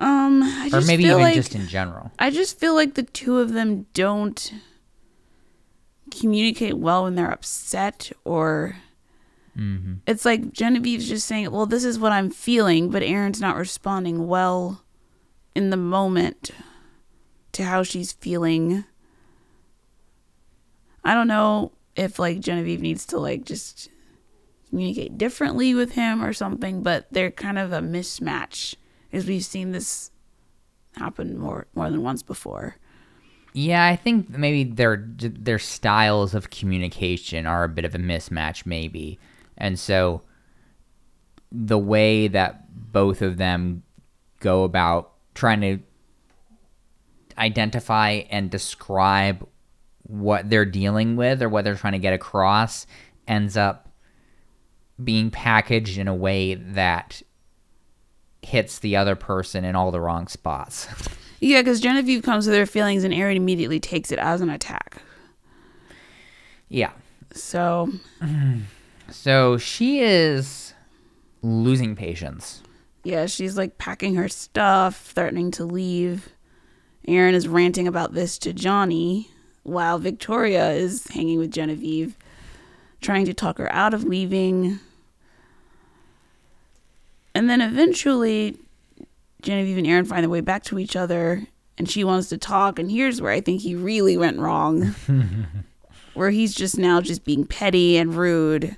Um, 0.00 0.42
I 0.42 0.66
or 0.68 0.70
just 0.70 0.86
maybe 0.86 1.04
even 1.04 1.18
like, 1.20 1.34
just 1.34 1.54
in 1.54 1.68
general? 1.68 2.10
I 2.18 2.30
just 2.30 2.58
feel 2.58 2.74
like 2.74 2.94
the 2.94 3.02
two 3.02 3.38
of 3.38 3.52
them 3.52 3.86
don't 3.92 4.52
communicate 6.10 6.76
well 6.78 7.04
when 7.04 7.14
they're 7.14 7.30
upset 7.30 8.10
or 8.24 8.76
Mm-hmm. 9.58 9.94
it's 10.06 10.24
like 10.24 10.52
Genevieve's 10.52 11.08
just 11.08 11.26
saying, 11.26 11.50
"Well, 11.50 11.66
this 11.66 11.84
is 11.84 11.98
what 11.98 12.12
I'm 12.12 12.30
feeling," 12.30 12.88
but 12.88 13.02
Aaron's 13.02 13.40
not 13.40 13.56
responding 13.56 14.28
well 14.28 14.84
in 15.56 15.70
the 15.70 15.76
moment 15.76 16.52
to 17.52 17.64
how 17.64 17.82
she's 17.82 18.12
feeling. 18.12 18.84
I 21.04 21.14
don't 21.14 21.26
know 21.28 21.72
if 21.96 22.18
like 22.20 22.38
Genevieve 22.40 22.80
needs 22.80 23.04
to 23.06 23.18
like 23.18 23.44
just 23.44 23.90
communicate 24.68 25.18
differently 25.18 25.74
with 25.74 25.92
him 25.92 26.22
or 26.24 26.32
something, 26.32 26.82
but 26.82 27.06
they're 27.10 27.32
kind 27.32 27.58
of 27.58 27.72
a 27.72 27.80
mismatch 27.80 28.76
as 29.12 29.26
we've 29.26 29.44
seen 29.44 29.72
this 29.72 30.10
happen 30.96 31.38
more 31.38 31.66
more 31.74 31.90
than 31.90 32.02
once 32.02 32.22
before. 32.22 32.76
Yeah, 33.52 33.84
I 33.86 33.96
think 33.96 34.30
maybe 34.30 34.64
their 34.64 35.04
their 35.18 35.58
styles 35.58 36.34
of 36.34 36.50
communication 36.50 37.46
are 37.46 37.64
a 37.64 37.68
bit 37.68 37.84
of 37.84 37.94
a 37.94 37.98
mismatch, 37.98 38.64
maybe, 38.64 39.18
and 39.56 39.78
so 39.78 40.22
the 41.50 41.78
way 41.78 42.28
that 42.28 42.92
both 42.92 43.22
of 43.22 43.36
them 43.36 43.82
go 44.38 44.64
about 44.64 45.12
trying 45.34 45.60
to 45.60 45.78
identify 47.38 48.22
and 48.30 48.50
describe 48.50 49.46
what 50.02 50.48
they're 50.50 50.64
dealing 50.64 51.16
with 51.16 51.42
or 51.42 51.48
what 51.48 51.64
they're 51.64 51.74
trying 51.74 51.92
to 51.92 51.98
get 51.98 52.12
across 52.12 52.86
ends 53.26 53.56
up 53.56 53.88
being 55.02 55.30
packaged 55.30 55.98
in 55.98 56.08
a 56.08 56.14
way 56.14 56.54
that 56.54 57.22
hits 58.42 58.78
the 58.78 58.96
other 58.96 59.14
person 59.16 59.64
in 59.64 59.74
all 59.76 59.90
the 59.90 60.00
wrong 60.00 60.26
spots. 60.28 60.88
Yeah, 61.42 61.62
because 61.62 61.80
Genevieve 61.80 62.22
comes 62.22 62.46
with 62.46 62.54
her 62.54 62.66
feelings 62.66 63.02
and 63.02 63.14
Aaron 63.14 63.34
immediately 63.38 63.80
takes 63.80 64.12
it 64.12 64.18
as 64.18 64.42
an 64.42 64.50
attack. 64.50 65.00
yeah. 66.68 66.90
So 67.32 67.88
So 69.10 69.56
she 69.56 70.00
is 70.00 70.74
losing 71.40 71.96
patience. 71.96 72.62
Yeah, 73.04 73.24
she's 73.24 73.56
like 73.56 73.78
packing 73.78 74.16
her 74.16 74.28
stuff, 74.28 75.00
threatening 75.14 75.50
to 75.52 75.64
leave. 75.64 76.28
Aaron 77.08 77.34
is 77.34 77.48
ranting 77.48 77.88
about 77.88 78.12
this 78.12 78.36
to 78.40 78.52
Johnny, 78.52 79.30
while 79.62 79.98
Victoria 79.98 80.72
is 80.72 81.06
hanging 81.08 81.38
with 81.38 81.50
Genevieve, 81.50 82.18
trying 83.00 83.24
to 83.24 83.32
talk 83.32 83.56
her 83.56 83.72
out 83.72 83.94
of 83.94 84.04
leaving. 84.04 84.78
And 87.34 87.48
then 87.48 87.60
eventually, 87.60 88.56
Genevieve 89.42 89.78
and 89.78 89.86
Aaron 89.86 90.04
find 90.04 90.22
their 90.22 90.30
way 90.30 90.40
back 90.40 90.64
to 90.64 90.78
each 90.78 90.96
other, 90.96 91.46
and 91.78 91.88
she 91.88 92.04
wants 92.04 92.28
to 92.30 92.38
talk. 92.38 92.78
And 92.78 92.90
here's 92.90 93.20
where 93.20 93.32
I 93.32 93.40
think 93.40 93.62
he 93.62 93.74
really 93.74 94.16
went 94.16 94.38
wrong 94.38 94.94
where 96.14 96.30
he's 96.30 96.54
just 96.54 96.78
now 96.78 97.00
just 97.00 97.24
being 97.24 97.44
petty 97.44 97.96
and 97.96 98.14
rude 98.14 98.76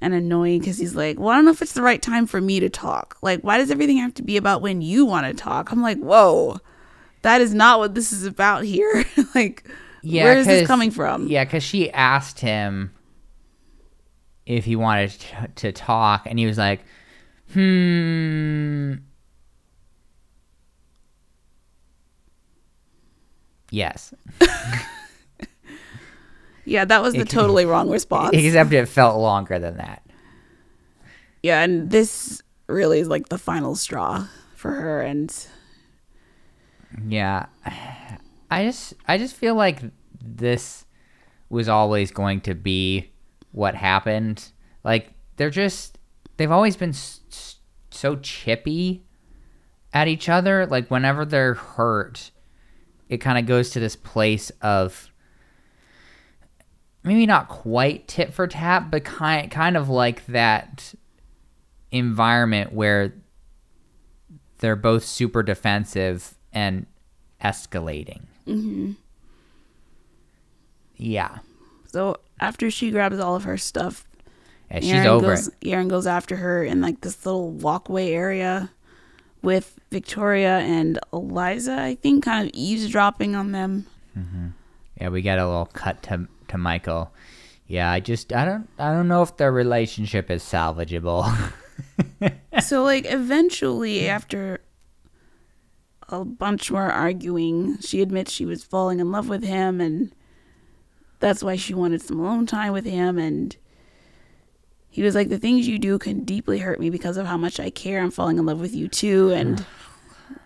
and 0.00 0.14
annoying 0.14 0.60
because 0.60 0.78
he's 0.78 0.94
like, 0.94 1.18
well, 1.18 1.28
I 1.28 1.34
don't 1.36 1.44
know 1.44 1.50
if 1.50 1.62
it's 1.62 1.74
the 1.74 1.82
right 1.82 2.00
time 2.00 2.26
for 2.26 2.40
me 2.40 2.60
to 2.60 2.70
talk. 2.70 3.18
Like, 3.22 3.40
why 3.42 3.58
does 3.58 3.70
everything 3.70 3.98
have 3.98 4.14
to 4.14 4.22
be 4.22 4.36
about 4.36 4.62
when 4.62 4.80
you 4.80 5.04
want 5.04 5.26
to 5.26 5.34
talk? 5.34 5.70
I'm 5.70 5.82
like, 5.82 5.98
whoa, 5.98 6.58
that 7.22 7.40
is 7.40 7.52
not 7.52 7.78
what 7.78 7.94
this 7.94 8.12
is 8.12 8.24
about 8.24 8.64
here. 8.64 9.04
like, 9.34 9.68
Yeah, 10.02 10.24
where 10.24 10.38
is 10.38 10.46
this 10.46 10.66
coming 10.66 10.90
from? 10.90 11.26
Yeah, 11.26 11.44
because 11.44 11.62
she 11.62 11.90
asked 11.90 12.40
him 12.40 12.92
if 14.46 14.64
he 14.64 14.74
wanted 14.74 15.14
to 15.56 15.72
talk, 15.72 16.26
and 16.26 16.38
he 16.38 16.46
was 16.46 16.56
like, 16.56 16.80
"Hmm, 17.52 18.94
yes." 23.70 24.14
Yeah, 26.70 26.84
that 26.84 27.02
was 27.02 27.14
the 27.14 27.24
totally 27.24 27.64
wrong 27.64 27.90
response. 27.90 28.30
Except 28.32 28.72
it 28.72 28.86
felt 28.86 29.18
longer 29.18 29.58
than 29.58 29.78
that. 29.78 30.06
Yeah, 31.42 31.62
and 31.62 31.90
this 31.90 32.42
really 32.68 33.00
is 33.00 33.08
like 33.08 33.28
the 33.28 33.38
final 33.38 33.74
straw 33.74 34.28
for 34.54 34.70
her. 34.70 35.02
And 35.02 35.34
Yeah, 37.04 37.46
I 38.50 38.64
just 38.64 38.94
I 39.08 39.18
just 39.18 39.34
feel 39.34 39.56
like 39.56 39.80
this 40.22 40.84
was 41.48 41.68
always 41.68 42.12
going 42.12 42.40
to 42.42 42.54
be 42.54 43.10
what 43.50 43.74
happened. 43.74 44.52
Like 44.84 45.12
they're 45.36 45.50
just 45.50 45.98
they've 46.40 46.50
always 46.50 46.74
been 46.74 46.88
s- 46.88 47.56
so 47.90 48.16
chippy 48.16 49.04
at 49.92 50.08
each 50.08 50.26
other. 50.26 50.64
Like 50.64 50.90
whenever 50.90 51.26
they're 51.26 51.52
hurt, 51.52 52.30
it 53.10 53.18
kind 53.18 53.36
of 53.38 53.44
goes 53.44 53.68
to 53.70 53.80
this 53.80 53.94
place 53.94 54.50
of 54.62 55.10
maybe 57.02 57.26
not 57.26 57.48
quite 57.48 58.08
tit 58.08 58.32
for 58.32 58.46
tat, 58.46 58.90
but 58.90 59.04
kind 59.04 59.50
kind 59.50 59.76
of 59.76 59.90
like 59.90 60.24
that 60.26 60.94
environment 61.90 62.72
where 62.72 63.12
they're 64.60 64.76
both 64.76 65.04
super 65.04 65.42
defensive 65.42 66.38
and 66.54 66.86
escalating. 67.42 68.22
Mm-hmm. 68.46 68.92
Yeah, 70.96 71.38
so 71.86 72.16
after 72.40 72.70
she 72.70 72.90
grabs 72.90 73.18
all 73.18 73.34
of 73.36 73.44
her 73.44 73.56
stuff, 73.58 74.06
yeah 74.70 74.80
she's 74.80 74.92
Aaron 74.92 75.06
over 75.06 75.26
goes, 75.28 75.48
it. 75.48 75.54
Aaron 75.64 75.88
goes 75.88 76.06
after 76.06 76.36
her 76.36 76.64
in 76.64 76.80
like 76.80 77.00
this 77.00 77.24
little 77.26 77.50
walkway 77.50 78.12
area 78.12 78.70
with 79.42 79.78
Victoria 79.90 80.58
and 80.58 80.98
Eliza, 81.12 81.80
I 81.80 81.94
think, 81.94 82.24
kind 82.24 82.46
of 82.46 82.54
eavesdropping 82.54 83.34
on 83.34 83.52
them. 83.52 83.86
Mm-hmm. 84.16 84.48
Yeah, 85.00 85.08
we 85.08 85.22
got 85.22 85.38
a 85.38 85.46
little 85.46 85.66
cut 85.66 86.02
to 86.04 86.28
to 86.48 86.58
Michael. 86.58 87.12
Yeah, 87.66 87.90
I 87.90 88.00
just 88.00 88.32
I 88.32 88.44
don't 88.44 88.68
I 88.78 88.92
don't 88.92 89.08
know 89.08 89.22
if 89.22 89.36
their 89.36 89.52
relationship 89.52 90.30
is 90.30 90.42
salvageable. 90.42 91.52
so 92.60 92.82
like 92.82 93.06
eventually 93.08 94.08
after 94.08 94.60
a 96.08 96.24
bunch 96.24 96.70
more 96.70 96.90
arguing 96.90 97.78
she 97.78 98.02
admits 98.02 98.32
she 98.32 98.44
was 98.44 98.64
falling 98.64 98.98
in 98.98 99.12
love 99.12 99.28
with 99.28 99.44
him 99.44 99.80
and 99.80 100.12
that's 101.20 101.42
why 101.42 101.54
she 101.54 101.72
wanted 101.72 102.02
some 102.02 102.18
alone 102.18 102.46
time 102.46 102.72
with 102.72 102.84
him 102.84 103.16
and 103.16 103.56
he 104.90 105.02
was 105.02 105.14
like 105.14 105.28
the 105.28 105.38
things 105.38 105.68
you 105.68 105.78
do 105.78 105.98
can 105.98 106.24
deeply 106.24 106.58
hurt 106.58 106.80
me 106.80 106.90
because 106.90 107.16
of 107.16 107.26
how 107.26 107.36
much 107.36 107.58
i 107.60 107.70
care 107.70 108.02
i'm 108.02 108.10
falling 108.10 108.38
in 108.38 108.46
love 108.46 108.60
with 108.60 108.74
you 108.74 108.88
too 108.88 109.30
and 109.32 109.64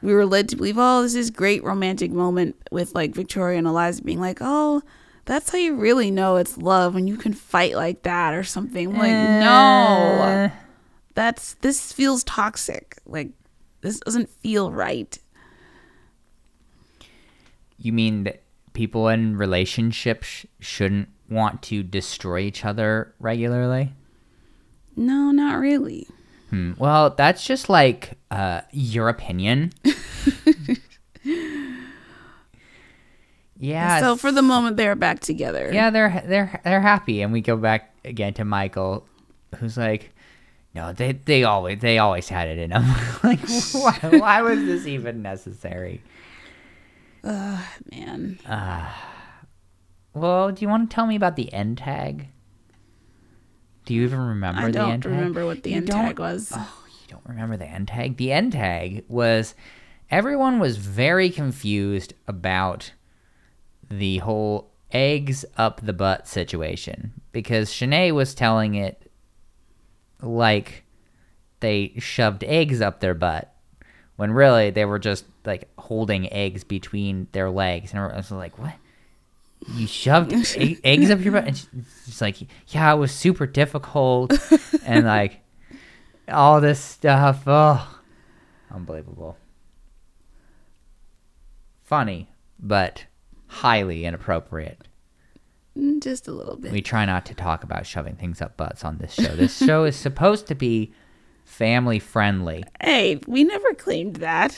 we 0.02 0.14
were 0.14 0.26
led 0.26 0.48
to 0.48 0.56
believe 0.56 0.76
oh 0.78 1.02
this 1.02 1.14
is 1.14 1.30
great 1.30 1.62
romantic 1.64 2.10
moment 2.10 2.56
with 2.70 2.94
like 2.94 3.14
victoria 3.14 3.58
and 3.58 3.66
eliza 3.66 4.02
being 4.02 4.20
like 4.20 4.38
oh 4.40 4.82
that's 5.26 5.50
how 5.50 5.56
you 5.58 5.74
really 5.74 6.10
know 6.10 6.36
it's 6.36 6.58
love 6.58 6.94
when 6.94 7.06
you 7.06 7.16
can 7.16 7.32
fight 7.32 7.74
like 7.74 8.02
that 8.02 8.34
or 8.34 8.44
something 8.44 8.88
I'm 8.88 8.98
like 8.98 9.10
no 9.10 10.18
Eh. 10.22 10.50
that's 11.14 11.54
this 11.54 11.92
feels 11.92 12.22
toxic. 12.24 12.98
Like 13.06 13.30
this 13.80 14.00
doesn't 14.00 14.28
feel 14.28 14.70
right. 14.70 15.18
You 17.78 17.92
mean 17.92 18.24
that 18.24 18.42
people 18.72 19.08
in 19.08 19.36
relationships 19.36 20.44
shouldn't 20.60 21.08
want 21.30 21.62
to 21.62 21.82
destroy 21.82 22.40
each 22.40 22.64
other 22.64 23.14
regularly? 23.18 23.92
No, 24.96 25.30
not 25.30 25.58
really. 25.58 26.06
Hmm. 26.50 26.72
Well, 26.78 27.10
that's 27.10 27.44
just 27.44 27.68
like 27.68 28.12
uh, 28.30 28.60
your 28.70 29.08
opinion. 29.08 29.72
yeah. 33.58 34.00
so 34.00 34.16
for 34.16 34.30
the 34.30 34.42
moment 34.42 34.76
they're 34.76 34.94
back 34.94 35.20
together. 35.20 35.72
yeah, 35.72 35.90
they're 35.90 36.22
they're 36.26 36.60
they're 36.64 36.80
happy, 36.80 37.22
and 37.22 37.32
we 37.32 37.40
go 37.40 37.56
back 37.56 37.94
again 38.04 38.34
to 38.34 38.44
Michael, 38.44 39.06
who's 39.56 39.76
like, 39.76 40.12
no, 40.74 40.92
they 40.92 41.12
they 41.12 41.44
always 41.44 41.80
they 41.80 41.98
always 41.98 42.28
had 42.28 42.48
it 42.48 42.58
in 42.58 42.70
them. 42.70 42.84
like, 43.24 43.40
why, 43.72 43.98
why 44.18 44.42
was 44.42 44.58
this 44.60 44.86
even 44.86 45.22
necessary? 45.22 46.02
Man. 47.22 48.38
Well, 50.12 50.52
do 50.52 50.62
you 50.62 50.68
want 50.68 50.88
to 50.90 50.94
tell 50.94 51.06
me 51.06 51.16
about 51.16 51.36
the 51.36 51.52
end 51.52 51.78
tag? 51.78 52.28
Do 53.84 53.94
you 53.94 54.02
even 54.02 54.20
remember 54.20 54.62
I 54.62 54.70
the 54.70 54.80
end 54.80 55.02
tag? 55.02 55.10
I 55.12 55.14
don't 55.14 55.18
remember 55.18 55.46
what 55.46 55.62
the 55.62 55.70
You 55.70 55.76
end 55.76 55.90
tag 55.90 56.18
was. 56.18 56.52
Oh, 56.54 56.84
you 57.02 57.06
don't 57.08 57.24
remember 57.26 57.56
the 57.56 57.66
end 57.66 57.88
tag? 57.88 58.16
The 58.16 58.32
end 58.32 58.52
tag 58.52 59.04
was 59.08 59.54
everyone 60.10 60.58
was 60.58 60.76
very 60.76 61.30
confused 61.30 62.14
about 62.26 62.92
the 63.90 64.18
whole 64.18 64.70
eggs 64.90 65.44
up 65.56 65.80
the 65.80 65.92
butt 65.92 66.28
situation 66.28 67.12
because 67.32 67.70
Shanae 67.70 68.12
was 68.14 68.34
telling 68.34 68.74
it 68.74 69.10
like 70.22 70.84
they 71.60 71.94
shoved 71.98 72.44
eggs 72.44 72.80
up 72.80 73.00
their 73.00 73.14
butt 73.14 73.54
when 74.16 74.30
really 74.30 74.70
they 74.70 74.84
were 74.84 74.98
just 74.98 75.24
like 75.44 75.68
holding 75.78 76.32
eggs 76.32 76.64
between 76.64 77.26
their 77.32 77.50
legs 77.50 77.92
and 77.92 78.00
I 78.00 78.16
was 78.16 78.30
like 78.30 78.58
what 78.58 78.74
you 79.72 79.86
shoved 79.86 80.32
e- 80.56 80.78
eggs 80.84 81.10
up 81.10 81.20
your 81.20 81.32
butt 81.32 81.46
and 81.46 81.56
she- 81.56 81.66
she's 82.04 82.20
like 82.20 82.36
yeah 82.68 82.92
it 82.92 82.96
was 82.98 83.12
super 83.12 83.46
difficult 83.46 84.32
and 84.84 85.04
like 85.16 85.40
all 86.28 86.60
this 86.60 86.78
stuff 86.80 87.42
oh 87.46 87.98
unbelievable 88.70 89.36
funny 91.82 92.28
but 92.58 93.04
highly 93.46 94.04
inappropriate 94.04 94.88
Mm, 95.76 96.00
Just 96.00 96.28
a 96.28 96.30
little 96.30 96.54
bit. 96.56 96.70
we 96.70 96.80
try 96.80 97.04
not 97.04 97.26
to 97.26 97.34
talk 97.34 97.64
about 97.64 97.84
shoving 97.84 98.14
things 98.14 98.40
up 98.40 98.56
butts 98.56 98.84
on 98.84 98.98
this 98.98 99.12
show 99.12 99.34
this 99.34 99.56
show 99.56 99.82
is 99.82 99.96
supposed 99.96 100.46
to 100.46 100.54
be 100.54 100.92
family 101.44 101.98
friendly 101.98 102.62
hey, 102.80 103.18
we 103.26 103.42
never 103.42 103.74
claimed 103.74 104.16
that. 104.16 104.56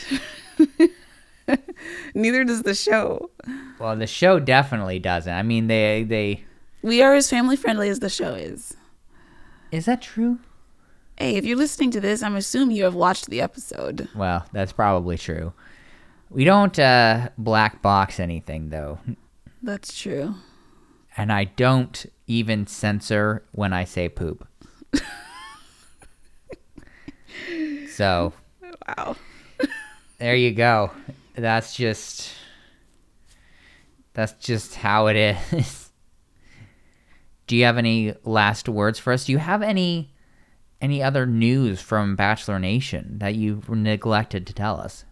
Neither 2.14 2.44
does 2.44 2.62
the 2.62 2.74
show. 2.74 3.30
well 3.78 3.96
the 3.96 4.06
show 4.06 4.38
definitely 4.40 4.98
doesn't 4.98 5.32
i 5.32 5.42
mean 5.42 5.66
they 5.68 6.02
they 6.04 6.44
We 6.82 7.02
are 7.02 7.14
as 7.14 7.28
family 7.30 7.56
friendly 7.56 7.88
as 7.88 8.00
the 8.00 8.08
show 8.10 8.34
is. 8.34 8.76
is 9.70 9.84
that 9.86 10.02
true 10.02 10.38
Hey, 11.18 11.36
if 11.36 11.46
you're 11.46 11.56
listening 11.56 11.90
to 11.92 12.00
this, 12.02 12.22
I'm 12.22 12.36
assuming 12.36 12.76
you 12.76 12.84
have 12.84 12.94
watched 12.94 13.30
the 13.30 13.40
episode. 13.40 14.06
Well, 14.14 14.44
that's 14.52 14.72
probably 14.74 15.16
true. 15.16 15.54
We 16.28 16.44
don't 16.44 16.78
uh, 16.78 17.30
black 17.38 17.80
box 17.80 18.20
anything 18.20 18.68
though, 18.68 18.98
That's 19.62 19.98
true. 19.98 20.34
and 21.16 21.32
I 21.32 21.44
don't 21.44 22.04
even 22.26 22.66
censor 22.66 23.44
when 23.52 23.72
I 23.72 23.84
say 23.84 24.10
poop. 24.10 24.46
so 27.88 28.32
Wow. 28.86 29.16
there 30.18 30.36
you 30.36 30.52
go. 30.52 30.90
That's 31.36 31.76
just 31.76 32.32
that's 34.14 34.32
just 34.44 34.74
how 34.74 35.08
it 35.08 35.16
is. 35.16 35.90
Do 37.46 37.54
you 37.56 37.64
have 37.64 37.78
any 37.78 38.14
last 38.24 38.68
words 38.68 38.98
for 38.98 39.12
us? 39.12 39.26
Do 39.26 39.32
you 39.32 39.38
have 39.38 39.62
any 39.62 40.12
any 40.80 41.02
other 41.02 41.26
news 41.26 41.80
from 41.80 42.16
Bachelor 42.16 42.58
Nation 42.58 43.18
that 43.18 43.34
you 43.34 43.62
neglected 43.68 44.46
to 44.46 44.52
tell 44.52 44.80
us? 44.80 45.04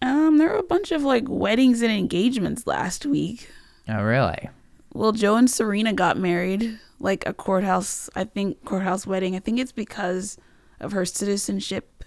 Um, 0.00 0.38
there 0.38 0.48
were 0.48 0.56
a 0.56 0.62
bunch 0.64 0.90
of 0.92 1.02
like 1.02 1.24
weddings 1.28 1.82
and 1.82 1.92
engagements 1.92 2.66
last 2.66 3.04
week. 3.06 3.48
Oh, 3.88 4.02
really? 4.02 4.48
Well, 4.94 5.12
Joe 5.12 5.36
and 5.36 5.50
Serena 5.50 5.92
got 5.92 6.18
married, 6.18 6.78
like 7.00 7.26
a 7.26 7.32
courthouse, 7.32 8.10
I 8.14 8.24
think, 8.24 8.64
courthouse 8.64 9.06
wedding. 9.06 9.34
I 9.36 9.38
think 9.38 9.58
it's 9.58 9.72
because 9.72 10.36
of 10.80 10.92
her 10.92 11.04
citizenship, 11.04 12.04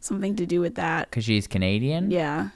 something 0.00 0.36
to 0.36 0.46
do 0.46 0.60
with 0.60 0.76
that. 0.76 1.10
Because 1.10 1.24
she's 1.24 1.46
Canadian? 1.46 2.10
Yeah. 2.10 2.50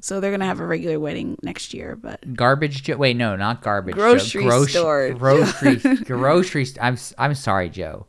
So 0.00 0.20
they're 0.20 0.30
going 0.30 0.40
to 0.40 0.46
have 0.46 0.60
a 0.60 0.66
regular 0.66 1.00
wedding 1.00 1.38
next 1.42 1.72
year, 1.72 1.96
but 1.96 2.34
Garbage 2.34 2.82
Joe. 2.82 2.96
Wait, 2.96 3.16
no, 3.16 3.34
not 3.34 3.62
garbage. 3.62 3.94
Grocery 3.94 4.44
Joe. 4.44 4.50
Groc- 4.50 4.68
store. 4.68 5.10
Grocery. 5.18 5.96
grocery. 6.04 6.64
St- 6.66 6.84
I'm 6.84 6.98
I'm 7.18 7.34
sorry, 7.34 7.70
Joe. 7.70 8.06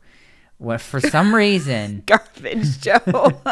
What 0.58 0.80
for 0.80 1.00
some 1.00 1.34
reason? 1.34 2.02
garbage 2.06 2.80
Joe. 2.80 3.40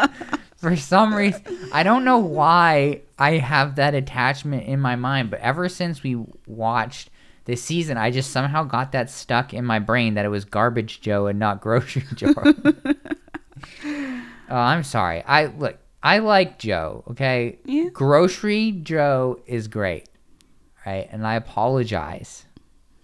For 0.57 0.75
some 0.75 1.13
reason, 1.13 1.43
I 1.71 1.83
don't 1.83 2.03
know 2.03 2.17
why 2.17 3.01
I 3.19 3.33
have 3.33 3.75
that 3.75 3.93
attachment 3.93 4.63
in 4.65 4.79
my 4.79 4.95
mind, 4.95 5.29
but 5.29 5.39
ever 5.41 5.69
since 5.69 6.01
we 6.01 6.15
watched 6.47 7.11
this 7.45 7.61
season, 7.61 7.95
I 7.95 8.09
just 8.09 8.31
somehow 8.31 8.63
got 8.63 8.91
that 8.93 9.11
stuck 9.11 9.53
in 9.53 9.65
my 9.65 9.77
brain 9.77 10.15
that 10.15 10.25
it 10.25 10.29
was 10.29 10.45
Garbage 10.45 10.99
Joe 10.99 11.27
and 11.27 11.37
not 11.37 11.61
Grocery 11.61 12.03
Joe. 12.15 12.33
Oh, 14.49 14.55
I'm 14.55 14.83
sorry. 14.83 15.23
I 15.23 15.45
look. 15.47 15.77
I 16.03 16.19
like 16.19 16.59
Joe. 16.59 17.03
Okay. 17.11 17.59
Yeah. 17.65 17.89
Grocery 17.91 18.71
Joe 18.71 19.39
is 19.45 19.67
great, 19.67 20.07
right? 20.85 21.07
And 21.11 21.25
I 21.25 21.35
apologize. 21.35 22.45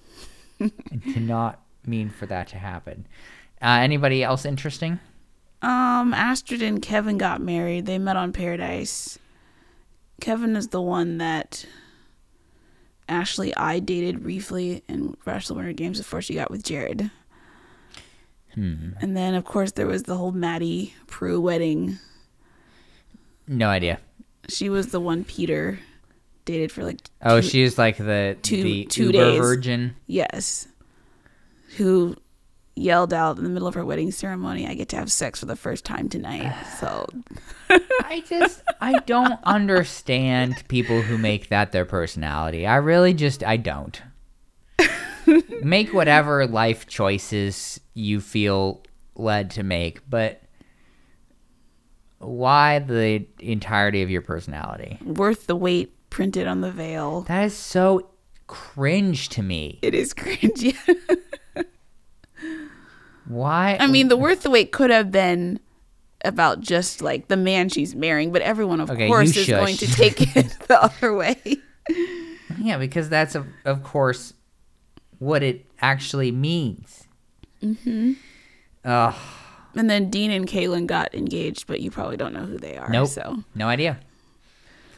I 0.61 0.71
did 1.05 1.23
not 1.23 1.59
mean 1.85 2.09
for 2.09 2.25
that 2.27 2.47
to 2.49 2.57
happen. 2.57 3.07
Uh, 3.61 3.79
anybody 3.81 4.23
else 4.23 4.45
interesting? 4.45 4.99
um, 5.61 6.13
Astrid 6.13 6.61
and 6.61 6.81
Kevin 6.81 7.17
got 7.17 7.41
married. 7.41 7.85
They 7.85 7.97
met 7.97 8.17
on 8.17 8.33
Paradise. 8.33 9.17
Kevin 10.19 10.55
is 10.57 10.67
the 10.67 10.81
one 10.81 11.17
that 11.19 11.65
Ashley 13.07 13.55
I 13.55 13.79
dated 13.79 14.23
briefly 14.23 14.83
in 14.87 15.15
Bachelor 15.25 15.57
Winter 15.57 15.73
Games 15.73 15.97
before 15.99 16.21
she 16.21 16.33
got 16.35 16.51
with 16.51 16.63
Jared. 16.63 17.09
Hmm. 18.55 18.91
And 19.01 19.15
then, 19.17 19.33
of 19.35 19.45
course, 19.45 19.71
there 19.73 19.87
was 19.87 20.03
the 20.03 20.15
whole 20.15 20.31
Maddie 20.31 20.93
Prewett 21.07 21.41
wedding. 21.41 21.97
No 23.47 23.67
idea. 23.69 23.99
She 24.49 24.69
was 24.69 24.87
the 24.87 24.99
one 24.99 25.23
Peter 25.23 25.79
dated 26.45 26.71
for 26.71 26.83
like 26.83 26.99
Oh, 27.21 27.41
two- 27.41 27.47
she's 27.47 27.77
like 27.77 27.97
the 27.97 28.37
two- 28.41 28.63
the 28.63 28.85
two 28.85 29.05
Uber 29.05 29.11
days. 29.13 29.39
virgin. 29.39 29.95
yes, 30.07 30.67
who 31.77 32.15
yelled 32.75 33.13
out 33.13 33.37
in 33.37 33.43
the 33.43 33.49
middle 33.49 33.67
of 33.67 33.73
her 33.75 33.85
wedding 33.85 34.11
ceremony, 34.11 34.67
"I 34.67 34.73
get 34.73 34.89
to 34.89 34.95
have 34.97 35.11
sex 35.11 35.39
for 35.39 35.45
the 35.45 35.55
first 35.55 35.85
time 35.85 36.09
tonight." 36.09 36.51
So 36.79 37.07
I 37.69 38.23
just 38.27 38.61
I 38.81 38.99
don't 39.05 39.39
understand 39.45 40.63
people 40.67 41.01
who 41.01 41.17
make 41.17 41.49
that 41.49 41.71
their 41.71 41.85
personality. 41.85 42.67
I 42.67 42.75
really 42.75 43.13
just 43.13 43.43
I 43.43 43.57
don't. 43.57 44.01
make 45.63 45.93
whatever 45.93 46.45
life 46.47 46.87
choices 46.87 47.79
you 47.93 48.21
feel 48.21 48.83
led 49.15 49.51
to 49.51 49.63
make, 49.63 50.07
but 50.09 50.41
why 52.19 52.79
the 52.79 53.25
entirety 53.39 54.01
of 54.01 54.09
your 54.09 54.21
personality? 54.21 54.97
worth 55.03 55.47
the 55.47 55.55
wait 55.55 55.93
printed 56.09 56.47
on 56.47 56.61
the 56.61 56.71
veil. 56.71 57.21
That 57.21 57.43
is 57.45 57.55
so 57.55 58.09
cringe 58.47 59.29
to 59.29 59.43
me. 59.43 59.79
It 59.81 59.93
is 59.93 60.13
cringe. 60.15 60.75
Why? 63.25 63.77
I 63.79 63.87
mean, 63.87 64.09
the 64.09 64.17
worth 64.17 64.43
the 64.43 64.49
wait 64.49 64.71
could 64.71 64.89
have 64.89 65.11
been 65.11 65.59
about 66.25 66.61
just 66.61 67.01
like 67.01 67.27
the 67.27 67.37
man 67.37 67.69
she's 67.69 67.95
marrying, 67.95 68.31
but 68.31 68.41
everyone, 68.41 68.79
of 68.79 68.89
Okay, 68.91 69.07
course, 69.07 69.35
is 69.35 69.47
going 69.47 69.75
to 69.77 69.87
take 69.87 70.35
it 70.35 70.57
the 70.67 70.83
other 70.83 71.13
way. 71.13 71.37
Yeah, 72.59 72.77
because 72.77 73.09
that's 73.09 73.35
of, 73.35 73.47
of 73.65 73.83
course 73.83 74.33
what 75.23 75.41
it 75.43 75.65
actually 75.81 76.31
means. 76.31 77.07
Mm-hmm. 77.61 78.13
Ugh, 78.85 79.15
And 79.75 79.89
then 79.89 80.09
Dean 80.09 80.31
and 80.31 80.45
Caelynn 80.45 80.85
got 80.85 81.15
engaged, 81.15 81.65
but 81.67 81.79
you 81.79 81.89
probably 81.89 82.17
don't 82.17 82.33
know 82.33 82.45
who 82.45 82.57
they 82.57 82.77
are. 82.77 82.89
Nope. 82.89 83.07
So, 83.07 83.43
no 83.55 83.67
idea. 83.67 83.99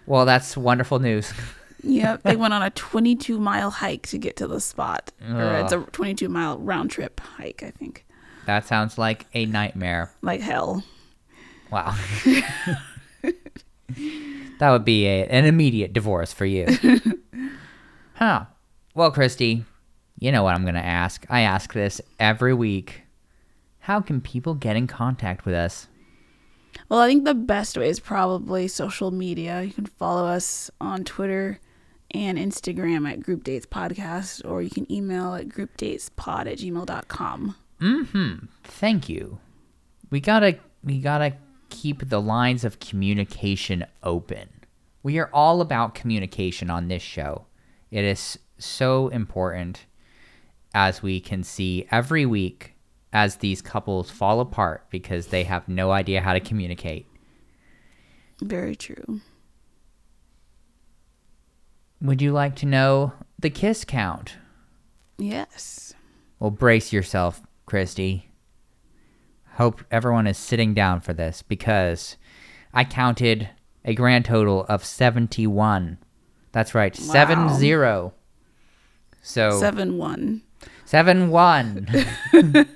Well, 0.07 0.25
that's 0.25 0.57
wonderful 0.57 0.99
news. 0.99 1.31
yep, 1.83 2.23
they 2.23 2.35
went 2.35 2.53
on 2.53 2.63
a 2.63 2.71
22 2.71 3.39
mile 3.39 3.69
hike 3.69 4.07
to 4.07 4.17
get 4.17 4.35
to 4.37 4.47
the 4.47 4.59
spot, 4.59 5.11
or 5.27 5.53
it's 5.57 5.71
a 5.71 5.79
22 5.79 6.27
mile 6.29 6.57
round 6.57 6.89
trip 6.91 7.19
hike, 7.19 7.61
I 7.63 7.69
think. 7.71 8.05
That 8.47 8.65
sounds 8.65 8.97
like 8.97 9.25
a 9.33 9.45
nightmare. 9.45 10.11
Like 10.21 10.41
hell. 10.41 10.83
Wow. 11.71 11.95
that 14.59 14.69
would 14.71 14.85
be 14.85 15.05
a, 15.07 15.25
an 15.27 15.45
immediate 15.45 15.93
divorce 15.93 16.31
for 16.31 16.45
you. 16.45 16.67
huh. 18.13 18.45
Well, 18.93 19.11
Christy, 19.11 19.65
you 20.25 20.31
know 20.31 20.41
what 20.41 20.55
I'm 20.55 20.63
going 20.63 20.73
to 20.73 20.83
ask. 20.83 21.23
I 21.29 21.41
ask 21.41 21.71
this 21.71 22.01
every 22.19 22.55
week. 22.55 23.03
How 23.77 24.01
can 24.01 24.21
people 24.21 24.55
get 24.55 24.75
in 24.75 24.87
contact 24.87 25.45
with 25.45 25.53
us? 25.53 25.87
Well, 26.89 26.99
I 26.99 27.07
think 27.07 27.25
the 27.25 27.35
best 27.35 27.77
way 27.77 27.89
is 27.89 27.99
probably 27.99 28.67
social 28.67 29.11
media. 29.11 29.61
You 29.61 29.71
can 29.71 29.85
follow 29.85 30.25
us 30.25 30.71
on 30.81 31.03
Twitter 31.03 31.59
and 32.09 32.39
Instagram 32.39 33.07
at 33.07 33.19
Group 33.19 33.43
Dates 33.43 33.67
Podcast, 33.67 34.43
or 34.49 34.63
you 34.63 34.71
can 34.71 34.91
email 34.91 35.35
at 35.35 35.47
groupdatespod 35.47 36.51
at 36.51 36.57
gmail.com. 36.57 37.55
Mm-hmm. 37.79 38.45
Thank 38.63 39.07
you. 39.07 39.37
We 40.09 40.21
gotta 40.21 40.57
we 40.83 41.01
gotta 41.01 41.35
keep 41.69 42.09
the 42.09 42.19
lines 42.19 42.65
of 42.65 42.79
communication 42.79 43.85
open. 44.01 44.49
We 45.03 45.19
are 45.19 45.29
all 45.31 45.61
about 45.61 45.93
communication 45.93 46.71
on 46.71 46.87
this 46.87 47.03
show. 47.03 47.45
It 47.91 48.03
is 48.03 48.39
so 48.57 49.09
important 49.09 49.85
as 50.75 51.01
we 51.01 51.19
can 51.21 51.41
see 51.41 51.87
every 51.89 52.25
week 52.25 52.73
as 53.13 53.37
these 53.37 53.61
couples 53.61 54.11
fall 54.11 54.41
apart 54.41 54.85
because 54.89 55.27
they 55.27 55.45
have 55.45 55.67
no 55.69 55.91
idea 55.91 56.19
how 56.21 56.33
to 56.33 56.39
communicate. 56.41 57.07
Very 58.41 58.75
true. 58.75 59.21
Would 62.01 62.21
you 62.21 62.33
like 62.33 62.55
to 62.57 62.65
know 62.65 63.13
the 63.39 63.49
kiss 63.49 63.85
count? 63.85 64.35
Yes. 65.17 65.93
Well, 66.39 66.51
brace 66.51 66.91
yourself, 66.91 67.41
Christy. 67.65 68.29
Hope 69.53 69.81
everyone 69.89 70.27
is 70.27 70.37
sitting 70.37 70.73
down 70.73 70.99
for 70.99 71.13
this 71.13 71.41
because 71.41 72.17
I 72.73 72.83
counted 72.83 73.49
a 73.85 73.95
grand 73.95 74.25
total 74.25 74.65
of 74.65 74.83
71. 74.83 75.97
That's 76.51 76.75
right, 76.75 76.97
Wow. 76.99 77.05
seven 77.13 77.53
zero. 77.55 78.13
So 79.21 79.57
7 79.57 79.97
1. 79.97 80.41
Seven 80.85 81.29
one. 81.29 81.87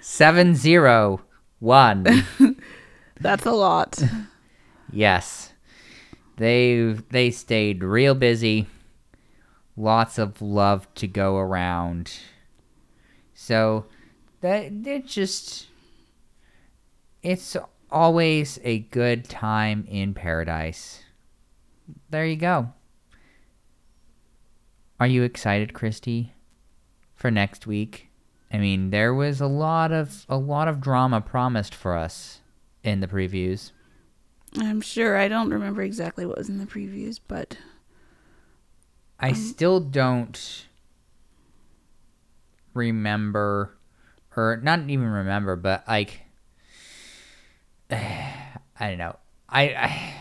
seven 0.00 0.54
zero 0.54 1.20
one. 1.58 2.24
That's 3.20 3.46
a 3.46 3.52
lot. 3.52 4.02
Yes. 4.90 5.52
They 6.36 6.96
they 7.10 7.30
stayed 7.30 7.84
real 7.84 8.14
busy. 8.14 8.66
Lots 9.76 10.18
of 10.18 10.42
love 10.42 10.92
to 10.94 11.06
go 11.06 11.36
around. 11.36 12.12
So 13.34 13.86
that 14.40 14.72
it 14.86 15.06
just 15.06 15.68
it's 17.22 17.56
always 17.90 18.58
a 18.64 18.80
good 18.80 19.28
time 19.28 19.86
in 19.88 20.14
paradise. 20.14 21.02
There 22.08 22.24
you 22.24 22.36
go. 22.36 22.72
Are 24.98 25.06
you 25.06 25.22
excited, 25.22 25.72
Christy, 25.72 26.32
for 27.20 27.30
next 27.30 27.66
week? 27.66 28.08
I 28.50 28.56
mean, 28.56 28.90
there 28.90 29.14
was 29.14 29.40
a 29.40 29.46
lot 29.46 29.92
of 29.92 30.24
a 30.28 30.36
lot 30.36 30.66
of 30.66 30.80
drama 30.80 31.20
promised 31.20 31.74
for 31.74 31.96
us 31.96 32.40
in 32.82 33.00
the 33.00 33.06
previews. 33.06 33.70
I'm 34.58 34.80
sure. 34.80 35.16
I 35.16 35.28
don't 35.28 35.50
remember 35.50 35.82
exactly 35.82 36.26
what 36.26 36.38
was 36.38 36.48
in 36.48 36.58
the 36.58 36.66
previews, 36.66 37.20
but 37.28 37.56
I 39.20 39.28
um, 39.28 39.34
still 39.36 39.78
don't 39.78 40.66
remember, 42.74 43.76
or 44.36 44.58
not 44.60 44.80
even 44.88 45.06
remember, 45.06 45.54
but 45.54 45.84
like, 45.86 46.22
I 47.90 48.58
don't 48.80 48.98
know. 48.98 49.16
I, 49.48 49.62
I 49.62 50.14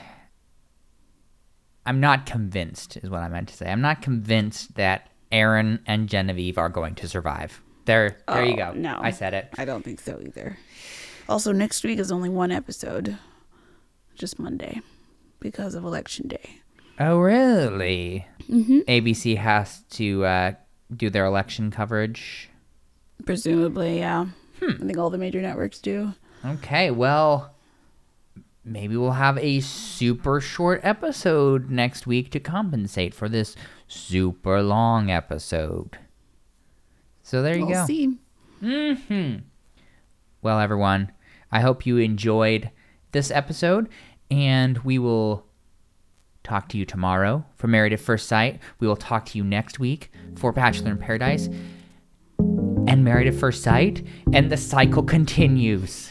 I'm 1.86 2.00
not 2.00 2.28
convinced, 2.28 2.98
is 2.98 3.10
what 3.10 3.24
I 3.24 3.30
meant 3.30 3.48
to 3.50 3.56
say. 3.56 3.72
I'm 3.72 3.82
not 3.82 4.04
convinced 4.04 4.76
that 4.76 5.09
Aaron 5.32 5.80
and 5.86 6.08
Genevieve 6.10 6.58
are 6.58 6.70
going 6.70 6.96
to 6.96 7.08
survive. 7.08 7.62
There, 7.86 8.18
there 8.28 8.46
you 8.46 8.54
Oh, 8.54 8.58
go. 8.58 8.74
no. 8.74 9.00
I 9.02 9.12
said 9.12 9.34
it. 9.34 9.50
I 9.58 9.66
don't 9.66 9.84
think 9.84 10.00
so 10.00 10.20
either. 10.22 10.58
Also, 11.28 11.52
next 11.52 11.84
week 11.84 12.00
is 12.00 12.12
only 12.12 12.30
one 12.30 12.52
episode, 12.52 13.18
just 14.16 14.40
Monday, 14.40 14.82
because 15.40 15.76
of 15.76 15.84
Election 15.84 16.28
Day. 16.28 16.62
Oh, 17.00 17.20
really? 17.20 18.28
Mm-hmm. 18.50 18.80
ABC 18.88 19.38
has 19.38 19.84
to 19.92 20.26
uh, 20.26 20.52
do 20.96 21.10
their 21.10 21.26
election 21.26 21.72
coverage. 21.72 22.50
Presumably, 23.26 24.00
yeah. 24.00 24.26
I 24.62 24.74
think 24.74 24.98
all 24.98 25.10
the 25.10 25.18
major 25.18 25.42
networks 25.42 25.80
do. 25.80 26.14
Okay, 26.46 26.92
well, 26.92 27.54
maybe 28.66 28.98
we'll 28.98 29.12
have 29.12 29.38
a 29.38 29.60
super 29.62 30.42
short 30.42 30.82
episode 30.84 31.70
next 31.70 32.06
week 32.08 32.32
to 32.32 32.40
compensate 32.40 33.14
for 33.14 33.30
this 33.30 33.56
super 33.90 34.62
long 34.62 35.10
episode. 35.12 35.98
So 37.24 37.42
there 37.42 37.56
you 37.58 37.66
we'll 37.66 37.76
go. 37.76 37.86
see. 37.86 38.18
hmm 38.62 39.36
Well, 40.42 40.60
everyone, 40.60 41.12
I 41.52 41.60
hope 41.60 41.86
you 41.86 41.98
enjoyed 41.98 42.70
this 43.12 43.32
episode, 43.32 43.90
and 44.32 44.78
we 44.80 45.00
will 45.00 45.46
talk 46.44 46.70
to 46.70 46.78
you 46.78 46.86
tomorrow 46.86 47.46
for 47.56 47.68
Married 47.68 47.92
at 47.94 48.00
First 48.00 48.28
Sight. 48.28 48.60
We 48.80 48.88
will 48.88 48.96
talk 48.96 49.26
to 49.28 49.38
you 49.38 49.44
next 49.44 49.80
week 49.80 50.12
for 50.38 50.52
Bachelor 50.54 50.92
in 50.92 50.98
Paradise 50.98 51.50
and 52.88 53.04
Married 53.04 53.28
at 53.28 53.36
First 53.36 53.64
Sight, 53.64 54.06
and 54.34 54.52
the 54.52 54.58
cycle 54.58 55.04
continues. 55.04 56.09